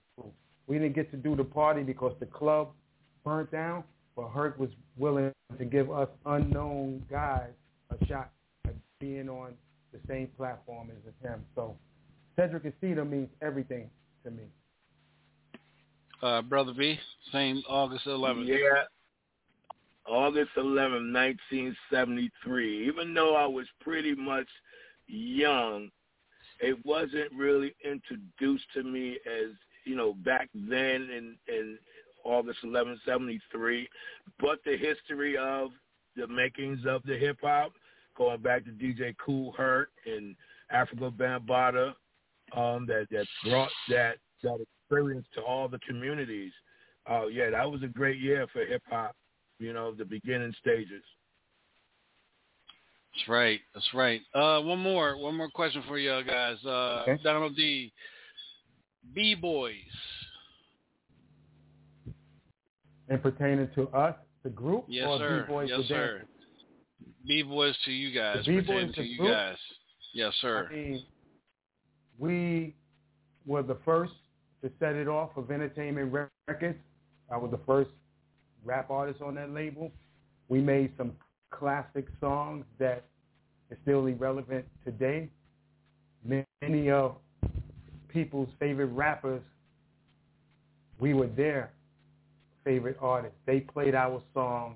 [0.67, 2.69] We didn't get to do the party because the club
[3.23, 3.83] burnt down,
[4.15, 7.49] but Herc was willing to give us unknown guys
[7.89, 8.31] a shot
[8.67, 9.53] at being on
[9.91, 11.43] the same platform as him.
[11.55, 11.77] So
[12.35, 13.89] Sedgwick and Cedar means everything
[14.23, 14.43] to me.
[16.21, 16.99] Uh, Brother B,
[17.31, 18.47] same August 11th.
[18.47, 18.83] Yeah.
[20.07, 22.87] August 11, 1973.
[22.87, 24.47] Even though I was pretty much
[25.07, 25.89] young,
[26.59, 29.51] it wasn't really introduced to me as,
[29.85, 31.77] you know, back then in, in
[32.25, 33.87] August 11, 73,
[34.39, 35.69] but the history of
[36.15, 37.71] the makings of the hip hop,
[38.19, 40.35] going back to DJ Kool Herc and
[40.71, 41.93] Afrika Bambaataa,
[42.55, 46.51] um, that, that brought that, that experience to all the communities.
[47.09, 49.15] Uh, yeah, that was a great year for hip hop,
[49.59, 51.03] you know, the beginning stages.
[53.15, 53.59] That's right.
[53.73, 54.21] That's right.
[54.35, 56.57] Uh, one more, one more question for you guys.
[56.63, 57.19] Uh, okay.
[57.23, 57.91] Donald D.
[59.15, 59.73] B boys.
[63.07, 65.45] And pertaining to us, the group, yes, or sir.
[65.47, 66.21] B-boys yes, sir.
[67.27, 68.45] B boys to you guys.
[68.45, 69.57] The B-boys pertaining to you guys.
[70.13, 70.67] Yes, sir.
[70.69, 71.03] I mean,
[72.17, 72.75] we
[73.45, 74.13] were the first
[74.63, 76.79] to set it off Vintertainment Records.
[77.31, 77.91] I was the first
[78.65, 79.91] rap artist on that label.
[80.49, 81.13] We made some
[81.51, 83.05] classic songs that
[83.71, 85.29] are still relevant today.
[86.61, 87.15] Many of
[88.07, 89.41] people's favorite rappers,
[90.99, 91.71] we were their
[92.63, 93.37] favorite artists.
[93.45, 94.75] They played our songs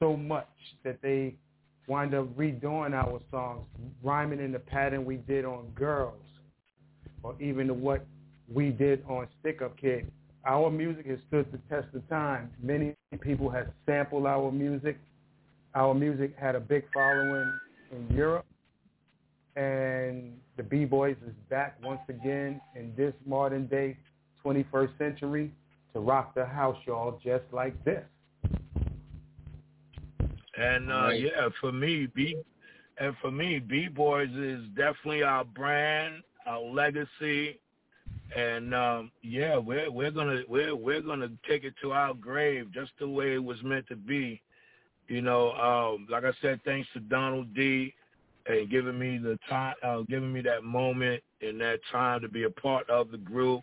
[0.00, 0.48] so much
[0.84, 1.34] that they
[1.86, 3.66] wind up redoing our songs,
[4.02, 6.14] rhyming in the pattern we did on Girls,
[7.22, 8.04] or even what
[8.52, 10.10] we did on Stick Up Kid.
[10.46, 12.50] Our music has stood the test of time.
[12.62, 14.98] Many people have sampled our music.
[15.74, 17.52] Our music had a big following
[17.92, 18.46] in Europe.
[19.56, 23.96] And the B-Boys is back once again in this modern day
[24.44, 25.50] 21st century
[25.92, 28.04] to rock the house, y'all, just like this.
[30.58, 31.20] And uh, Right.
[31.22, 32.36] yeah, for me, B
[32.98, 37.60] and for me, B Boys is definitely our brand, our legacy,
[38.36, 42.92] and um, yeah, we're we're gonna we're we're gonna take it to our grave just
[42.98, 44.40] the way it was meant to be.
[45.08, 47.94] You know, um, like I said, thanks to Donald D.
[48.46, 52.44] and giving me the time, uh, giving me that moment and that time to be
[52.44, 53.62] a part of the group.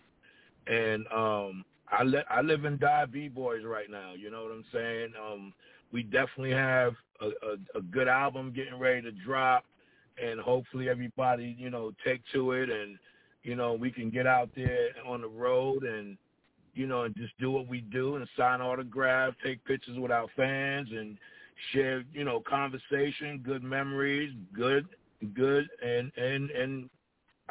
[0.68, 4.14] And um, I li- I live and die B boys right now.
[4.14, 5.14] You know what I'm saying?
[5.22, 5.54] Um,
[5.92, 9.66] we definitely have a, a, a good album getting ready to drop,
[10.22, 12.98] and hopefully everybody you know take to it, and
[13.44, 16.18] you know we can get out there on the road and
[16.74, 20.28] you know and just do what we do and sign autographs, take pictures with our
[20.36, 21.18] fans, and
[21.72, 24.88] share you know conversation, good memories, good
[25.34, 26.90] good and and and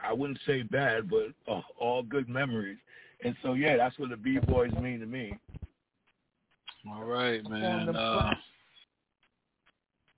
[0.03, 2.79] I wouldn't say bad, but uh, all good memories.
[3.23, 5.39] And so yeah, that's what the B boys mean to me.
[6.91, 7.95] All right, man.
[7.95, 8.35] Uh,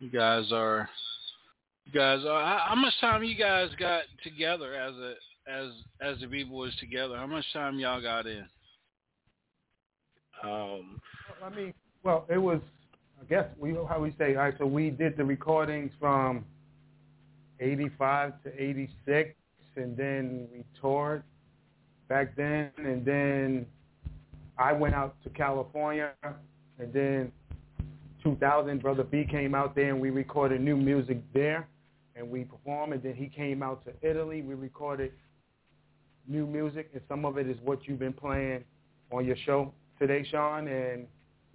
[0.00, 0.88] you guys are,
[1.84, 2.44] you guys are.
[2.44, 5.14] How, how much time you guys got together as a
[5.48, 5.70] as
[6.00, 7.16] as the B boys together?
[7.16, 8.44] How much time y'all got in?
[10.42, 11.00] Um,
[11.42, 11.72] I mean,
[12.02, 12.60] well, it was,
[13.20, 16.44] I guess, we how we say, all right, so we did the recordings from
[17.60, 19.34] 85 to 86,
[19.76, 21.22] and then we toured
[22.08, 23.66] back then, and then
[24.58, 26.12] I went out to California,
[26.78, 27.32] and then
[28.22, 31.68] 2000, Brother B came out there, and we recorded new music there,
[32.14, 35.12] and we performed, and then he came out to Italy, we recorded
[36.26, 38.64] new music, and some of it is what you've been playing
[39.12, 41.06] on your show today, Shaun, and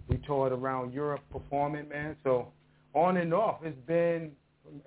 [0.08, 2.16] we toured around Europe performing, man.
[2.24, 2.48] So
[2.94, 4.32] on and off, it's been
[4.64, 4.80] from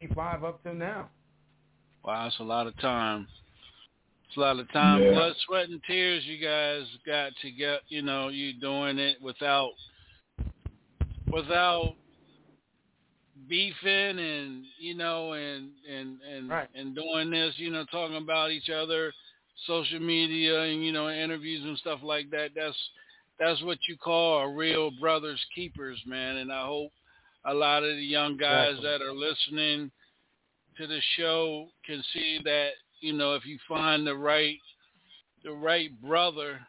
[0.00, 1.08] 85 up till now.
[2.04, 3.26] Wow, it's a lot of time.
[4.30, 5.10] It's a lot of time, Yeah.
[5.10, 6.24] blood, sweat, and tears.
[6.24, 7.80] You guys got to get.
[7.88, 9.72] You know, you doing it without
[11.26, 11.96] without
[13.48, 16.68] beefing and you know and and and right.
[16.76, 19.12] and doing this, you know, talking about each other,
[19.66, 22.50] social media and you know interviews and stuff like that.
[22.54, 22.78] That's
[23.40, 26.36] that's what you call a real brothers keepers, man.
[26.36, 26.92] And I hope
[27.46, 28.90] a lot of the young guys exactly.
[28.90, 29.90] that are listening
[30.78, 34.58] to the show can see that you know if you find the right
[35.44, 36.60] the right brother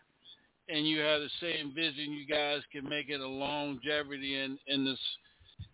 [0.69, 4.85] and you have the same vision, you guys can make it a longevity in in
[4.85, 4.99] this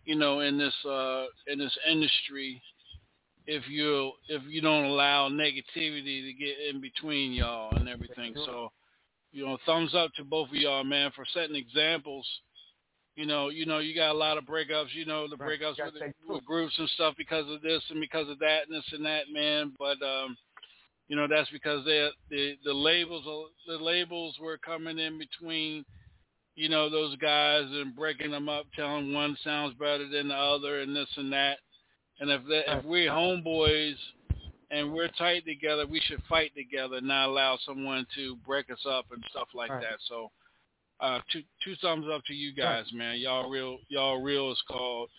[0.04, 2.60] you know in this uh in this industry
[3.48, 8.34] if you if you don't allow negativity to get in between y'all and everything.
[8.44, 8.70] So,
[9.32, 12.26] you know, thumbs up to both of y'all, man, for setting examples.
[13.16, 14.92] You know, you know, you got a lot of breakups.
[14.92, 18.28] You know, the breakups with, the, with groups and stuff because of this and because
[18.28, 19.72] of that and this and that, man.
[19.78, 20.36] But um,
[21.08, 23.24] you know, that's because they the the labels
[23.66, 25.84] the labels were coming in between.
[26.54, 30.80] You know those guys and breaking them up, telling one sounds better than the other,
[30.80, 31.58] and this and that.
[32.20, 33.94] And if that, if we're homeboys
[34.70, 39.06] and we're tight together, we should fight together, not allow someone to break us up
[39.12, 39.82] and stuff like Right.
[39.82, 39.98] that.
[40.08, 40.30] So,
[41.00, 43.18] uh, two two thumbs up to you guys, man.
[43.18, 45.10] Y'all real, y'all real is called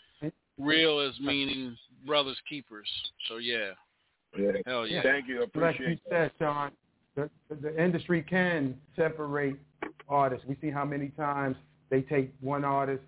[0.59, 2.89] real is meaning brothers keepers.
[3.27, 3.71] So yeah,
[4.37, 4.51] Yeah.
[4.65, 5.01] hell yeah.
[5.01, 5.39] Thank you.
[5.39, 6.31] like you Appreciate that.
[6.31, 6.71] said, Shaun,
[7.15, 9.55] the, the, the industry can separate
[10.07, 10.45] artists.
[10.47, 11.55] We see how many times
[11.89, 13.03] they take one artist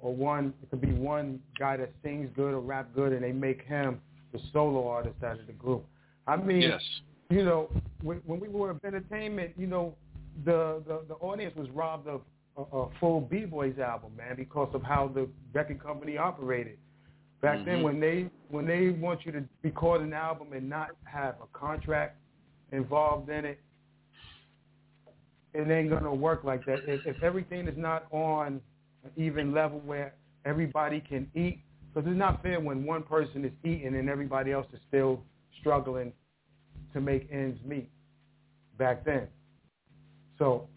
[0.00, 3.32] or one, it could be one guy that sings good or rap good, and they
[3.32, 4.00] make him
[4.32, 5.84] the solo artist out of the group.
[6.26, 6.80] I mean, Yes.
[7.30, 7.68] you know,
[8.02, 9.94] when, when we were in Vintertainment, you know,
[10.44, 12.20] the, the, the audience was robbed of
[12.56, 16.78] a, a full B-Boys album, man, because of how the record company operated.
[17.40, 17.82] Back then, Mhm.
[17.82, 22.16] when they when they want you to record an album and not have a contract
[22.72, 23.60] involved in it,
[25.52, 26.88] it ain't gonna work like that.
[26.88, 28.60] If, if everything is not on
[29.04, 31.60] an even level where everybody can eat,
[31.92, 35.22] because it's not fair when one person is eating and everybody else is still
[35.60, 36.12] struggling
[36.92, 37.90] to make ends meet.
[38.78, 39.28] Back then,
[40.38, 40.68] so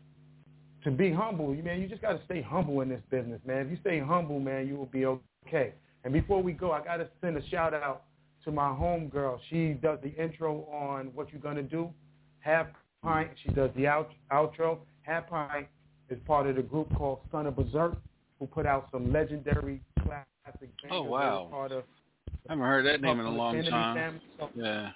[0.83, 3.65] to be humble, you man, you just got to stay humble in this business, man.
[3.65, 5.73] If you stay humble, man, you will be okay.
[6.03, 8.03] And before we go, I got to send a shout out
[8.43, 9.39] to my homegirl.
[9.49, 11.89] She does the intro on what you're gonna do.
[12.39, 12.67] Half
[13.03, 14.79] Pint, she does the out, outro.
[15.03, 15.67] Half Pint
[16.09, 17.97] is part of the group called Son of Berserk,
[18.39, 20.69] who put out some legendary classic.
[20.89, 21.47] Oh, wow.
[21.51, 21.83] Part of
[22.49, 24.19] I haven't heard that name in a long time.
[24.39, 24.91] So- Yeah.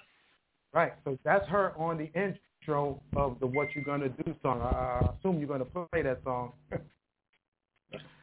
[0.74, 0.92] Right.
[1.04, 4.60] So that's her on the intro of the What you're Gonna Do song.
[4.60, 4.66] I,
[5.04, 6.52] I assume you're gonna play that song.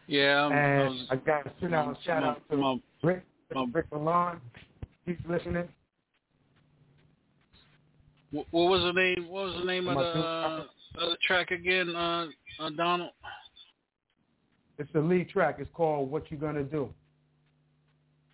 [0.08, 0.48] Yeah.
[0.48, 3.24] And I got to send out a shout out to my, Rick
[3.56, 4.40] um, Rick Milan.
[5.06, 5.68] He's listening.
[8.32, 9.28] What what was the name?
[9.30, 10.66] What was the name of the uh,
[10.96, 12.28] of the track again, uh,
[12.60, 13.12] uh, Donald?
[14.80, 15.58] It's the lead track.
[15.60, 16.90] It's called What You Gonna Do.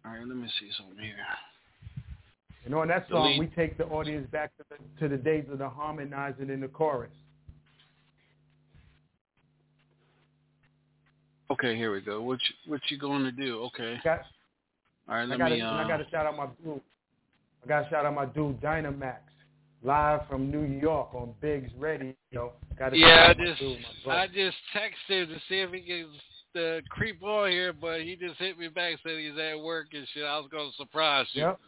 [0.06, 1.16] All right, let me see something here.
[2.66, 5.60] And on that song, we take the audience back to the, to the days of
[5.60, 7.12] the harmonizing in the chorus.
[11.52, 12.22] Okay, here we go.
[12.22, 13.64] What you, what you going to do?
[13.66, 14.00] Okay.
[14.04, 14.22] Got,
[15.08, 15.62] All right, I let got me.
[15.62, 16.82] Uh, I got to shout out my dude.
[17.64, 19.18] I got to shout out my dude Dynamax,
[19.84, 22.14] live from New York on Biggs Radio.
[22.78, 24.20] Got to yeah, I shout out my just dude, my brother.
[24.20, 28.16] I just texted him to see if he can uh, creep on here, but he
[28.16, 30.24] just hit me back said he's at work and shit.
[30.24, 31.42] I was going to surprise you.
[31.42, 31.60] Yep,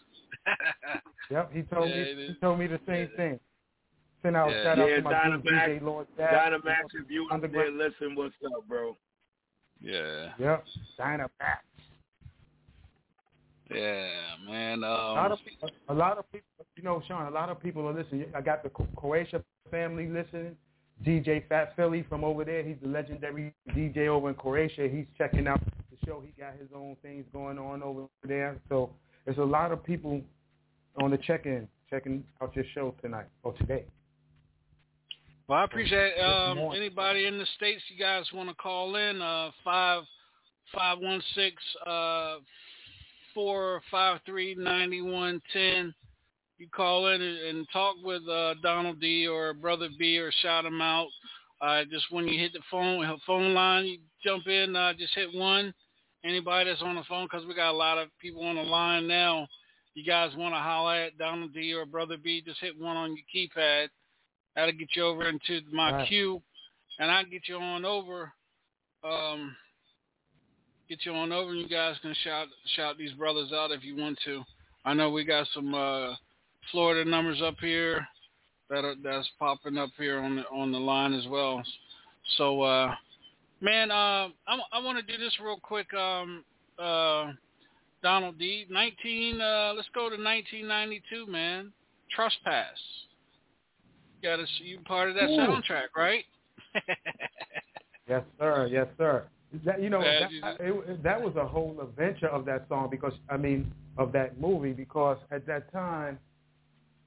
[1.31, 1.51] yep.
[1.53, 3.39] He told Yeah, me he told me the same thing.
[4.21, 4.63] Send out Yeah.
[4.63, 6.53] shout out Yeah, to my dude Dynamax- DJ Lord Dad.
[6.53, 8.95] Dynamax, if you out there, listen, what's up, bro?
[9.81, 10.65] Yeah, Yep,
[10.99, 11.29] Dynamax.
[13.69, 14.09] yeah,
[14.47, 14.79] man.
[14.83, 17.25] a lot Um, of people, a lot of people, you know, Shaun.
[17.27, 18.25] A lot of people are listening.
[18.35, 20.57] I got the Croatia family listening.
[21.03, 22.61] DJ Fat Philly from over there.
[22.63, 24.87] He's the legendary DJ over in Croatia.
[24.87, 25.59] He's checking out
[25.89, 26.21] the show.
[26.21, 28.57] He got his own things going on over there.
[28.69, 28.91] So
[29.25, 30.21] there's a lot of people
[31.01, 33.85] on the check-in checking out your show tonight or today.
[35.51, 37.81] Well, I appreciate um, anybody in the states.
[37.89, 39.21] You guys want to call in?
[39.21, 40.03] Uh, five
[40.73, 41.55] five one six
[41.85, 42.37] uh
[43.33, 45.93] four five three ninety one ten.
[46.57, 50.63] You call in and, and talk with uh, Donald D or Brother B or shout
[50.63, 51.09] him out.
[51.59, 54.73] Uh, just when you hit the phone phone line, you jump in.
[54.73, 55.73] Uh, just hit one.
[56.23, 59.05] Anybody that's on the phone, because we got a lot of people on the line
[59.05, 59.49] now.
[59.95, 62.41] You guys want to holler at Donald D or Brother B?
[62.41, 63.89] Just hit one on your keypad.
[64.55, 66.07] That'll get you over into my Right.
[66.07, 66.41] queue,
[66.99, 68.33] and I'll get you on over.
[69.03, 69.55] Um,
[70.89, 73.95] get you on over, and you guys can shout shout these brothers out if you
[73.95, 74.43] want to.
[74.85, 76.15] I know we got some uh,
[76.71, 78.05] Florida numbers up here
[78.69, 81.63] that are that's popping up here on the on the line as well.
[82.37, 82.95] So uh,
[83.61, 85.93] Man, um, I, I want to do this real quick.
[85.93, 86.43] Um,
[86.79, 87.31] uh,
[88.01, 88.65] Donald D.
[88.69, 89.39] 19.
[89.39, 91.71] Uh, let's go to 1992, man.
[92.09, 92.77] Trespass.
[94.23, 95.37] Got to you part of that Ooh.
[95.37, 96.23] soundtrack, right?
[98.07, 98.67] yes, sir.
[98.71, 99.25] Yes, sir.
[99.65, 103.35] That you know that, it, that was a whole adventure of that song because I
[103.35, 106.17] mean of that movie because at that time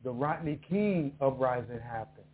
[0.03, 2.27] the Rodney King uprising happened.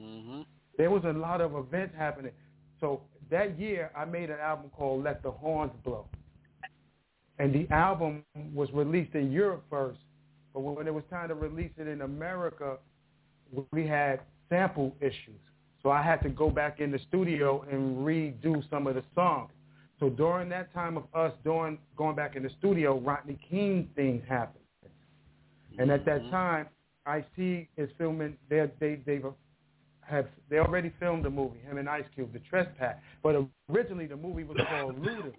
[0.00, 0.40] Mm-hmm.
[0.76, 2.32] There was a lot of events happening.
[2.80, 6.06] So that year I made an album called Let the Horns Blow.
[7.38, 8.24] And the album
[8.54, 10.00] was released in Europe first.
[10.52, 12.78] But when it was time to release it in America,
[13.72, 15.40] we had sample issues.
[15.82, 19.50] So I had to go back in the studio and redo some of the songs.
[20.00, 24.22] So during that time of us doing going back in the studio, Rodney King things
[24.28, 24.64] happened.
[25.78, 26.30] And at that mm-hmm.
[26.30, 26.66] time,
[27.06, 28.36] Ice-T is filming.
[28.50, 29.24] They they they've
[30.02, 32.96] have they already filmed the movie, him and Ice Cube, The Trespass.
[33.22, 35.32] But originally the movie was called Looter.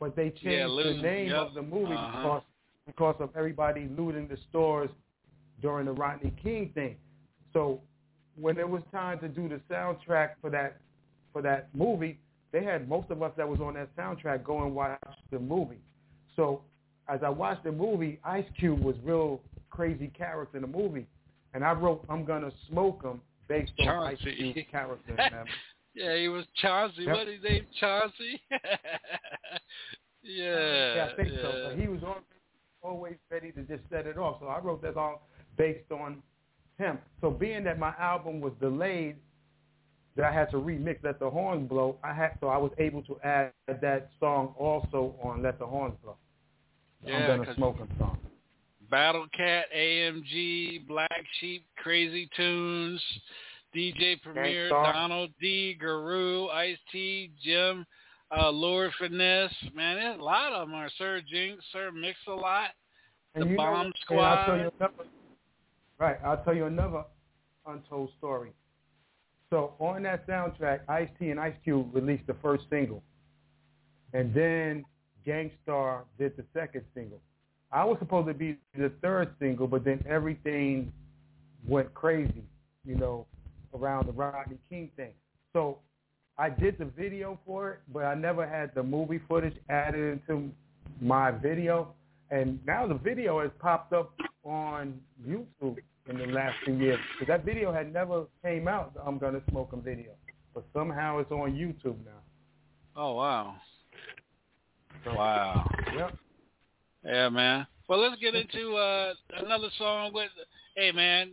[0.00, 1.36] But they changed yeah, the name yep.
[1.36, 2.22] of the movie uh-huh.
[2.22, 2.42] because
[2.86, 4.90] because of everybody looting the stores
[5.64, 6.94] during the Rodney King thing.
[7.54, 7.80] So
[8.38, 10.76] when it was time to do the soundtrack for that
[11.32, 12.20] for that movie,
[12.52, 15.00] they had most of us that was on that soundtrack go and watch
[15.32, 15.80] the movie.
[16.36, 16.60] So
[17.08, 21.06] as I watched the movie, Ice Cube was real crazy character in the movie,
[21.54, 23.88] and I wrote "I'm Gonna Smoke Him" based on.
[23.88, 25.16] Ice Cube's character.
[25.96, 27.04] Yeah, he was Chauncey.
[27.04, 27.14] Yep.
[27.14, 27.66] What his name?
[27.78, 28.42] Chauncey.
[28.50, 28.58] yeah.
[30.24, 31.42] Yeah, I think yeah.
[31.42, 31.68] so.
[31.68, 32.00] But he was
[32.82, 34.38] always ready to just set it off.
[34.40, 36.22] So I wrote that all based on
[36.78, 36.98] him.
[37.20, 39.16] So being that my album was delayed,
[40.16, 43.02] that I had to remix Let the Horns Blow, I had so I was able
[43.02, 46.16] to add that song also on Let the Horns Blow.
[47.04, 48.18] Yeah, I'm gonna smoke him song.
[48.90, 53.02] Battle Cat, AMG, Black Sheep, Crazy Tunes,
[53.74, 57.84] DJ Premier, Donald D, Guru, Ice T, Jim,
[58.36, 59.52] uh, Lord Finesse.
[59.74, 62.70] Man, a lot of them are Sir Jinx, Sir Mix a Lot,
[63.34, 64.22] and the Bomb know, Squad.
[64.22, 64.92] I'll tell you another,
[65.98, 67.04] right, I'll tell you another
[67.66, 68.52] untold story.
[69.50, 73.02] So on that soundtrack, Ice T and Ice Cube released the first single,
[74.12, 74.84] and then
[75.24, 77.20] Gang Starr did the second single.
[77.72, 80.92] I was supposed to be the third single, but then everything
[81.66, 82.44] went crazy,
[82.84, 83.26] you know,
[83.74, 85.12] around the Rodney King thing.
[85.52, 85.78] So
[86.38, 90.50] I did the video for it, but I never had the movie footage added into
[91.00, 91.94] my video.
[92.30, 94.12] And now the video has popped up
[94.44, 96.98] on YouTube in the last few years.
[97.18, 100.12] Because that video had never came out, the I'm Gonna Smoke 'em video.
[100.54, 102.22] But somehow it's on YouTube now.
[102.96, 103.56] Oh, wow.
[105.06, 105.68] Wow.
[105.96, 106.16] Yep.
[107.04, 107.66] Yeah, man.
[107.88, 110.30] Well, let's get into uh, another song with.
[110.76, 111.32] Hey, man,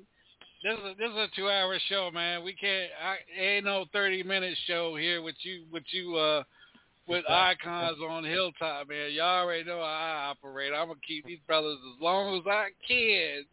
[0.64, 2.44] this is a, this is a two hour show, man.
[2.44, 2.90] We can't.
[3.02, 6.44] I ain't no thirty minute show here with you with you uh
[7.12, 9.12] with icons on Hilltop, man.
[9.12, 10.72] Y'all already know how I operate.
[10.74, 13.44] I'm gonna keep these brothers as long as I can.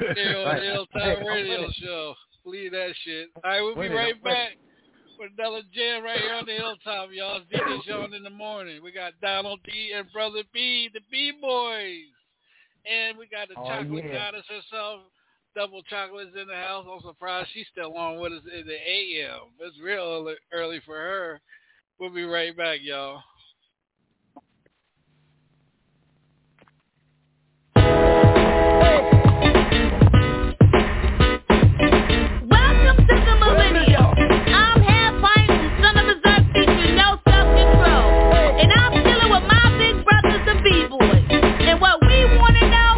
[0.16, 2.14] here on the Hilltop Radio Show.
[2.44, 3.28] Leave that shit.
[3.36, 4.52] All right, we'll be right back
[5.18, 7.40] with another jam right here on the hilltop, y'all.
[7.40, 8.82] It's DJ Shaun in the morning.
[8.82, 12.12] We got Donald D and Brother B, the B boys.
[12.86, 14.12] And we got the oh, chocolate yeah.
[14.12, 15.00] goddess herself.
[15.56, 16.86] Double chocolates in the house.
[16.88, 19.50] I'm surprised she's still on with us in the AM.
[19.60, 21.40] It's real early for her.
[21.98, 23.22] We'll be right back, y'all.
[27.74, 27.88] Welcome
[32.98, 34.12] to the millennium.
[34.12, 35.48] I'm half pint
[35.80, 38.60] son of a Zerk featuring no self-control.
[38.60, 41.24] And I'm chilling with my big brothers, the B-boys.
[41.32, 42.92] And what we want to know,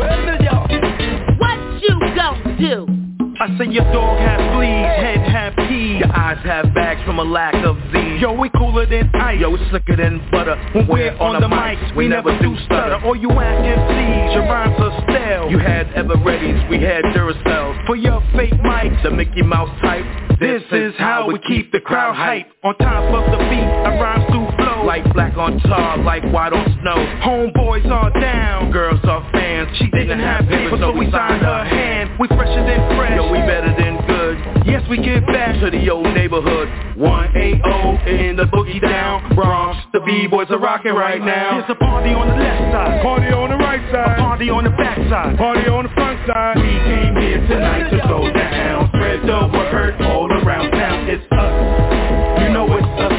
[1.38, 2.97] what you gon' do?
[3.40, 7.22] I say your dog has fleas, head have peas Your eyes have bags from a
[7.22, 8.20] lack of these.
[8.20, 9.38] Yo, we cooler than ice.
[9.38, 12.98] Yo, we slicker than butter When we're on, the mics, we never do stutter.
[13.04, 15.50] All you act MCs, your rhymes are stale.
[15.50, 20.04] You had Evereadys, we had Duracells For your fake mics, the Mickey Mouse type.
[20.40, 22.46] This is how we keep the crowd hype.
[22.64, 24.47] On top of the beat, I to flow
[24.88, 26.96] Like black on tar, like white on snow.
[27.20, 29.68] Homeboys are down, girls are fans.
[29.76, 32.16] She didn't have paper, so we signed her hand.
[32.18, 34.40] We fresher than fresh, yo, we better than good.
[34.64, 36.72] Yes, we get back to the old neighborhood.
[36.96, 39.34] 180 in the boogie down.
[39.34, 41.60] Bronx, the B-boys are rocking right now.
[41.60, 43.02] There's a party on the left side.
[43.02, 44.18] Party on the right A side.
[44.18, 45.36] party on the back side.
[45.36, 46.56] Party on the front side.
[46.56, 48.88] we came here tonight to throw down.
[48.88, 51.10] Spread the word all around town.
[51.10, 51.97] It's us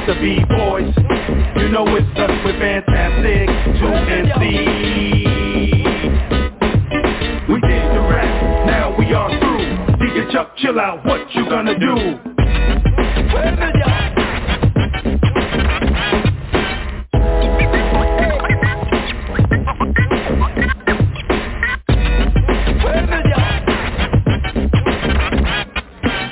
[0.09, 0.89] the B-boys
[1.61, 3.47] You know it's us, we're fantastic.
[3.77, 4.65] Two MCs.
[7.47, 9.77] We did the rap, now we are through.
[9.97, 12.19] DJ Chuck Chillout, what you gonna do?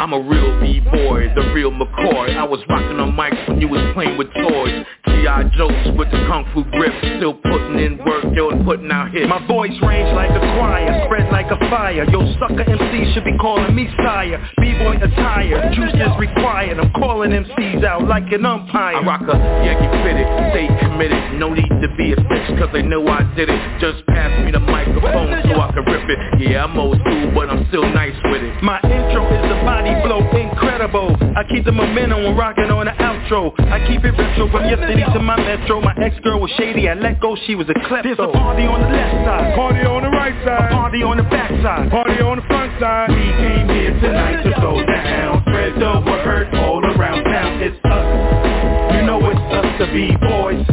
[0.07, 2.33] I'm a real B-boy, the real McCoy.
[2.33, 4.85] I was rocking on mics when you was playing with toys.
[5.17, 5.49] G.I.
[5.57, 6.93] Joes with the kung fu grip.
[7.17, 9.25] Still putting in work, yo, and putting out hits.
[9.27, 12.05] My voice range like a choir, spread like a fire.
[12.05, 14.37] Yo, sucker MC should be calling me sire.
[14.61, 16.77] B-boy attire, juice is required.
[16.77, 18.97] I'm calling MCs out like an umpire.
[18.97, 21.39] I rock a Yankee fitted, stay committed.
[21.39, 23.59] No need to be a bitch, cause they know I did it.
[23.81, 26.19] Just pass me the microphone so I can rip it.
[26.41, 28.61] Yeah, I'm old school, but I'm still nice with it.
[28.61, 31.17] My intro is a body blow, incredible.
[31.37, 33.53] I keep the momentum when rocking on the outro.
[33.69, 35.79] I keep it retro from your city to my metro.
[35.79, 38.09] My ex-girl was shady, I let go, she was a klepto.
[38.09, 40.71] There's a party on the left side, Party on the right a side.
[40.73, 41.91] party on the back side.
[41.93, 43.13] Party on the front side.
[43.13, 45.45] We came here tonight to go down.
[45.45, 47.61] Spread the word all around town.
[47.61, 48.97] It's us.
[48.97, 50.65] You know it's us, the B-boys.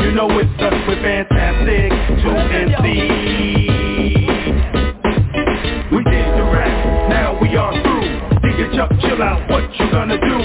[0.00, 1.92] You know it's us, we're fantastic.
[2.24, 3.37] Two MCs.
[8.78, 10.38] Chuck, chill out, what you gonna do?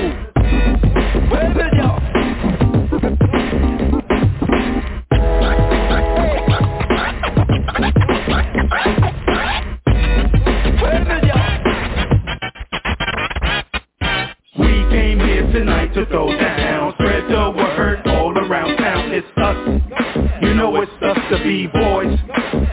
[14.57, 16.93] We came here tonight to go down.
[16.93, 19.11] Spread the word all around town.
[19.11, 20.41] It's us.
[20.41, 22.17] You know it's us, the B-boys.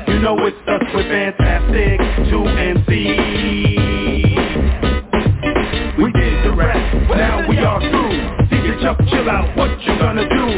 [0.09, 2.01] You know it's us, we're fantastic.
[2.31, 2.87] Two MCs.
[2.89, 3.30] We
[7.21, 8.49] now we are through.
[8.49, 10.50] DJ Chuck, chill out, what you gonna do?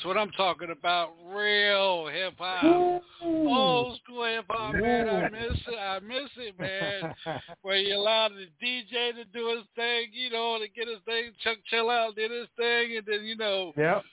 [0.00, 1.10] That's what I'm talking about.
[1.26, 3.02] Real hip hop.
[3.22, 5.06] Old school hip hop, man.
[5.10, 5.78] I miss it.
[5.78, 7.14] I miss it, man.
[7.62, 11.32] Where you allow the DJ to do his thing, you know, to get his thing,
[11.44, 14.04] Chuck Chillout, did his thing, and then, you know, Yep.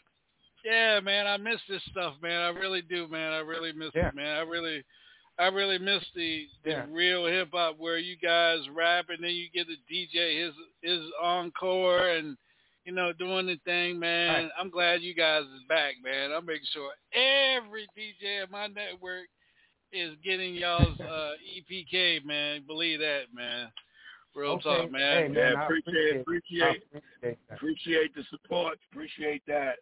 [0.65, 2.41] yeah, man, I miss this stuff, man.
[2.41, 3.31] I really do, man.
[3.31, 4.09] I really miss Yeah.
[4.09, 4.35] it, man.
[4.35, 4.83] I really,
[5.39, 6.85] I really miss the, the Yeah.
[6.89, 11.09] real hip hop where you guys rap and then you get the DJ his his
[11.21, 12.35] encore and
[12.87, 14.33] you know doing the thing, man.
[14.45, 14.49] Right.
[14.57, 16.31] I'm glad you guys is back, man.
[16.31, 19.27] I'm making sure every DJ in my network
[19.91, 22.63] is getting y'all's uh, EPK, man.
[22.65, 23.67] Believe that, man.
[24.33, 24.63] Real Okay.
[24.63, 25.33] talk, Hey, man.
[25.33, 28.79] man, Yeah, appreciate- appreciate, appreciate- appreciate the support.
[28.91, 29.79] Appreciate that.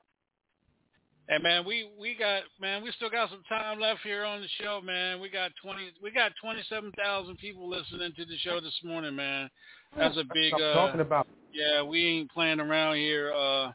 [1.28, 4.48] And man, we we got man, we still got some time left here on the
[4.62, 5.20] show, man.
[5.20, 9.16] We got twenty, we got twenty seven thousand people listening to the show this morning,
[9.16, 9.50] man.
[9.98, 10.54] That's a big.
[10.54, 11.28] I'm uh talking about.
[11.56, 13.34] Yeah, we ain't playing around here.
[13.34, 13.72] Uh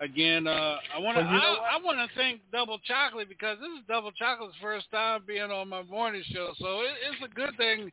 [0.00, 3.68] Again, uh, I want to Well, I, I want to thank Double Chocolate because this
[3.78, 7.56] is Double Chocolate's first time being on my morning show, so it, it's a good
[7.56, 7.92] thing,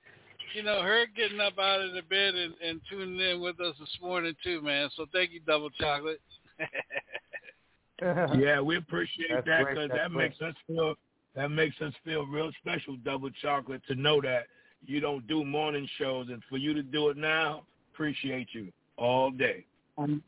[0.55, 3.75] you know, her getting up out of the bed and, and tuning in with us
[3.79, 4.89] this morning too, man.
[4.97, 6.19] So thank you, Double Chocolate.
[8.35, 10.31] yeah, we appreciate That's that because that great.
[10.31, 10.95] makes us feel
[11.35, 14.47] that makes us feel real special, Double Chocolate, to know that
[14.85, 17.61] you don't do morning shows, and for you to do it now,
[17.93, 18.71] appreciate you
[19.01, 19.65] all day.
[19.97, 20.23] Um,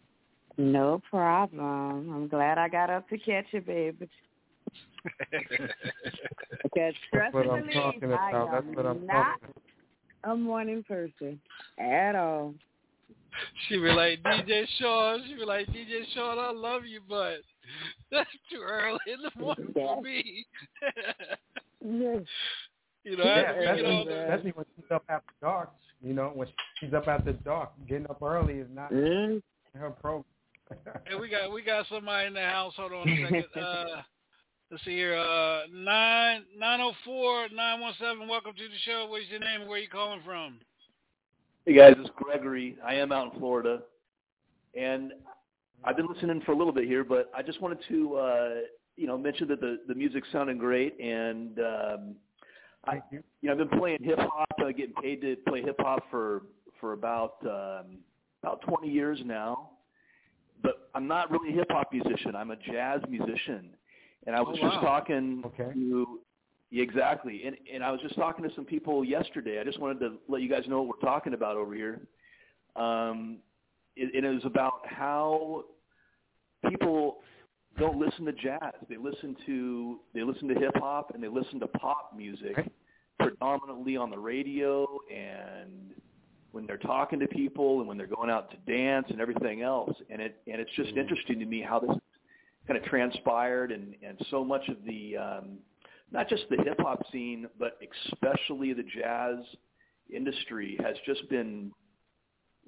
[0.57, 2.13] no problem.
[2.13, 4.09] I'm glad I got up to catch you, baby.
[6.63, 8.51] Because trust That's what I'm talking I about.
[8.51, 9.53] That's what I'm not talking
[10.23, 11.39] a morning person
[11.77, 12.53] at all.
[13.67, 17.37] She be like, DJ Shaun, she be like, DJ Shaun, I love you, but
[18.11, 20.45] that's too early in the morning for me.
[21.85, 22.21] Yes.
[23.03, 25.69] you know, Yeah, after we get especially, on the, especially when she's up after dark.
[26.03, 26.47] You know, when
[26.79, 29.41] she's up after dark, getting up early is not Mm.
[29.73, 30.25] her program.
[31.05, 32.73] Hey, we got we got somebody in the house.
[32.75, 33.45] Hold on a second.
[33.55, 34.01] Uh,
[34.71, 35.15] let's see here.
[35.15, 38.27] Uh, nine nine zero four nine one seven.
[38.27, 39.05] Welcome to the show.
[39.09, 39.61] What's your name?
[39.61, 40.59] and Where you calling from?
[41.65, 42.77] Hey guys, it's Gregory.
[42.85, 43.83] I am out in Florida,
[44.75, 45.13] and
[45.83, 48.49] I've been listening for a little bit here, but I just wanted to, uh,
[48.97, 52.15] you know, mention that the the music sounded great, and um,
[52.85, 53.23] I, you.
[53.41, 56.43] you know, I've been playing hip hop, uh, getting paid to play hip hop for
[56.79, 57.97] for about um,
[58.41, 59.69] about 20 years now.
[60.61, 62.35] But I'm not really a hip hop musician.
[62.35, 63.69] I'm a jazz musician,
[64.27, 65.73] and I was Oh, just talking Okay.
[65.73, 66.19] to
[66.71, 67.43] yeah, exactly.
[67.45, 69.59] And and I was just talking to some people yesterday.
[69.59, 72.01] I just wanted to let you guys know what we're talking about over here.
[72.75, 73.37] Um,
[73.95, 75.65] it, and it was about how
[76.67, 77.17] people
[77.77, 78.73] don't listen to jazz.
[78.89, 82.71] They listen to they listen to hip hop and they listen to pop music
[83.19, 85.91] predominantly on the radio and
[86.51, 89.93] when they're talking to people and when they're going out to dance and everything else.
[90.09, 91.97] And it and it's just interesting to me how this
[92.67, 95.57] kind of transpired and and so much of the um,
[96.11, 97.79] not just the hip hop scene, but
[98.11, 99.37] especially the jazz
[100.13, 101.71] industry has just been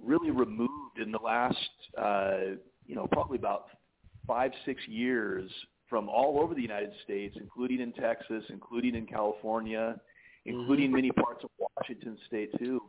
[0.03, 1.57] really removed in the last,
[1.98, 2.38] uh,
[2.86, 3.68] you know, probably about
[4.27, 5.49] five, six years
[5.89, 9.99] from all over the United States, including in Texas, including in California,
[10.45, 12.81] including many parts of Washington State too.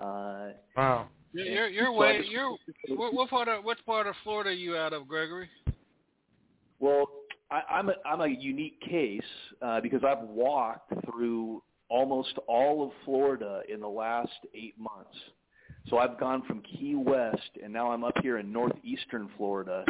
[0.00, 1.08] Uh, Wow.
[1.32, 2.56] You're you're, you're So way just- you're
[2.96, 5.48] what, what part of what part of Florida are you out of, Gregory?
[6.78, 7.06] Well,
[7.50, 9.20] I, I'm a I'm a unique case
[9.62, 15.16] uh, because I've walked through almost all of Florida in the last eight months.
[15.88, 19.84] So I've gone from Key West, and now I'm up here in northeastern Florida.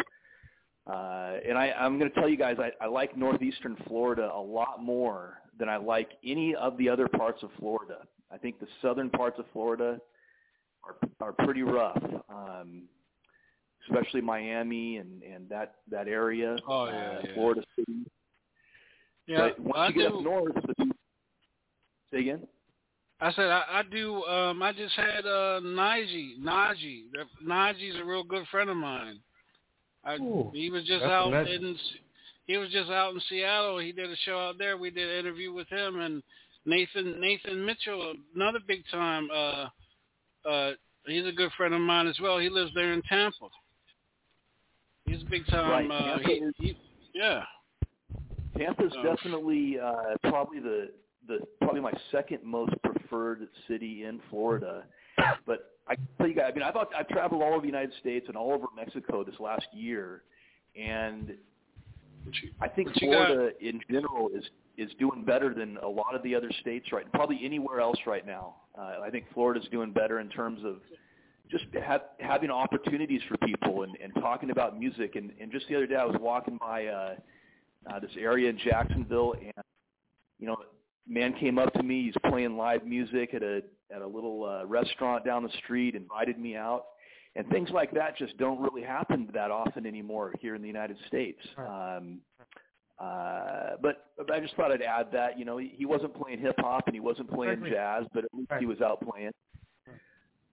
[0.87, 4.41] Uh, and I, I'm going to tell you guys, I, I like northeastern Florida a
[4.41, 8.07] lot more than I like any of the other parts of Florida.
[8.31, 10.01] I think the southern parts of Florida
[10.85, 12.03] are are pretty rough.
[12.29, 12.83] Um,
[13.89, 17.35] especially Miami and and that that area, Oh, yeah, uh, yeah.
[17.35, 17.99] Florida City.
[19.27, 20.19] Yeah, but once I you get do.
[20.19, 20.91] up north, the,
[22.13, 22.47] say again.
[23.21, 24.23] I said I, I do.
[24.25, 26.39] Um, I just had uh, Najee.
[26.41, 27.05] Najee.
[27.45, 29.21] Najee's a real good friend of mine.
[30.07, 31.65] I, Ooh, he was just out legend.
[31.65, 31.77] in.
[32.47, 33.79] He was just out in Seattle.
[33.79, 34.77] He did a show out there.
[34.77, 36.23] We did an interview with him and
[36.65, 39.29] Nathan Nathan Mitchell, another big time.
[39.35, 39.67] Uh,
[40.49, 40.71] uh,
[41.07, 42.39] he's a good friend of mine as well.
[42.39, 43.49] He lives there in Tampa.
[45.07, 45.89] He's a big time.
[45.89, 46.77] Right, Uh, Tampa he, is- he,
[47.15, 47.43] yeah.
[48.57, 49.03] Tampa's Oh.
[49.03, 50.91] definitely uh, probably the
[51.29, 54.85] the probably my second most preferred city in Florida.
[55.47, 58.27] But I tell you guys, I mean, I've I've traveled all over the United States
[58.29, 60.23] and all over Mexico this last year,
[60.77, 61.35] and
[62.61, 62.99] I think got?
[62.99, 64.45] Florida in general is
[64.77, 68.27] is doing better than a lot of the other states right, probably anywhere else right
[68.27, 68.57] now.
[68.79, 70.77] Uh, I think Florida's doing better in terms of
[71.51, 75.17] just ha- having opportunities for people and, and talking about music.
[75.17, 77.15] And, and just the other day, I was walking by uh,
[77.91, 79.65] uh, this area in Jacksonville, and
[80.39, 80.57] you know,
[81.09, 82.05] man came up to me.
[82.05, 83.63] He's playing live music at a
[83.95, 85.95] at a little uh, restaurant down the street.
[85.95, 86.87] Invited me out,
[87.35, 90.97] and things like that just don't really happen that often anymore here in the United
[91.09, 91.39] States.
[91.59, 92.19] Um,
[92.99, 95.39] uh, but, but I just thought I'd add that.
[95.39, 97.73] You know, he, he wasn't playing hip hop and he wasn't playing Gregory.
[97.73, 99.33] jazz, but at least he was out playing.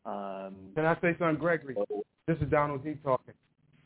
[0.05, 1.75] Um, Can I say something, Gregory?
[2.27, 3.33] This is Donald D talking.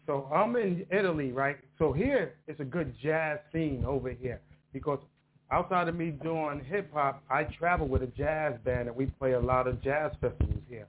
[0.08, 1.58] So I'm in Italy, right?
[1.78, 4.42] So here it's a good jazz scene over here
[4.74, 5.00] because
[5.52, 9.34] outside of me doing hip hop, I travel with a jazz band and we play
[9.34, 10.88] a lot of jazz festivals here.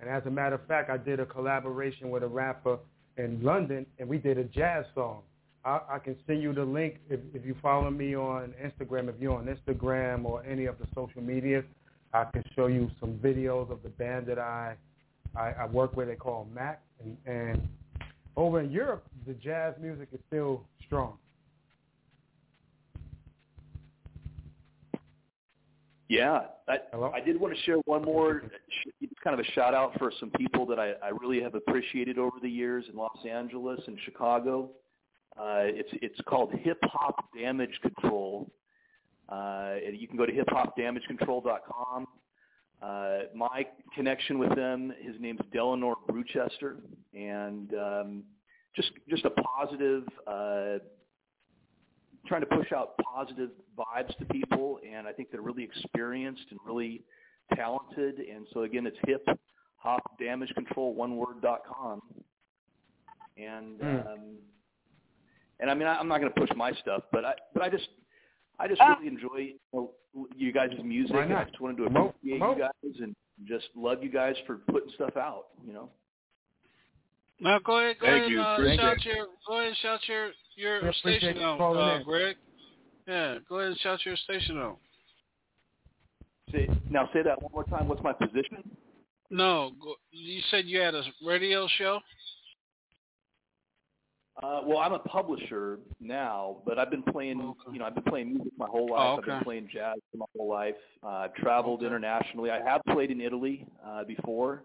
[0.00, 2.78] And as a matter of fact, I did a collaboration with a rapper
[3.16, 5.22] in London and we did a jazz song.
[5.64, 9.08] I, I can send you the link if, if you follow me on Instagram.
[9.08, 11.64] If you're on Instagram or any of the social medias,
[12.12, 14.76] I can show you some videos of the band that I
[15.36, 16.08] I, I work with.
[16.08, 17.68] They call Mac, and, and
[18.36, 21.14] over in Europe, the jazz music is still strong.
[26.08, 26.78] Yeah, I,
[27.14, 28.42] I did want to share one more,
[29.22, 32.36] kind of a shout out for some people that I, I really have appreciated over
[32.42, 34.70] the years in Los Angeles and Chicago.
[35.38, 38.50] Uh, it's it's called Hip Hop Damage Control.
[39.28, 42.06] Uh, you can go to hiphopdamagecontrol.com.
[42.82, 46.76] Uh, my connection with them, his name's Delanor Bruchester,
[47.14, 48.22] and um,
[48.76, 50.78] just just a positive, uh,
[52.26, 56.58] trying to push out positive vibes to people, and I think they're really experienced and
[56.66, 57.02] really
[57.54, 58.18] talented.
[58.18, 59.26] And so again, it's hip
[59.76, 62.00] hop damage control one word dot com,
[63.36, 64.06] and Mm.
[64.12, 64.20] um,
[65.60, 67.68] and I mean I, I'm not going to push my stuff, but I but I
[67.68, 67.88] just
[68.58, 68.94] I just Ah.
[68.98, 69.92] really enjoy you, know,
[70.36, 71.14] you guys' music.
[71.14, 71.48] Why and I not?
[71.48, 72.56] just wanted to Promote- appreciate promote.
[72.56, 75.46] you guys and just love you guys for putting stuff out.
[75.66, 75.90] You know.
[77.40, 78.40] Now go ahead, go Thank ahead, you.
[78.40, 79.04] uh, Appreciate shout it.
[79.04, 82.02] your go ahead shout your your We station you out, calling uh.
[82.04, 82.36] Greg.
[83.06, 84.78] Yeah, go ahead and shout your station out.
[86.52, 87.88] Say, now say that one more time.
[87.88, 88.62] What's my position?
[89.30, 92.00] No, go, you said you had a radio show.
[94.42, 97.38] Uh, well, I'm a publisher now, but I've been playing.
[97.72, 99.00] You know, I've been playing music my whole life.
[99.00, 100.74] Oh, I've been playing jazz for my whole life.
[101.02, 102.50] Uh, I've traveled internationally.
[102.50, 104.64] I have played in Italy uh, before.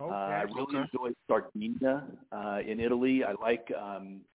[0.00, 0.78] Uh, I really Okay.
[0.78, 3.22] enjoy Sardinia uh, in Italy.
[3.22, 3.70] I like.
[3.78, 4.31] Um, there-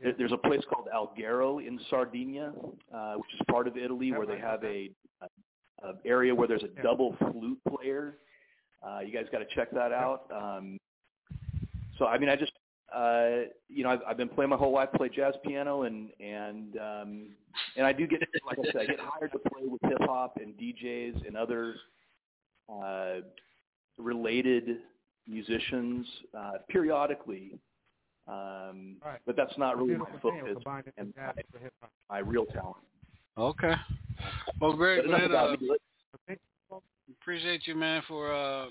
[0.00, 2.52] there's a place called Alghero in Sardinia,
[2.94, 4.90] uh, which is part of Italy, where they have a,
[5.22, 8.18] a, a area where there's a double flute player.
[8.86, 10.22] Uh, you guys got to check that out.
[10.32, 10.78] Um,
[11.98, 12.52] so I mean, I just
[12.94, 16.76] uh, you know I've, I've been playing my whole life, play jazz piano, and and
[16.78, 17.26] um,
[17.76, 20.38] and I do get like I said, I get hired to play with hip hop
[20.40, 21.74] and DJs and other
[22.72, 23.16] uh,
[23.98, 24.78] related
[25.26, 26.06] musicians
[26.36, 27.52] uh, periodically.
[28.28, 29.20] Um, Right.
[29.24, 30.56] But that's not really my focus
[30.96, 31.90] and jazz my, with hip hop.
[32.10, 32.76] my real talent.
[33.36, 33.74] Okay.
[34.60, 35.58] Well, great, But man, about
[36.70, 36.76] uh,
[37.20, 38.66] appreciate you, man, for uh,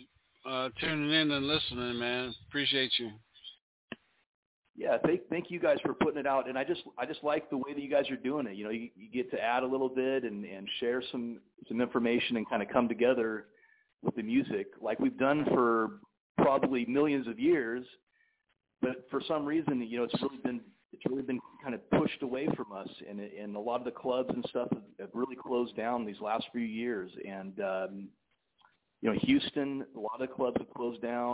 [0.48, 2.34] uh, tuning in and listening, man.
[2.50, 3.12] Appreciate you.
[4.76, 7.50] Yeah, thank thank you guys for putting it out, and I just I just like
[7.50, 8.56] the way that you guys are doing it.
[8.56, 11.82] You know, you, you get to add a little bit and and share some some
[11.82, 13.46] information and kind of come together
[14.04, 16.00] with the music like we've done for
[16.38, 17.84] probably millions of years.
[18.82, 20.62] But for some reason, you know, it's really been
[20.94, 23.92] it's really been kind of pushed away from us, and and a lot of the
[23.92, 27.12] clubs and stuff have, have really closed down these last few years.
[27.28, 28.08] And um,
[29.02, 31.34] you know, Houston, a lot of clubs have closed down.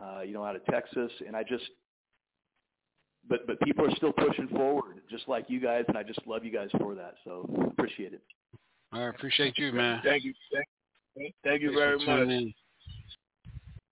[0.00, 1.64] Uh, you know, out of Texas, and I just
[3.28, 6.44] but but people are still pushing forward, just like you guys, and I just love
[6.44, 7.14] you guys for that.
[7.24, 8.22] So appreciate it.
[8.92, 10.00] I appreciate you, man.
[10.02, 10.32] Thank you.
[11.16, 12.54] Thank, thank you very much.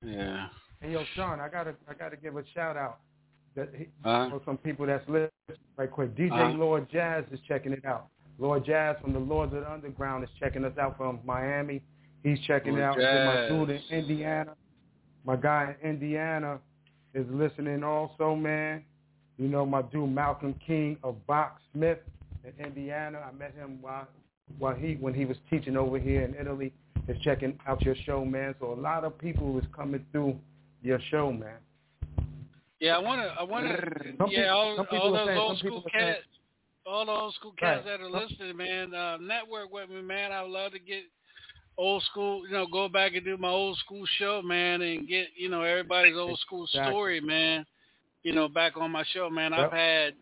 [0.02, 0.48] Yeah.
[0.81, 2.99] Hey, yo, Shaun, I gotta I gotta give a shout out.
[3.57, 4.31] That he, Uh-huh.
[4.31, 5.31] for some people that's listening
[5.77, 6.15] right quick.
[6.15, 6.59] DJ Uh-huh.
[6.59, 8.09] Lord Jazz is checking it out.
[8.39, 11.83] Lord Jazz from the Lords of the Underground is checking us out from Miami.
[12.23, 12.97] He's checking it out.
[12.97, 14.55] Lord Then my dude in Indiana,
[15.25, 16.61] my guy in Indiana
[17.15, 18.85] is listening also, man.
[19.39, 21.99] You know my dude Malcolm King of Box Smith
[22.45, 23.21] in Indiana.
[23.29, 24.07] I met him while
[24.59, 26.73] while he when he was teaching over here in Italy.
[27.09, 28.55] Is checking out your show, man.
[28.61, 30.39] So a lot of people is coming through
[30.83, 31.59] your show, man.
[32.81, 33.77] Yeah, I wanna, I wanna,
[34.29, 36.25] yeah, all, all those saying- old school people saying- cats,
[36.87, 37.99] all the old school cats Right.
[37.99, 40.33] that are listening, man, uh, network with me, man.
[40.33, 41.03] I would love to get
[41.77, 45.29] old school, you know, go back and do my old school show, man, and get,
[45.37, 46.93] you know, everybody's old school Exactly.
[46.93, 47.67] story, man.
[48.23, 49.53] You know, back on my show, man.
[49.53, 50.15] I've had,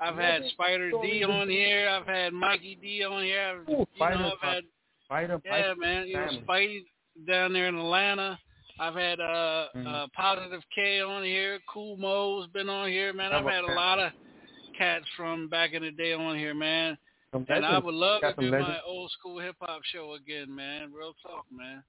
[0.00, 1.88] I've had Spider D on here.
[1.88, 3.60] I've had Mikey D on here.
[3.62, 4.64] I've, Ooh, you Spider, know, I've had
[5.04, 6.06] Spider, yeah, Spider man.
[6.08, 6.42] You know, family.
[6.46, 8.38] Spidey down there in Atlanta.
[8.78, 9.86] I've had uh, Mhm.
[9.86, 11.60] uh Positive K on here.
[11.68, 13.32] Kool Moe's been on here, man.
[13.32, 14.12] I've had a lot of
[14.76, 16.98] cats from back in the day on here, man.
[17.32, 20.54] Some And I would love to Got do my old school hip hop show again,
[20.54, 20.92] man.
[20.92, 21.82] Real talk, man.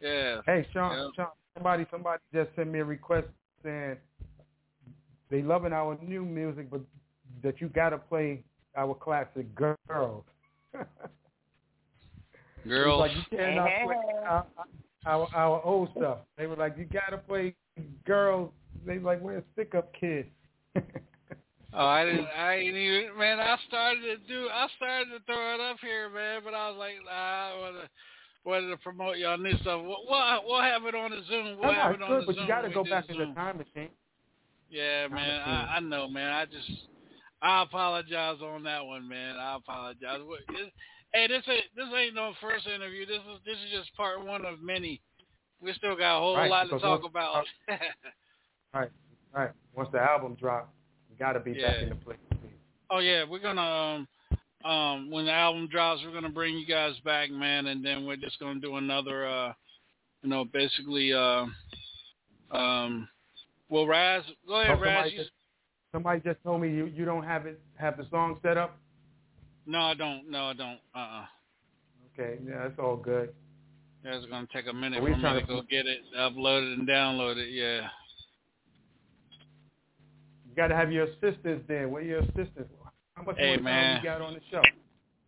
[0.00, 0.40] Yeah.
[0.46, 1.08] Hey, Shaun, Yeah.
[1.14, 3.28] Shaun, somebody, somebody just sent me a request
[3.62, 3.98] saying
[5.30, 6.80] they loving our new music, but
[7.42, 8.44] that you got to play
[8.76, 10.24] our classic girls.
[12.66, 13.00] Girls.
[13.00, 14.46] Like you cannot play our,
[15.06, 16.18] our our old stuff.
[16.38, 17.54] They were like, you got to play
[18.06, 18.50] girls.
[18.86, 20.26] They like, we're a stick up kid.
[21.74, 22.26] Oh, I didn't.
[22.36, 23.18] I ain't even.
[23.18, 24.48] Man, I started to do.
[24.52, 26.42] I started to throw it up here, man.
[26.44, 27.88] But I was like, nah, I wanna
[28.44, 29.80] wanted to promote y'all new stuff.
[29.82, 31.56] We'll, we'll, we'll have it on the Zoom.
[31.58, 32.36] We'll oh, That's have not it on good, the but Zoom.
[32.36, 33.90] But you got to go back the in the time machine.
[34.68, 35.28] Yeah, Time man.
[35.28, 35.54] machine.
[35.54, 36.30] I, I know, man.
[36.30, 36.70] I just,
[37.40, 39.36] I apologize on that one, man.
[39.36, 40.20] I apologize.
[40.24, 40.72] What- this-
[41.14, 43.04] Hey, this ain't this ain't no first interview.
[43.06, 45.00] This is this is just part one of many.
[45.60, 47.44] We still got a whole Right, lot to talk about.
[48.74, 48.90] Right,
[49.34, 49.50] right.
[49.76, 50.70] Once the album drops,
[51.10, 52.16] you got to be back in the place.
[52.90, 54.08] oh yeah, we're gonna um
[54.64, 58.16] um when the album drops, we're gonna bring you guys back, man, and then we're
[58.16, 59.52] just gonna do another uh
[60.22, 61.44] you know basically uh
[62.50, 63.06] um
[63.68, 64.84] well Raz, go ahead, Oh, Raz.
[64.86, 65.30] somebody, just,
[65.92, 68.78] somebody just told me you, you don't have it have the song set up.
[69.66, 70.30] No, I don't.
[70.30, 70.78] No, I don't.
[70.94, 71.24] Uh uh
[72.18, 73.32] Okay, yeah, that's all good.
[74.04, 76.00] Yeah, it's gonna take a minute We for me trying to to- go get it,
[76.18, 77.50] upload it, and download it.
[77.50, 77.88] Yeah.
[80.48, 81.88] You got to have your assistants there.
[81.88, 82.70] Where your assistants?
[83.14, 83.96] How much Hey, more time man.
[83.98, 84.62] you got on the show?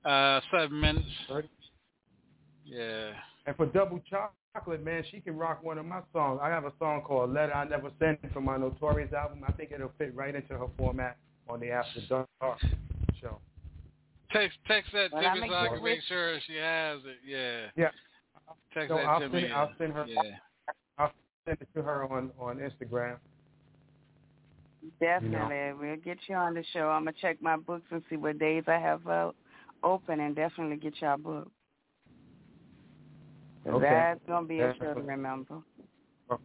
[0.09, 1.07] Uh, seven minutes.
[1.29, 1.49] Thirty.
[2.67, 3.13] Yeah.
[3.47, 6.41] And for Double Chocolate, man, she can rock one of my songs.
[6.43, 9.43] I have a song called "Letter I Never Sent" from my Notorious album.
[9.49, 11.17] I think it'll fit right into her format
[11.49, 12.29] on the After Dark
[13.21, 13.39] show.
[14.35, 17.19] Text text that to me so I can make sure she has it.
[17.25, 17.67] Yeah.
[17.77, 17.91] Yeah.
[18.75, 19.51] Text So that I'll to send, me.
[19.53, 20.05] I'll send her.
[20.09, 20.23] Yeah.
[20.99, 21.13] I'll
[21.47, 23.19] send it to her on on Instagram.
[25.01, 25.73] Definitely.
[25.81, 26.89] We'll get you on the show.
[26.89, 29.37] I'm going to check my books and see what days I have out
[29.85, 31.51] open and definitely get y'all booked.
[33.65, 33.89] 'Cause Okay.
[33.89, 35.63] That's going to be a That's show to remember.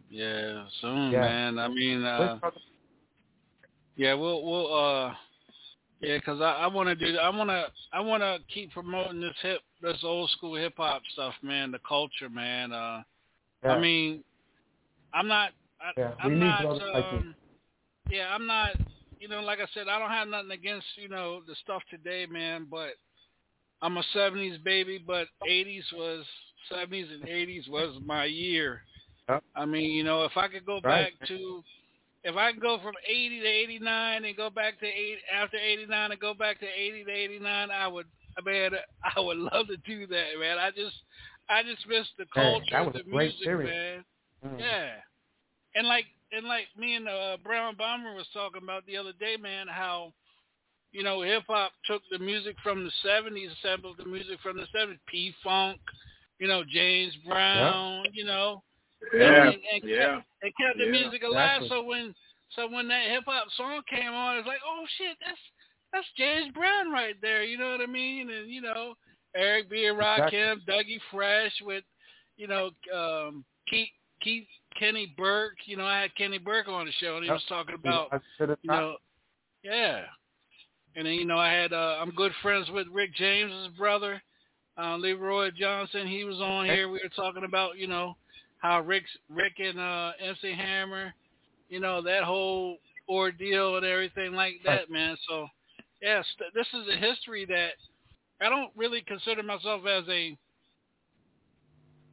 [0.08, 1.20] Yeah, soon, Yeah.
[1.20, 1.58] man.
[1.58, 2.38] I mean, uh,
[3.96, 5.14] yeah, we'll we'll uh,
[6.00, 9.20] yeah, 'cause I I want to do I want to I want to keep promoting
[9.20, 11.70] this hip this old school hip hop stuff, man.
[11.70, 12.72] The culture, man.
[12.72, 13.02] Uh,
[13.62, 13.72] Yeah.
[13.72, 14.24] I mean,
[15.12, 15.52] I'm not.
[15.80, 16.62] I, Yeah, I'm not.
[16.62, 16.70] you.
[16.94, 17.36] Um,
[18.08, 18.76] yeah, I'm not.
[19.18, 22.26] You know, like I said, I don't have nothing against you know the stuff today,
[22.26, 22.66] man.
[22.70, 22.94] But
[23.82, 26.24] I'm a '70s baby, but '80s was
[26.72, 28.82] '70s and '80s was my year.
[29.28, 29.44] Yep.
[29.54, 31.12] I mean, you know, if I could go Right.
[31.18, 31.62] back to,
[32.24, 36.12] if I can go from 80 to 89 and go back to eight after 89
[36.12, 38.06] and go back to 80 to 89, I would.
[38.38, 38.70] I mean,
[39.16, 40.58] I would love to do that, man.
[40.58, 40.96] I just,
[41.48, 44.04] I just miss the Man, culture, that was the a great music, man.
[44.44, 44.60] Mm.
[44.60, 44.90] Yeah,
[45.74, 49.36] and like and like me and uh, Brown Bomber was talking about the other day,
[49.36, 50.12] man, how
[50.92, 54.66] you know hip hop took the music from the '70s, sampled the music from the
[54.76, 55.78] '70s, P Funk,
[56.38, 58.62] you know James Brown, you know,
[59.14, 61.62] Yeah, and, and yeah, kept, and kept the yeah, music alive.
[61.62, 61.68] exactly.
[61.68, 62.14] So when
[62.56, 65.38] so when that hip hop song came on, it's like, oh shit, that's
[65.92, 67.42] that's James Brown right there.
[67.42, 68.30] You know what I mean?
[68.30, 68.94] And you know,
[69.34, 69.86] Eric B.
[69.86, 71.84] and Rakim, Dougie Fresh with,
[72.36, 73.88] you know, um, Keith
[74.22, 74.46] Keith
[74.78, 75.58] Kenny Burke.
[75.66, 77.36] You know, I had Kenny Burke on the show, and he Yep.
[77.36, 78.96] was talking about I you know,
[79.62, 80.02] yeah.
[80.96, 84.20] And then you know I had uh, I'm good friends with Rick James's brother,
[84.76, 86.06] uh, Leroy Johnson.
[86.06, 86.88] He was on here.
[86.88, 88.16] We were talking about you know
[88.60, 91.12] how Rick's Rick and uh, MC Hammer,
[91.68, 92.76] you know that whole
[93.08, 95.16] ordeal and everything like that, man.
[95.28, 95.46] So
[96.00, 97.72] yes, th- this is a history that
[98.40, 100.36] I don't really consider myself as a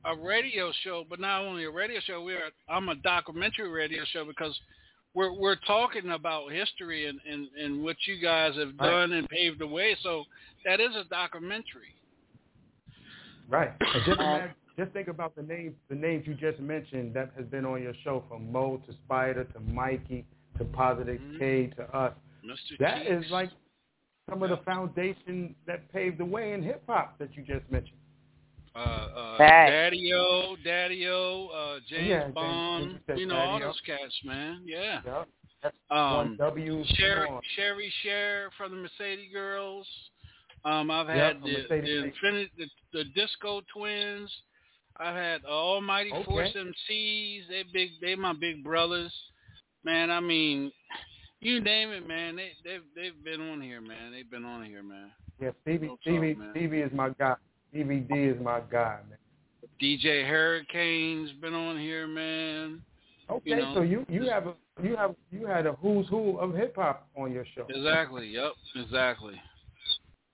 [0.06, 2.24] a radio show, but not only a radio show.
[2.24, 4.58] We're I'm a documentary radio show because
[5.14, 8.90] we're we're talking about history and, and, and what you guys have Right.
[8.90, 9.98] done and paved the way.
[10.04, 10.24] So
[10.66, 11.96] that is a documentary.
[13.50, 13.72] Right.
[13.80, 17.46] And just, imagine, just think about the names the names you just mentioned that has
[17.48, 20.26] been on your show from Mo to Spider to Mikey
[20.58, 21.40] to Positive Mhm.
[21.40, 22.14] K to us.
[22.44, 22.78] Mr.
[22.80, 23.26] That Cheeks.
[23.26, 23.50] is like
[24.30, 27.98] some of the foundation that paved the way in hip hop that you just mentioned.
[28.76, 29.72] uh, uh, Facts.
[29.72, 33.68] Daddy-O, Daddy-O, uh, James Yeah, Bond, you you know, all Daddy-O.
[33.70, 34.62] those cats, man.
[34.66, 35.02] Yeah.
[35.04, 35.24] Yeah.
[35.64, 36.84] That's Um, W.
[36.86, 37.42] Sherry, on.
[37.56, 39.88] Sherri Sher from the Mercedes Girls.
[40.64, 41.70] Um, I've had from the, Mercedes
[42.02, 44.30] the, Infinity, the the Disco Twins.
[45.00, 46.24] I've had Almighty Okay.
[46.24, 47.48] Force MCs.
[47.50, 47.90] They big.
[48.02, 49.14] They my big brothers.
[49.84, 50.72] Man, I mean,
[51.40, 52.36] you name it, man.
[52.36, 54.12] They they've they've been on here, man.
[54.12, 55.12] They've been on here, man.
[55.40, 56.50] Yeah, Stevie, talk, Stevie, man.
[56.52, 57.36] Stevie is my guy.
[57.70, 59.18] Stevie D is my guy, man.
[59.82, 62.82] DJ Hurricane's been on here, man.
[63.30, 63.74] Okay, You know.
[63.76, 67.08] so you you have a you have you had a who's who of hip hop
[67.16, 67.66] on your show.
[67.70, 68.28] Exactly.
[68.28, 68.54] Yep.
[68.76, 69.40] Exactly.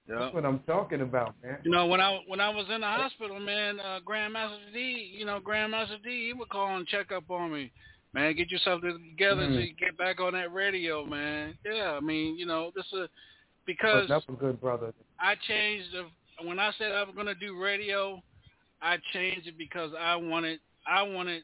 [0.08, 1.58] That's what I'm talking about, man.
[1.64, 5.26] You know, when I when I was in the hospital, man, uh, Grandmaster D, you
[5.26, 7.72] know, Grandmaster D, he would call and check up on me.
[8.14, 9.68] Man, get yourself together so Mhm.
[9.68, 11.58] you get back on that radio, man.
[11.66, 13.10] Yeah, I mean, you know, this is
[13.66, 14.94] because that's a good brother.
[15.20, 16.10] I changed the
[16.46, 18.22] when I said I was going to do radio,
[18.82, 21.44] I changed it because I wanted I wanted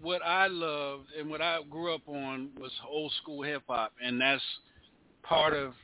[0.00, 4.20] what I loved and what I grew up on was old school hip hop, and
[4.20, 4.42] that's
[5.22, 5.74] part of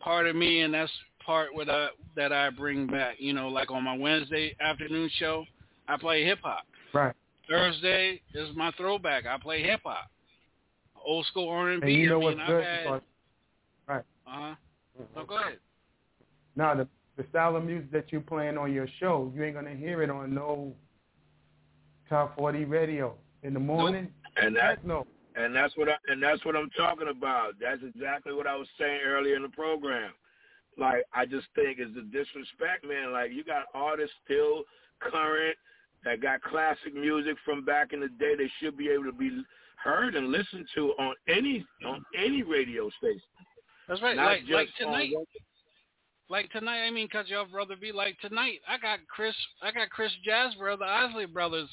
[0.00, 0.90] part of me, and that's
[1.24, 3.16] part what I that I bring back.
[3.18, 5.44] You know, like on my Wednesday afternoon show,
[5.88, 6.64] I play hip hop.
[6.92, 7.14] Right.
[7.48, 9.26] Thursday is my throwback.
[9.26, 10.10] I play hip hop,
[11.04, 12.64] old school R and And you know I mean, what's I've good?
[12.64, 12.82] had.
[12.84, 13.02] Because,
[13.86, 14.04] right.
[14.26, 14.54] Uh huh.
[15.16, 15.58] No, go ahead.
[16.56, 19.74] Now the the style of music that you're playing on your show, you ain't gonna
[19.74, 20.72] hear it on no
[22.08, 24.08] top forty radio in the morning.
[24.36, 25.06] and that no.
[25.38, 27.52] And that's what I, and that's what I'm talking about.
[27.60, 30.10] That's exactly what I was saying earlier in the program.
[30.76, 33.12] Like I just think it's the disrespect, man.
[33.12, 34.64] Like you got artists still
[35.00, 35.56] current
[36.04, 38.34] that got classic music from back in the day.
[38.36, 39.42] They should be able to be
[39.82, 43.20] heard and listened to on any on any radio station.
[43.88, 44.16] That's right.
[44.16, 45.12] Not like like tonight.
[46.30, 47.74] Like tonight, I mean, cut you off, brother.
[47.80, 48.60] Be like tonight.
[48.68, 49.34] I got Chris.
[49.62, 51.70] I got Chris Jasper, brother Isley brothers,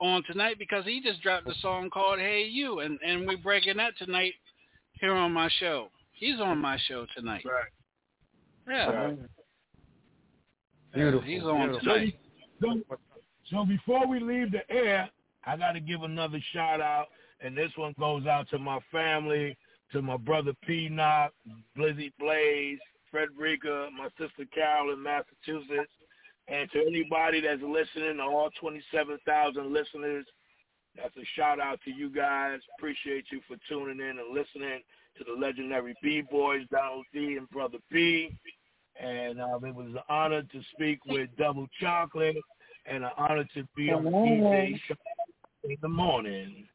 [0.00, 3.76] on tonight because he just dropped a song called "Hey You," and and we're breaking
[3.78, 4.34] that tonight
[4.92, 5.88] here on my show.
[6.12, 7.44] He's on my show tonight.
[7.44, 7.64] Right.
[8.68, 8.90] Yeah.
[8.90, 9.18] Right.
[10.94, 11.28] Beautiful.
[11.28, 11.94] He's on beautiful.
[11.94, 12.18] tonight.
[12.60, 12.82] So,
[13.50, 15.10] so before we leave the air,
[15.44, 17.06] I got to give another shout out,
[17.40, 19.56] and this one goes out to my family,
[19.92, 20.88] to my brother P.
[20.88, 21.32] Knock,
[21.76, 22.78] Blizzy Blaze,
[23.10, 25.92] Frederica, my sister Carol in Massachusetts,
[26.48, 30.26] and to anybody that's listening, all 27,000 listeners.
[30.96, 32.60] That's a shout out to you guys.
[32.78, 34.80] Appreciate you for tuning in and listening
[35.18, 38.36] to the legendary B Boys, Donald D and Brother B.
[38.98, 42.36] And uh, it was an honor to speak with Double Chocolate
[42.86, 44.96] and an honor to be on DJ Shaun
[45.64, 46.66] in the morning.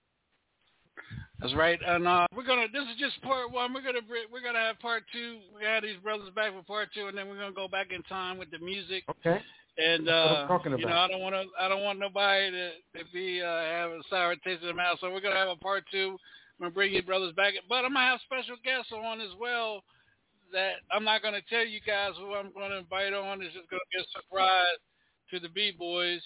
[1.40, 1.80] That's right.
[1.84, 2.68] And uh, we're gonna.
[2.72, 3.74] This is just part one.
[3.74, 5.40] We're gonna br- we're gonna have part two.
[5.58, 8.04] We have these brothers back for part two, and then we're gonna go back in
[8.04, 9.04] time with the music.
[9.10, 9.42] Okay.
[9.78, 10.94] And uh, you know.
[10.94, 11.46] I don't want to.
[11.60, 14.98] I don't want nobody to, to be uh, have a sour taste in their mouth.
[15.00, 16.18] So we're gonna have a part two.
[16.60, 19.84] I'm gonna bring you brothers back, but I'm gonna have special guests on as well.
[20.52, 23.42] That I'm not gonna tell you guys who I'm gonna invite on.
[23.42, 24.78] It's just gonna be a surprise
[25.32, 26.22] to the B boys,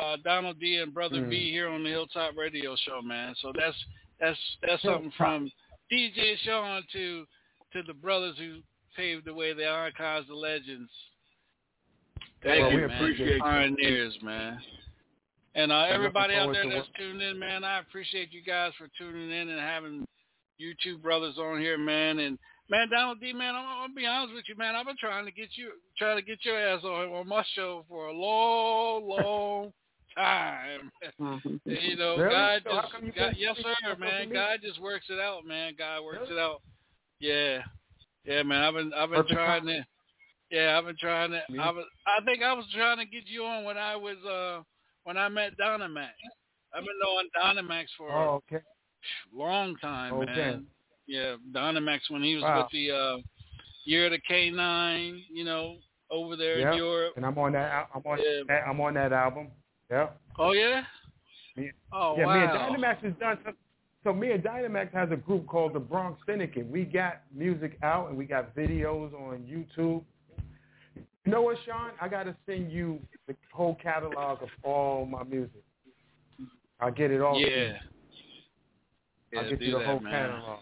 [0.00, 1.30] uh, Donald D and Brother Mm.
[1.30, 3.34] B here on the Hilltop Radio Show, man.
[3.42, 3.76] So that's
[4.20, 5.50] that's that's something from
[5.90, 7.26] DJ Shaun to
[7.72, 8.60] to the brothers who
[8.96, 9.52] paved the way.
[9.52, 10.90] They archives the legends.
[12.42, 12.80] Thank Well, you.
[12.80, 12.96] we man.
[12.96, 13.40] Appreciate you.
[13.40, 14.60] Pioneers, man.
[15.54, 18.88] And uh, everybody out there to that's tuned in, man, I appreciate you guys for
[18.96, 20.06] tuning in and having
[20.58, 22.20] you two brothers on here, man.
[22.20, 22.38] And
[22.68, 24.76] man, Donald D, man, I'm, I'm gonna be honest with you, man.
[24.76, 27.84] I've been trying to get you, trying to get your ass on on my show
[27.88, 29.72] for a long, long
[30.16, 30.92] time.
[31.20, 31.56] Mm-hmm.
[31.64, 32.30] you know, Really?
[32.30, 34.32] God So just, come you God, yes sir, up man.
[34.32, 35.74] God just works it out, man.
[35.76, 36.34] God works Really?
[36.34, 36.62] it out.
[37.18, 37.58] Yeah,
[38.24, 38.62] yeah, man.
[38.62, 39.82] I've been, I've been Perfect trying time.
[39.82, 39.86] to.
[40.50, 41.40] Yeah, I've been trying to.
[41.60, 44.62] I was, I think I was trying to get you on when I was, uh,
[45.04, 46.08] when I met Dynamax.
[46.74, 48.56] I've been knowing Dynamax for Oh, okay.
[48.62, 50.32] a long time, Okay.
[50.34, 50.66] man.
[51.06, 52.62] Yeah, Dynamax when he was Wow.
[52.62, 53.16] with the uh,
[53.84, 55.76] Year of the K9, you know,
[56.10, 56.72] over there Yep.
[56.72, 57.12] in Europe.
[57.16, 57.88] And I'm on that.
[57.94, 58.42] I'm on Yeah.
[58.48, 58.68] that.
[58.68, 59.50] I'm on that album.
[59.90, 60.20] Yep.
[60.38, 60.84] Oh yeah.
[61.56, 62.34] Me- Oh yeah, wow.
[62.34, 62.50] me and
[62.82, 63.56] Dynamax has done some.
[64.04, 66.66] So me and Dynamax has a group called the Bronx Syndicate.
[66.66, 70.04] We got music out and we got videos on YouTube.
[71.24, 71.90] You know what, Shaun?
[72.00, 72.98] I got to send you
[73.28, 75.62] the whole catalog of all my music.
[76.80, 77.38] I'll get it all.
[77.38, 77.74] Yeah.
[79.32, 80.12] Yeah, I'll get do you the that, whole man.
[80.12, 80.60] catalog.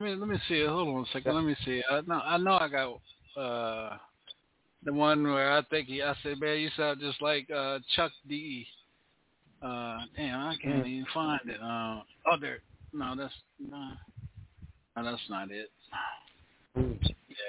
[0.00, 0.64] Let me, let me see.
[0.66, 1.34] Hold on a second.
[1.34, 1.82] Let me see.
[1.90, 3.96] I know I know I got uh
[4.84, 8.12] the one where I think he I said, Man, you sound just like uh Chuck
[8.28, 8.66] D.
[9.62, 10.88] Uh damn, I can't Mm.
[10.88, 11.60] even find it.
[11.62, 12.58] Uh oh there
[12.92, 13.92] no, that's no,
[14.96, 15.70] no that's not it.
[16.76, 16.98] Mm.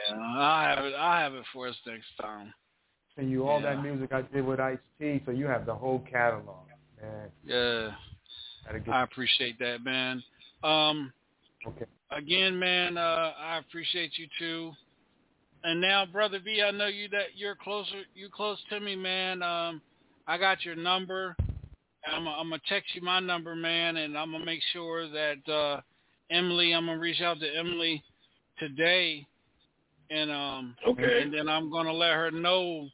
[0.10, 2.54] Yeah, I have it I have it for us next time.
[3.16, 3.76] Send you all Yeah.
[3.76, 6.68] that music I did with Ice T, so you have the whole catalog,
[7.02, 7.30] man.
[7.46, 7.92] Yeah.
[8.92, 10.24] I appreciate that, man.
[10.64, 11.14] Um
[11.68, 11.86] okay.
[12.12, 14.72] again, man, uh, I appreciate you too.
[15.64, 19.42] And now, brother V, I know you that you're closer, you close to me, man.
[19.42, 19.82] Um,
[20.28, 21.36] I got your number.
[22.08, 25.82] I'm, I'm gonna text you my number, man, and I'm gonna make sure that uh,
[26.30, 28.04] Emily, I'm gonna reach out to Emily
[28.60, 29.26] today,
[30.10, 31.22] and um, Okay.
[31.22, 32.88] and then I'm gonna let her know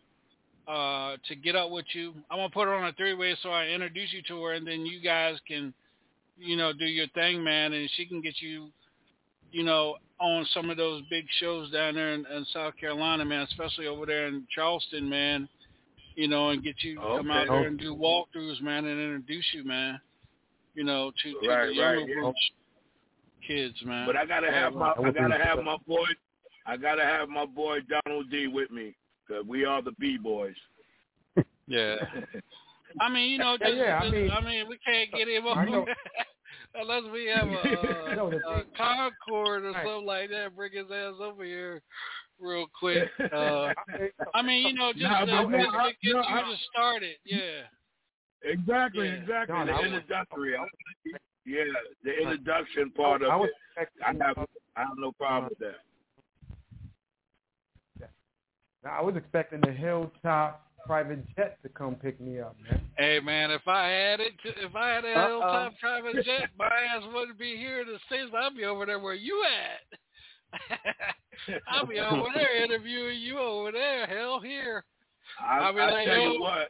[0.68, 2.14] uh, to get up with you.
[2.30, 4.86] I'm gonna put her on a three-way so I introduce you to her, and then
[4.86, 5.74] you guys can,
[6.38, 8.72] you know, do your thing, man, and she can get you
[9.52, 13.42] you know, on some of those big shows down there in, in South Carolina, man,
[13.42, 15.48] especially over there in Charleston, man.
[16.16, 19.46] You know, and get you to come out there and do walkthroughs, man, and introduce
[19.54, 20.00] you, man.
[20.74, 23.48] You know, to, to Right, the younger right, yeah.
[23.48, 24.06] kids, man.
[24.06, 26.06] But I gotta have my I gotta have my boy
[26.66, 28.96] I gotta have my boy Donald D with me.
[29.28, 30.56] Cause we are the B boys.
[31.68, 31.96] yeah.
[33.00, 35.28] I mean, you know, Yeah, just, yeah, I just- mean- I mean, we can't get
[35.28, 35.86] him I on
[36.76, 39.86] unless we have a, No, a, a Concorde or Right.
[39.86, 40.56] something like that.
[40.56, 41.82] Bring his ass over here
[42.40, 43.10] real quick.
[43.34, 43.74] Uh,
[44.34, 46.26] I mean, you know, just Nah, to, but no, just to I- get no, you
[46.28, 47.18] I- to start it.
[47.26, 47.62] Yeah.
[48.44, 49.14] Exactly, Yeah.
[49.14, 49.56] exactly.
[49.56, 50.56] Don, the I was- introductory.
[50.58, 50.66] I-
[51.46, 51.64] yeah,
[52.04, 53.88] the introduction part I of was it.
[54.06, 55.78] I have I have no problem with that.
[58.90, 62.82] I was expecting the Hilltop private jet to come pick me up, man.
[62.98, 65.28] Hey man, if I had it, if I had a Uh-oh.
[65.28, 68.32] hilltop private jet, my ass wouldn't be here in the states.
[68.36, 70.80] I'd be over there where you at.
[71.70, 74.08] I'll be over there interviewing you over there.
[74.08, 74.84] Hell, here.
[75.40, 76.70] I, I mean, I like, tell yo- you what,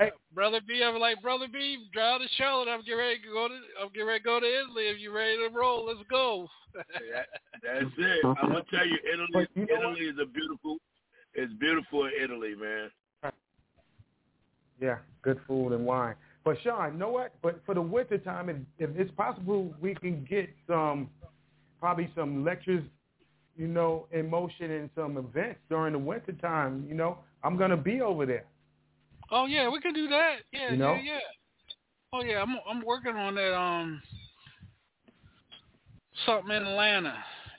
[0.00, 2.68] I, Brother B, I'm like, Brother B, drive to Charlotte.
[2.68, 4.84] I'm getting ready to go to I'm getting ready to go to Italy.
[4.84, 6.46] If you ready to roll, let's go.
[6.74, 7.26] that,
[7.64, 8.24] that's it.
[8.24, 10.76] I'm gonna tell you, Italy, you know Italy is a beautiful.
[11.38, 12.90] It's beautiful in Italy, man.
[14.80, 16.16] Yeah, good food and wine.
[16.44, 17.32] But Shaun, you know what?
[17.42, 21.08] But for the winter time, if, if it's possible, we can get some,
[21.78, 22.82] probably some lectures,
[23.56, 26.84] you know, in motion and some events during the winter time.
[26.88, 28.44] You know, I'm gonna be over there.
[29.30, 30.38] Oh yeah, we can do that.
[30.52, 30.94] Yeah, You know?
[30.94, 31.18] yeah, yeah.
[32.12, 34.02] Oh yeah, I'm I'm working on that um
[36.26, 37.14] something in Atlanta.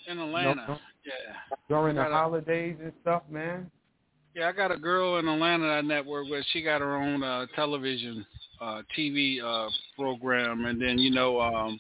[0.08, 0.66] In Atlanta.
[0.68, 0.78] no.
[1.10, 1.58] Yeah.
[1.68, 3.70] During the holidays and stuff, man.
[4.36, 6.46] Yeah, I got a girl in Atlanta that I network with.
[6.52, 8.26] She got her own uh television
[8.62, 11.80] uh TV uh program and then you know um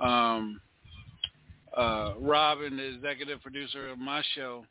[0.00, 0.60] um
[1.76, 4.64] uh Robin, the executive producer of my show,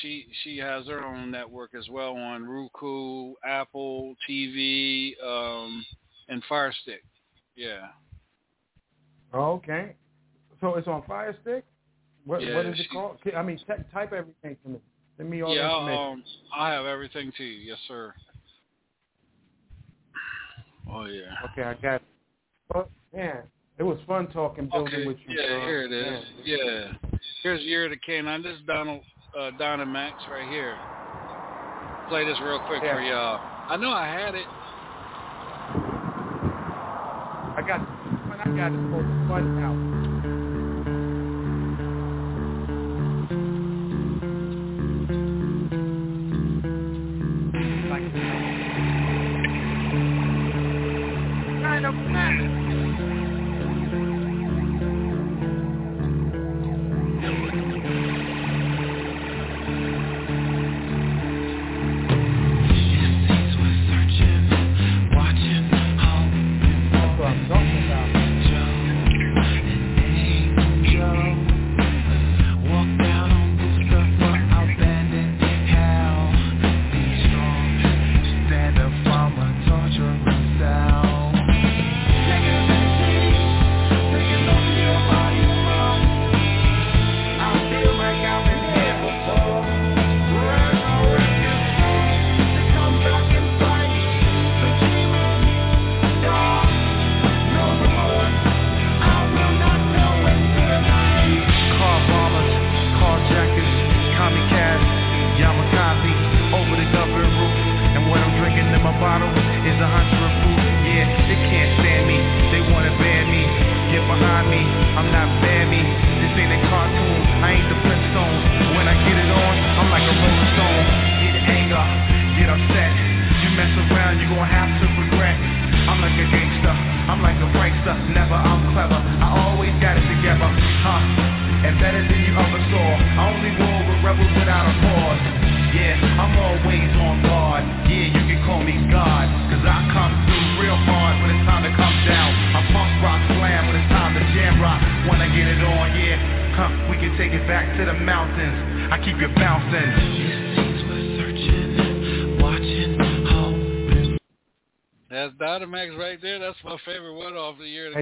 [0.00, 5.84] she she has her own network as well on Roku, Apple TV, um
[6.28, 7.02] and Fire Stick.
[7.56, 7.88] Yeah.
[9.34, 9.94] Okay.
[10.60, 11.64] So it's on Fire Stick.
[12.24, 13.18] What Yeah, what is it she- called?
[13.36, 14.78] I mean, te- type everything to me.
[15.16, 16.12] Send me all yeah, the information.
[16.12, 16.24] um
[16.54, 18.14] I have everything to you, yes sir.
[20.90, 21.34] Oh yeah.
[21.52, 22.02] Okay, I got it.
[22.72, 23.42] But man,
[23.78, 25.36] it was fun talking building Okay, with you.
[25.40, 25.68] yeah, Shaun.
[25.68, 26.04] here it is.
[26.04, 26.24] Man.
[26.44, 27.18] Yeah.
[27.42, 28.42] Here's Year of the Canine.
[28.42, 29.02] This is Donald,
[29.38, 30.76] uh, Dynamax right here.
[32.08, 32.94] Play this real quick Yeah.
[32.96, 33.40] for y'all.
[33.68, 34.46] I know I had it.
[37.56, 37.80] I got
[38.28, 39.99] when I got it for fun out.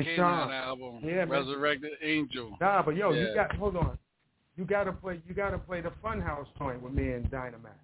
[0.04, 0.50] Hey, Shaun.
[0.50, 1.30] album, Yeah, man.
[1.30, 2.56] Resurrected Angel.
[2.60, 3.28] Nah, but yo, Yeah.
[3.28, 3.98] you got hold on.
[4.56, 5.20] You gotta play.
[5.28, 7.76] You gotta play the Funhouse joint with me and Dynamax.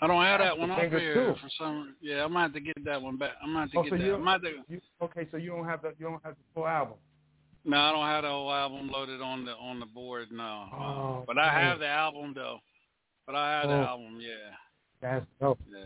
[0.00, 1.34] I don't have that one the off here too.
[1.40, 1.96] for some.
[2.00, 3.32] Yeah, I'm gonna have to get that one back.
[3.42, 4.04] I'm gonna have to Oh, get so that.
[4.18, 5.26] gonna have to, you okay?
[5.30, 6.96] So you don't have the you don't have the full album.
[7.64, 10.28] no, I don't have the whole album loaded on the on the board.
[10.30, 12.58] No, uh, Oh, but I have the album though.
[13.26, 13.84] But I have the Oh.
[13.84, 14.18] album.
[14.20, 14.30] Yeah,
[15.00, 15.58] That's dope.
[15.72, 15.78] yeah.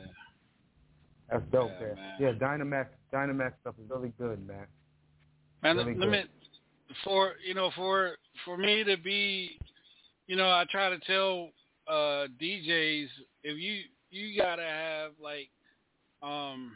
[1.31, 1.71] That's dope.
[1.81, 2.15] Yeah, man.
[2.19, 4.67] Yeah, Dynamax Dynamax stuff is really good, man.
[5.63, 6.25] Man, Really let me
[7.05, 9.59] for you know for for me to be,
[10.27, 11.51] you know, I try to tell
[11.87, 13.09] uh DJs
[13.45, 15.49] if you you gotta have like,
[16.23, 16.73] um,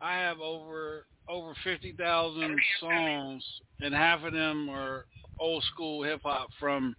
[0.00, 3.44] I have over over fifty thousand songs,
[3.80, 5.06] and half of them are
[5.38, 6.94] old school hip hop from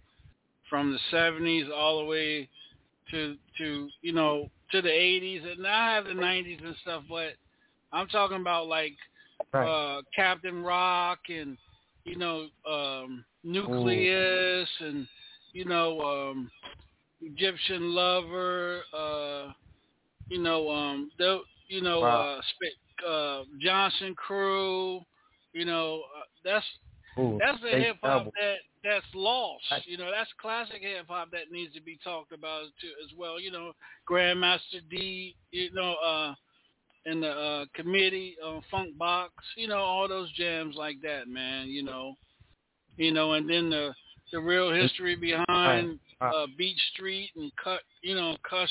[0.68, 2.48] from the seventies all the way
[3.10, 7.34] to to you know to the eighties, and I have the nineties and stuff, but
[7.92, 8.94] I'm talking about like
[9.52, 9.68] Right.
[9.68, 11.58] uh Captain Rock and
[12.04, 15.06] you know um Nucleus and
[15.52, 16.50] you know um
[17.20, 19.52] Egyptian Lover uh
[20.28, 22.38] you know um the you know Wow.
[23.04, 25.00] uh, uh Jonzun Crew
[25.52, 26.66] you know uh, that's
[27.18, 29.64] Ooh, that's the hip hop that that's lost.
[29.86, 33.40] You know, that's classic hip hop that needs to be talked about too as well.
[33.40, 33.72] You know,
[34.08, 36.34] Grandmaster D, you know, uh
[37.04, 41.68] and the uh committee, uh, Funk Box, you know, all those jams like that, man,
[41.68, 42.14] you know.
[42.96, 43.94] You know, and then the
[44.32, 48.68] the real history behind uh Beat Street and cut you know, Krush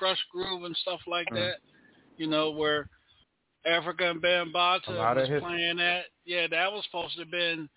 [0.00, 1.34] Krush Groove and stuff like Mm.
[1.34, 1.56] that.
[2.16, 2.88] You know, where
[3.66, 6.06] Afrika and Bambaataa was playing that.
[6.24, 7.68] Yeah, that was supposed to have been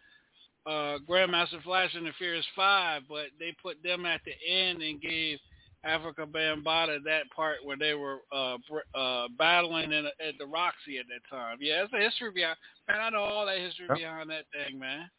[0.65, 5.01] uh, Grandmaster Flash and the Furious Five, but they put them at the end and
[5.01, 5.39] gave
[5.85, 8.57] Afrika Bambaataa that part where they were uh,
[8.95, 11.57] uh, battling in, at the Roxy at that time.
[11.59, 12.57] Yeah, that's the history behind.
[12.87, 13.97] Man, I know all that history Yep.
[13.97, 15.09] behind that thing, man.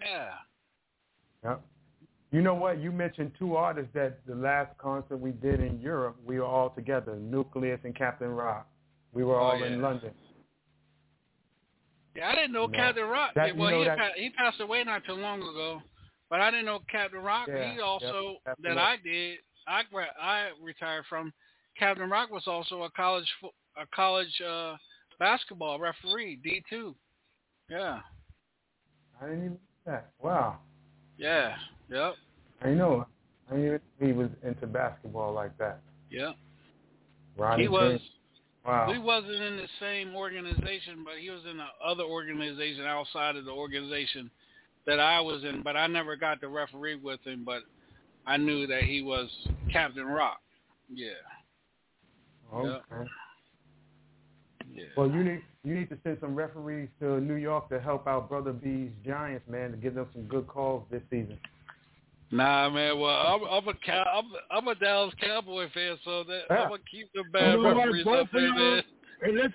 [0.00, 0.30] Yeah.
[1.44, 1.62] Yep.
[2.32, 2.78] You know what?
[2.80, 6.70] You mentioned two artists that the last concert we did in Europe, we were all
[6.70, 8.68] together, Nucleus and Captain Rock.
[9.12, 9.66] We were Oh, all yeah.
[9.66, 10.10] in London.
[12.18, 12.76] Yeah, I didn't know No.
[12.76, 13.30] Captain Rock.
[13.34, 15.80] That- well, you know he that- he passed away not too long ago,
[16.28, 17.46] but I didn't know Captain Rock.
[17.46, 18.78] Yeah, he also yep, that.
[18.78, 19.38] I did.
[19.68, 19.82] I
[20.20, 21.32] I retired from.
[21.78, 23.32] Captain Rock was also a college
[23.76, 24.76] a college uh,
[25.20, 26.96] basketball referee, D two.
[27.70, 28.00] Yeah,
[29.20, 30.10] I didn't even know that.
[30.20, 30.58] Wow.
[31.18, 31.56] yeah,
[31.88, 32.14] yep,
[32.62, 33.06] I know.
[33.48, 35.80] I didn't even know he was into basketball like that.
[36.10, 36.34] yep.
[37.36, 38.00] Ronnie He was.
[38.00, 38.10] James.
[38.66, 38.90] Wow.
[38.90, 43.44] We wasn't in the same organization, but he was in the other organization outside of
[43.44, 44.30] the organization
[44.86, 45.62] that I was in.
[45.62, 47.44] But I never got to referee with him.
[47.44, 47.62] But
[48.26, 49.28] I knew that he was
[49.72, 50.40] Captain Rock.
[50.92, 51.08] Yeah.
[52.54, 53.08] Okay.
[54.74, 54.84] Yeah.
[54.96, 58.28] Well, you need you need to send some referees to New York to help out
[58.28, 61.38] Brother B's Giants, man, to give them some good calls this season.
[62.30, 62.98] Nah, man.
[62.98, 64.04] Well, I'm, I'm a cow.
[64.12, 66.56] I'm, I'm a Dallas Cowboy fan, so that Yeah.
[66.56, 68.82] I'm gonna keep the bad You know what, referees both up there, man.
[69.22, 69.52] Hey, listen,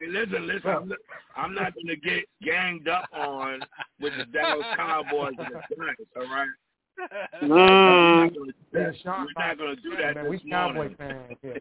[0.00, 0.70] hey, listen, listen.
[0.70, 0.98] I'm not,
[1.36, 3.60] I'm not going to get ganged up on
[4.00, 6.02] with the Dallas Cowboys and the Giants.
[6.16, 6.48] All right.
[7.42, 7.48] Mm.
[7.48, 8.94] We're not gonna do that.
[9.02, 11.36] Shaun, We're not going to do that man, this we Cowboy fans.
[11.42, 11.52] Yeah.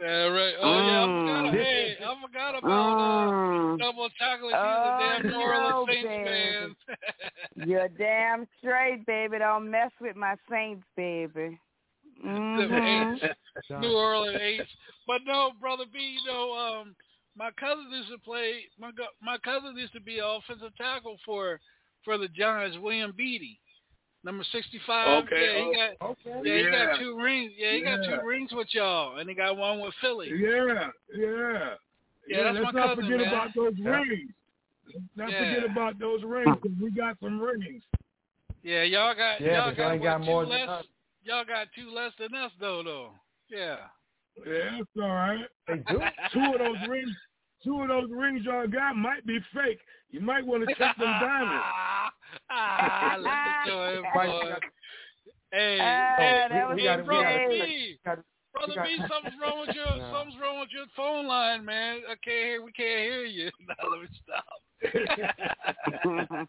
[0.00, 0.54] Yeah, right.
[0.60, 1.44] Oh yeah, I forgot.
[1.44, 1.52] Mm.
[1.54, 3.78] Hey, I forgot about uh, Mm.
[3.78, 4.52] double chocolate.
[4.52, 6.24] She's Oh, a damn New Orleans no, Saints baby.
[6.24, 6.76] fan.
[7.68, 9.38] You're damn straight, baby.
[9.38, 11.58] Don't mess with my Saints, baby.
[12.24, 13.20] Mhm.
[13.70, 14.70] New Orleans Eights.
[15.06, 16.94] But no, brother B, you know, um,
[17.36, 18.64] my cousin used to play.
[18.78, 18.90] My
[19.22, 21.60] my cousin used to be an offensive tackle for
[22.04, 22.78] for the Giants.
[22.80, 23.58] William Beatty,
[24.24, 25.06] number sixty five.
[25.06, 26.08] Uh, okay, Yeah, he got.
[26.10, 26.48] Okay.
[26.48, 26.86] Yeah, he Yeah.
[26.86, 27.52] got two rings.
[27.56, 30.28] Yeah, he got two rings with y'all, and he got one with Philly.
[30.28, 31.74] Yeah, yeah.
[32.28, 33.28] Yeah, that's let's my not cousin, forget man.
[33.28, 34.30] about those rings.
[34.86, 35.44] Let's not Yeah.
[35.44, 37.84] forget about those rings 'cause we got some rings.
[38.62, 40.68] Yeah, y'all got Yeah, y'all got, what, got more two than less.
[40.68, 40.86] us.
[41.22, 43.14] Y'all got two less than us, though, though.
[43.48, 43.88] Yeah.
[44.44, 45.46] Yeah, that's all right.
[45.66, 46.00] They do.
[46.32, 47.10] Two of those rings,
[47.64, 49.80] two of those rings y'all got might be fake.
[50.10, 51.64] You might want to check them diamonds.
[52.50, 54.52] ah, let's go ahead, boy.
[55.52, 57.98] Hey, Ah, hey, that was we gotta- we brother B,
[58.52, 60.12] brother B, something's wrong with your Nah.
[60.12, 62.02] something's wrong with your phone line, man.
[62.08, 62.62] I can't hear.
[62.62, 63.50] We can't hear you.
[63.66, 64.60] Now let me stop.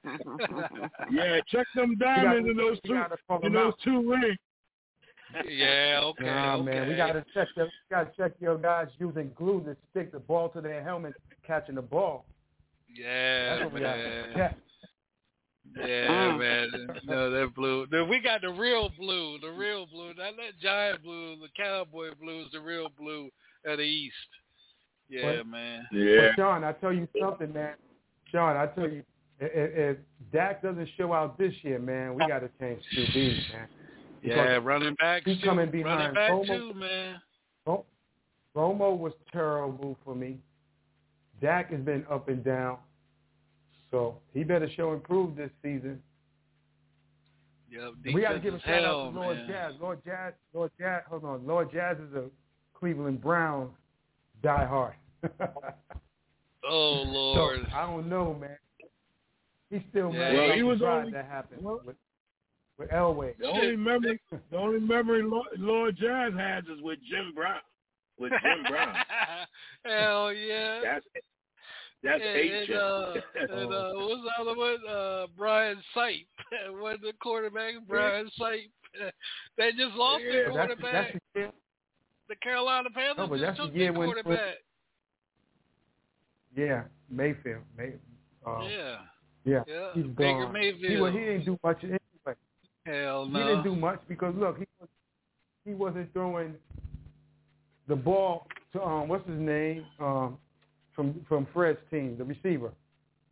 [1.12, 2.94] yeah, check them diamonds in those two
[3.44, 3.80] in those out.
[3.84, 4.38] two rings.
[5.48, 6.64] yeah, okay, Nah, okay.
[6.72, 10.20] man, we gotta check the, we gotta check your guys using glue to stick the
[10.20, 11.14] ball to their helmet,
[11.46, 12.26] catching the ball.
[12.94, 14.58] Yeah, That's what we gotta check.
[15.80, 16.40] Yeah, Mm.
[16.40, 17.00] man.
[17.06, 17.86] No, that blue.
[17.88, 20.08] Dude, we got the real blue, the real blue.
[20.14, 23.30] Not that giant blue, the cowboy blue is the real blue
[23.66, 24.16] of the East.
[25.10, 25.48] Yeah, What?
[25.48, 25.88] man.
[25.92, 26.30] Yeah.
[26.30, 27.76] But Shaun, I tell you something, man.
[28.32, 29.04] Shaun, I tell you,
[29.40, 29.98] if, if
[30.34, 33.68] Dak doesn't show out this year, man, we got to change QBs, man.
[34.24, 35.24] Yeah, running back.
[35.26, 35.46] he's too.
[35.46, 36.46] coming Running behind back Romo.
[36.48, 37.22] too, man.
[37.66, 37.86] Ro-
[38.56, 40.40] Romo was terrible for me.
[41.40, 42.78] Dak has been up and down,
[43.92, 46.02] so he better show improve this season.
[47.70, 49.48] Yep, we got to give a shout hell, out to Lord man.
[49.50, 49.74] Jazz.
[49.82, 51.04] Lord Jazz, Lord Jazz.
[51.10, 52.26] Hold on, Lord Jazz is a
[52.74, 53.72] Cleveland Browns
[54.44, 54.94] diehard.
[56.70, 57.60] Oh Lord.
[57.70, 58.58] So, I don't know, man.
[59.70, 60.20] He's still Yeah.
[60.20, 61.96] mad Well, he was drive only- that happened well- with,
[62.78, 63.38] with Elway.
[63.38, 64.20] The only memory,
[64.52, 67.62] the only memory Lord, Lord Jazz has is with Jim Brown.
[68.20, 68.96] With Jim Brown.
[69.86, 70.82] hell yeah.
[70.84, 71.06] That's
[72.08, 72.70] that's and, ancient.
[72.70, 73.14] and, uh,
[73.62, 74.78] and uh, what's the other one?
[74.90, 76.28] Uh, Brian Sipe.
[76.82, 77.74] was the quarterback?
[77.88, 78.72] Brian Sipe.
[79.58, 81.14] They just lost Yeah, their quarterback.
[81.14, 81.52] that's the
[82.30, 84.56] the Carolina Panthers No, but just that's the took year their when- quarterback.
[86.56, 87.62] Yeah, Mayfield.
[87.78, 87.94] May,
[88.46, 88.98] uh, yeah.
[89.46, 89.88] yeah, Yeah.
[89.94, 90.54] he's Baker gone.
[90.54, 90.92] Mayfield.
[90.92, 92.00] He, wa- he didn't do much anyway.
[92.86, 93.40] Hell no.
[93.40, 94.90] He didn't do much because look, he was
[95.66, 96.56] he wasn't throwing
[97.88, 100.38] the ball to um what's his name um
[100.98, 102.74] from from Fred's team, the receiver.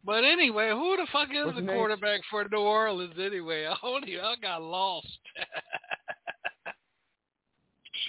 [0.06, 1.76] But anyway, who the fuck is What's the his name?
[1.76, 3.66] quarterback for New Orleans anyway?
[3.70, 5.08] I only I got lost.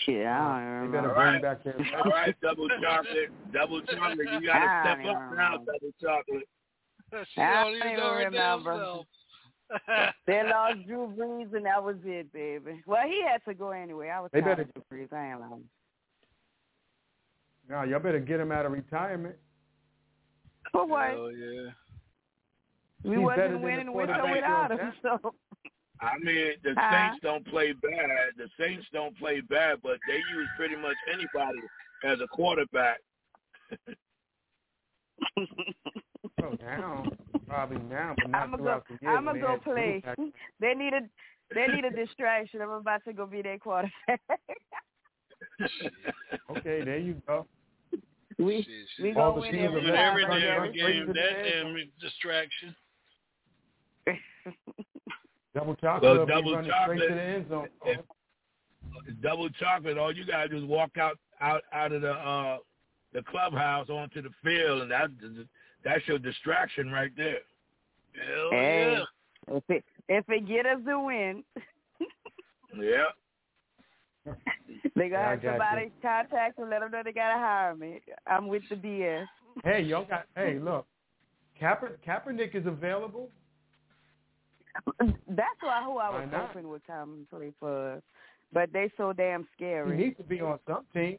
[0.04, 1.14] Shit, I don't They even better remember.
[1.14, 1.42] bring Alright.
[1.42, 1.98] back their.
[2.04, 4.18] All right, double chocolate, double chocolate.
[4.40, 6.48] You gotta step up even now, double chocolate.
[7.34, 9.02] she I don't even don't know even damn remember.
[10.26, 12.82] They lost Drew Brees and that was it, baby.
[12.86, 14.10] Well, he had to go anyway.
[14.10, 15.12] I was They tired better- of Drew Brees.
[15.12, 15.64] I ain't lying.
[17.68, 19.34] No, y'all better get him out of retirement.
[20.76, 21.08] For what?
[21.08, 21.70] Hell yeah.
[23.02, 24.92] we He's wasn't winning with or without Bill him.
[25.00, 25.34] So
[26.02, 26.90] I mean, the Huh?
[26.92, 28.32] Saints don't play bad.
[28.36, 31.60] The Saints don't play bad, but they use pretty much anybody
[32.04, 32.98] as a quarterback.
[36.42, 37.04] Oh, now
[37.48, 38.82] probably now, but not I'ma go.
[38.88, 39.16] the year.
[39.16, 40.02] I'ma go play.
[40.60, 41.00] They need a
[41.54, 42.60] they need a distraction.
[42.60, 44.20] I'm about to go be their quarterback.
[46.50, 47.46] Okay, there you go.
[48.38, 49.14] We Shit, we.
[49.14, 51.06] All gonna the teams every are Win every damn game.
[51.08, 52.74] That damn distraction.
[55.54, 56.16] Double chocolate.
[56.18, 57.16] Well, double running straight to chocolate.
[57.16, 57.68] the end zone.
[57.86, 59.96] If- double chocolate.
[59.98, 62.58] All you gotta do is walk out out out of the uh
[63.12, 65.08] the clubhouse onto the field, and that
[65.84, 67.38] that's your distraction right there.
[68.14, 68.98] Hell Hey.
[68.98, 69.56] yeah.
[69.56, 71.42] If it if it get us the win,
[72.78, 73.04] Yeah.
[74.96, 78.00] They gonna have got somebody contact and let them know they gotta hire me.
[78.26, 79.26] I'm with the BS.
[79.64, 80.26] Hey, y'all got.
[80.34, 80.86] Hey, look,
[81.60, 83.30] Kaeper, Kaepernick is available.
[85.00, 86.48] That's why who I was not?
[86.48, 88.02] hoping would come and play for us.
[88.52, 89.90] But they so damn scary.
[89.90, 90.04] He scary.
[90.04, 91.18] needs to be on some team.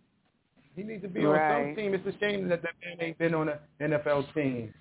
[0.76, 1.94] He needs to be on some team.
[1.94, 4.74] It's a shame that that man ain't been on an NFL team.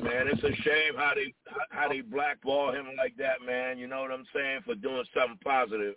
[0.00, 1.34] Man, it's a shame how they
[1.70, 3.78] how they blackball him like that, man.
[3.78, 4.60] You know what I'm saying?
[4.64, 5.94] For doing something positive.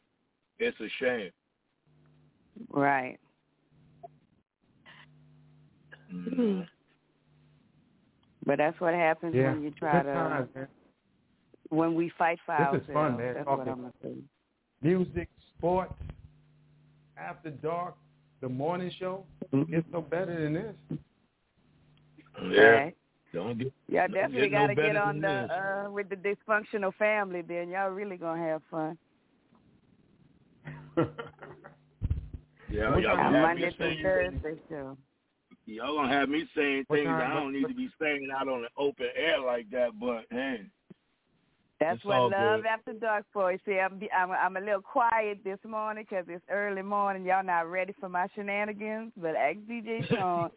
[0.62, 1.32] It's a shame.
[2.70, 3.18] Right.
[6.14, 6.68] Mhm.
[8.46, 10.68] But that's what happens Yeah, when you try good to times, man.
[11.70, 12.88] when we fight for This ourselves.
[12.90, 13.66] is fun, man, That's talking.
[13.66, 14.16] what I'm gonna say.
[14.84, 15.94] Music, sports,
[17.18, 17.96] after dark,
[18.42, 19.26] the morning show.
[19.54, 19.72] Mm-hmm.
[19.72, 20.76] Gets no better than this.
[22.50, 22.62] Yeah.
[22.62, 22.98] Right.
[23.34, 25.30] Don't get Y'all don't definitely get no gotta get on the
[25.88, 27.70] uh with the dysfunctional family then.
[27.70, 28.98] Y'all really gonna have fun.
[32.70, 34.98] Yeah, y'all time gonna have Monday me saying Thursday show.
[35.66, 38.48] y'all gonna have me saying What things time- I don't need to be saying out
[38.48, 40.00] on the open air like that.
[40.00, 40.62] But hey,
[41.82, 42.66] That's It's what love good.
[42.68, 43.52] after dark for.
[43.52, 47.26] You see, I'm I'm I'm a little quiet this morning 'cause it's early morning.
[47.26, 50.50] Y'all not ready for my shenanigans, but ask DJ Shaun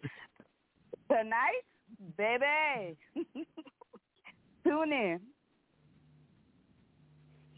[1.10, 1.64] tonight,
[2.16, 2.96] baby.
[4.64, 5.20] Tune in.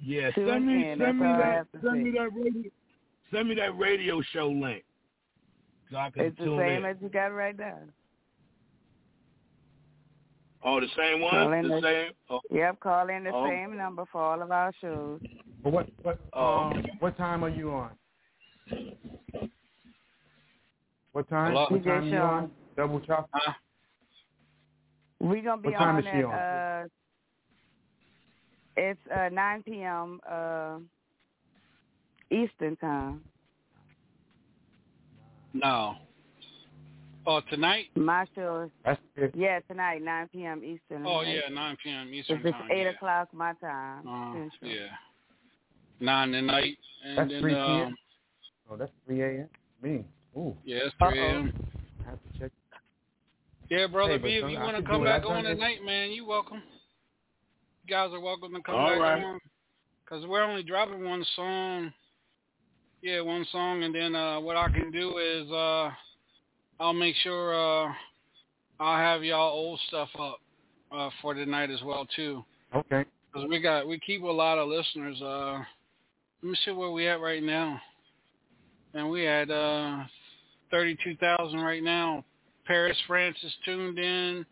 [0.02, 2.70] Yeah, Tune send me in, send me that's all I that send me that radio
[3.32, 4.84] send me that radio show link
[5.90, 6.84] so I can It's the same in.
[6.84, 7.78] as you got right now.
[10.64, 11.30] Oh, the same one?
[11.30, 12.12] Call in the the- same?
[12.28, 13.46] Oh, Yep, call in the Oh.
[13.48, 15.20] same number for all of our shows.
[15.62, 16.70] But what what Oh.
[16.70, 17.90] um what time are you on?
[21.12, 21.52] What time?
[21.52, 21.66] Hello?
[21.70, 22.50] What DJ time you on?
[22.76, 23.28] Double chop.
[23.32, 23.52] Huh?
[25.20, 26.34] We're gonna be What time on is she at on?
[26.34, 26.84] uh
[28.76, 30.78] it's uh nine PM uh
[32.30, 33.22] Eastern time.
[35.52, 35.96] No.
[37.26, 37.86] Oh, tonight?
[37.96, 39.34] My show is That's it.
[39.34, 41.04] yeah, tonight, nine PM Eastern.
[41.04, 42.14] Oh yeah, 9 p.m.
[42.14, 42.70] Eastern It's time.
[42.70, 42.90] eight yeah.
[42.90, 44.06] o'clock my time.
[44.06, 44.70] Uh, Central.
[44.70, 44.86] yeah.
[45.98, 47.86] Nine at night, and That's then 3 p.m.
[47.86, 47.96] um,
[48.70, 49.48] Oh, that's three a.m.
[49.82, 50.04] Me.
[50.36, 51.52] Ooh, yeah, it's 3 a.m.
[52.04, 52.50] I have to check.
[53.70, 55.54] Yeah, brother Hey, B, if you want to come back on it.
[55.54, 56.62] tonight, man, you welcome.
[57.88, 59.22] Guys are welcome to come All back right.
[59.22, 59.40] on.
[60.08, 61.92] Cause we're only dropping one song.
[63.00, 65.90] Yeah, one song, and then uh, what I can do is uh,
[66.80, 67.92] I'll make sure uh,
[68.80, 70.38] I'll have y'all old stuff up
[70.90, 72.44] uh, for tonight as well too.
[72.74, 73.04] Okay.
[73.32, 75.20] Cause we got we keep a lot of listeners.
[75.22, 75.58] Uh,
[76.42, 77.80] let me see where we at right now.
[78.94, 80.04] And we had uh,
[80.72, 82.24] thirty-two thousand right now.
[82.64, 84.44] Paris, France is tuned in.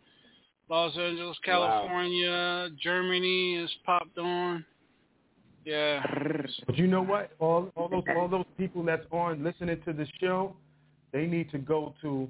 [0.69, 4.65] Los Angeles, California, Germany is popped on.
[5.65, 6.05] Yeah.
[6.67, 7.33] But you know what?
[7.39, 10.57] All all those all those people that's on listening to the show,
[11.13, 12.29] they need to go to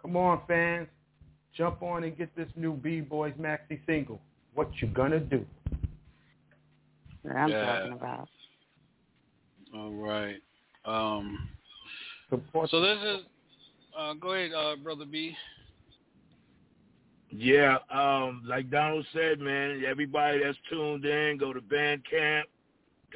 [0.00, 0.86] Come on, fans.
[1.56, 4.20] Jump on and get this new B-Boys maxi single.
[4.54, 5.44] What you gonna do?
[7.24, 7.66] That I'm Yeah.
[7.66, 8.28] talking about.
[9.74, 10.40] All right.
[10.84, 11.48] Um,
[12.30, 13.26] Support so this is.
[13.96, 15.36] Uh, go ahead, uh, brother B.
[17.30, 22.44] Yeah, um, like Donald said, man, everybody that's tuned in, go to Bandcamp,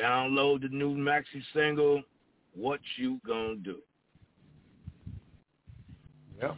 [0.01, 2.03] download the new maxi single,
[2.55, 3.79] What You Gonna Do.
[6.41, 6.57] Yep.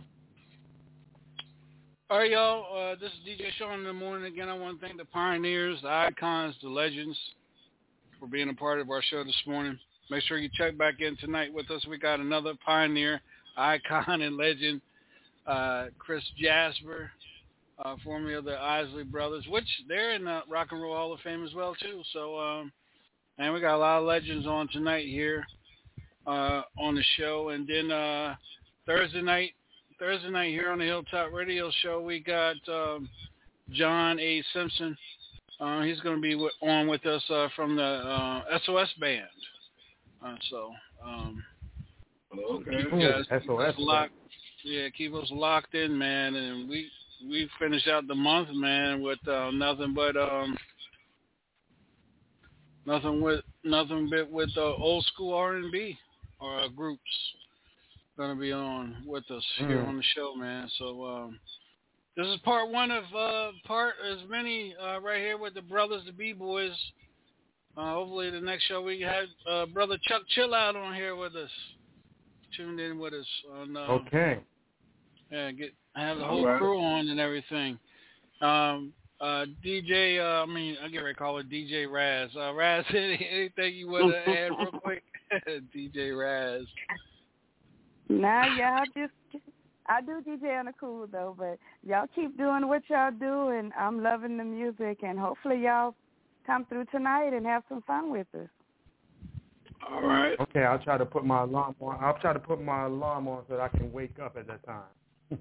[2.11, 2.65] All right, y'all.
[2.77, 4.27] Uh, this is DJ Shaun in the morning.
[4.27, 7.17] Again, I want to thank the pioneers, the icons, the legends
[8.19, 9.79] for being a part of our show this morning.
[10.11, 11.87] Make sure you check back in tonight with us.
[11.89, 13.21] We got another pioneer,
[13.57, 14.81] icon, and legend,
[15.47, 17.13] uh, Chris Jasper,
[17.79, 21.21] uh, formerly of the Isley Brothers, which they're in the Rock and Roll Hall of
[21.21, 22.03] Fame as well too.
[22.13, 22.73] So, um,
[23.39, 25.47] and we got a lot of legends on tonight here
[26.27, 28.35] uh, on the show, and then uh,
[28.85, 29.53] Thursday night
[30.01, 33.07] Thursday night here on the Hilltop Radio Show, we got um,
[33.71, 34.43] John A.
[34.55, 34.97] Simpson.
[35.61, 39.27] Uh, he's going to be w- on with us uh, from the uh, SOS band.
[40.25, 40.71] Uh, so,
[41.05, 41.45] um,
[42.33, 42.71] Okay.
[42.71, 44.15] keep guys SOS locked.
[44.65, 46.35] Yeah, keep us locked in, man.
[46.35, 46.89] And we
[47.29, 50.57] we finish out the month, man, with uh, nothing but um,
[52.87, 55.99] nothing with nothing but with uh, old school R and B
[56.41, 57.03] uh, groups
[58.21, 59.89] gonna be on with us here Mm.
[59.89, 60.69] on the show, man.
[60.79, 61.41] So um,
[62.17, 66.03] this is part one of uh, part as many uh, right here with the brothers,
[66.05, 66.77] the B boys.
[67.77, 71.51] Uh, hopefully, the next show we have uh, brother Chuck Chillout on here with us,
[72.57, 73.77] tuned in with us on.
[73.77, 74.41] Uh, Okay.
[75.33, 76.59] Yeah, get have the whole right.
[76.59, 77.79] crew on and everything.
[78.43, 82.31] Um, uh, DJ, uh, I mean, I get ready to call it DJ Raz.
[82.37, 85.05] Uh, Raz, anything you want to add real quick?
[85.75, 86.67] DJ Raz.
[88.11, 89.13] Nah, y'all just
[89.87, 93.73] I do DJ on the cool though, but y'all keep doing what y'all do, and
[93.79, 95.95] I'm loving the music, and hopefully y'all
[96.45, 98.49] come through tonight and have some fun with us.
[99.89, 100.39] All right.
[100.41, 102.03] Okay, I'll try to put my alarm on.
[102.03, 104.65] I'll try to put my alarm on so that I can wake up at that
[104.65, 104.91] time.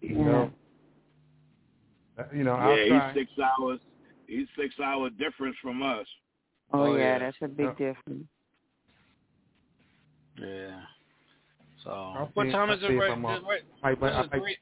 [0.00, 0.50] you know,
[2.32, 3.12] you know, I'll yeah, try.
[3.12, 3.80] he's six hours.
[4.28, 6.06] He's six hour difference from us.
[6.72, 7.18] Oh, Oh, yeah, yeah.
[7.18, 7.92] that's a big Yeah.
[7.92, 8.26] difference.
[10.40, 10.80] Yeah.
[11.88, 13.42] So, what time is it right, I'm up.
[13.48, 14.56] right I, what's I, it, I, three,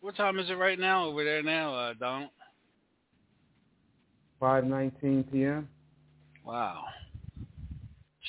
[0.00, 2.30] What time is it right now over there now, uh, Donald?
[4.40, 5.68] Five nineteen p.m.
[6.44, 6.82] Wow.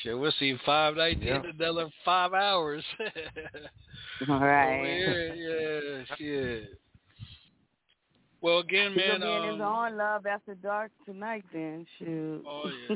[0.04, 1.42] Sure, we'll see five nineteen Yeah.
[1.60, 2.84] another five hours.
[4.30, 4.96] All Over right.
[4.96, 6.80] here, yeah, shit.
[8.42, 9.22] Well, again, man.
[9.22, 11.46] gonna be in his um, own love after dark tonight.
[11.52, 12.44] Then shoot.
[12.46, 12.96] Oh yeah.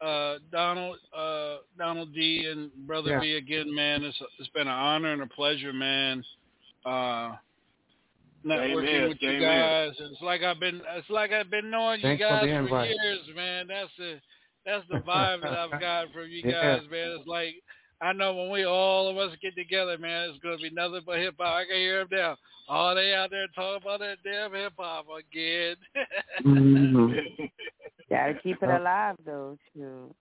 [0.00, 3.20] Uh, Donald, uh, Donald D and Brother Yeah.
[3.20, 4.02] B again, man.
[4.02, 6.24] It's it's been an honor and a pleasure, man.
[6.86, 7.32] Uh,
[8.44, 9.48] networking here, with you same here.
[9.50, 9.94] guys.
[9.98, 13.20] It's like I've been, it's like I've been knowing Thanks you guys the for, years,
[13.36, 13.66] man.
[13.68, 14.20] That's the
[14.64, 16.78] that's the vibe that I've got from you Yeah.
[16.78, 17.16] guys, man.
[17.18, 17.56] It's like
[18.00, 21.18] I know when we all of us get together, man, it's gonna be nothing but
[21.18, 21.54] hip hop.
[21.54, 22.36] I can hear them now.
[22.68, 25.76] All they out there talking about that damn hip hop again.
[26.44, 27.44] mm-hmm.
[28.10, 30.14] Gotta keep it alive though, too.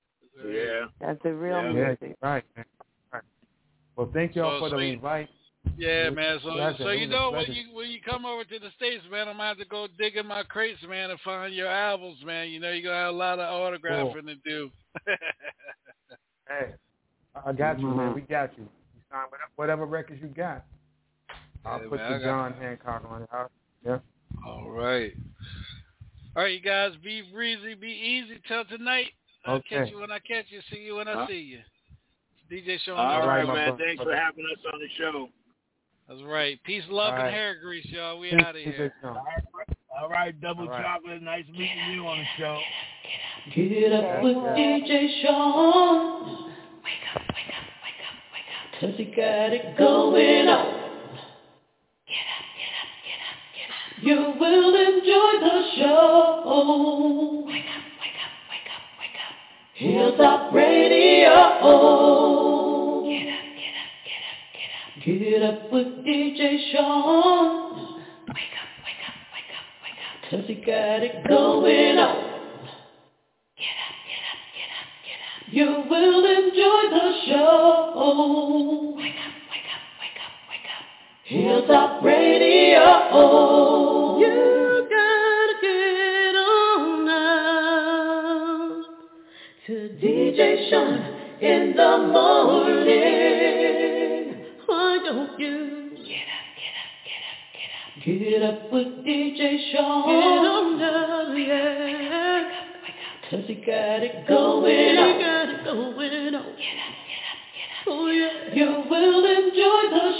[0.47, 0.85] Yeah.
[1.01, 1.71] That's the real yeah.
[1.71, 2.17] music.
[2.21, 2.43] Right.
[3.11, 3.23] right.
[3.95, 5.29] Well, thank y'all so, for the so invite.
[5.77, 6.39] Yeah, man.
[6.43, 6.77] So, pleasure.
[6.79, 9.49] so you know when you when you come over to the states, man, I'm gonna
[9.49, 12.49] have to go dig in my crates, man, and find your albums, man.
[12.49, 14.21] You know, you're gonna have a lot of autographing cool.
[14.23, 14.71] to do.
[16.47, 16.73] hey,
[17.45, 17.97] I got you, mm-hmm.
[17.97, 18.15] man.
[18.15, 18.63] We got you.
[18.63, 20.65] You sign whatever records you got.
[21.65, 23.29] I'll put man, the John Hancock on it.
[23.31, 23.51] I'll,
[23.85, 23.99] yeah.
[24.45, 25.13] All right.
[26.35, 26.91] All right, you guys.
[27.03, 29.07] Be breezy, be easy till tonight.
[29.45, 29.77] I'll okay.
[29.77, 30.59] catch you when I catch you.
[30.71, 31.27] See you when I huh?
[31.27, 31.59] see you.
[32.51, 32.97] DJ Shaun.
[32.97, 33.77] All right, man.
[33.77, 35.29] Thanks for having us on the show.
[36.07, 36.61] That's right.
[36.63, 37.25] Peace, love, right.
[37.25, 38.19] and hair grease, y'all.
[38.19, 38.93] We out of here.
[39.03, 39.43] All right,
[40.01, 40.83] all right double all right.
[40.83, 41.21] chocolate.
[41.21, 42.59] Nice meeting you on the show.
[43.55, 44.01] Get up get up.
[44.01, 46.51] get with DJ Shaun.
[46.83, 48.81] Wake up, wake up, wake up, wake up.
[48.81, 50.78] Cause he got it going on.
[54.01, 57.43] You will enjoy the show.
[57.45, 59.35] Wake up, wake up, wake up, wake up.
[59.73, 61.35] Hilltop Radio.
[63.09, 64.89] Get up get up, get up, get up.
[65.03, 66.39] Get up with DJ
[66.71, 67.99] Shaun.
[68.29, 70.15] Wake up, wake up, wake up, wake up.
[70.29, 72.15] Cause he got it going on.
[73.57, 75.43] Get up, get up, get up, get up.
[75.51, 78.95] You will enjoy the show.
[78.95, 79.18] Wake
[81.29, 82.81] Hilltop Radio.
[84.17, 88.81] You gotta get on now
[89.67, 90.41] to DJ
[90.71, 90.97] Shaun
[91.39, 93.13] in the morning
[94.65, 95.55] Why don't you
[95.97, 97.93] get up, get up, get up, get up.
[98.03, 99.41] Get up with DJ
[99.71, 100.09] Shaun.
[100.09, 100.79] Get on
[101.37, 102.41] yeah.
[102.41, 103.29] Up, up.
[103.29, 105.13] Cause he got it going on.
[105.13, 106.55] He got it going on.
[106.57, 106.98] Get up,
[108.59, 110.13] You will enjoy the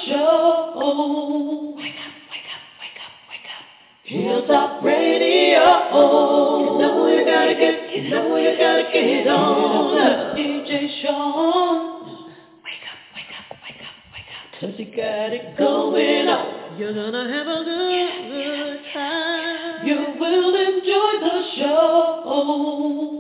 [21.57, 23.18] show.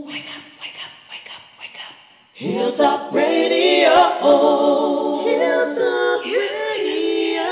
[2.39, 3.89] Hilltop Radio.
[5.27, 7.43] Hilltop Radio.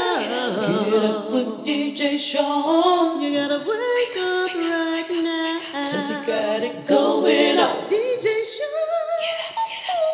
[0.88, 3.22] Get up with DJ Shaun.
[3.22, 5.60] You gotta wake up right now.
[5.92, 7.90] Cause you got it going on.
[7.92, 8.88] DJ Shaun.
[9.20, 10.08] Get up, get up,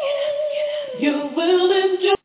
[0.50, 2.23] get up, you will enjoy.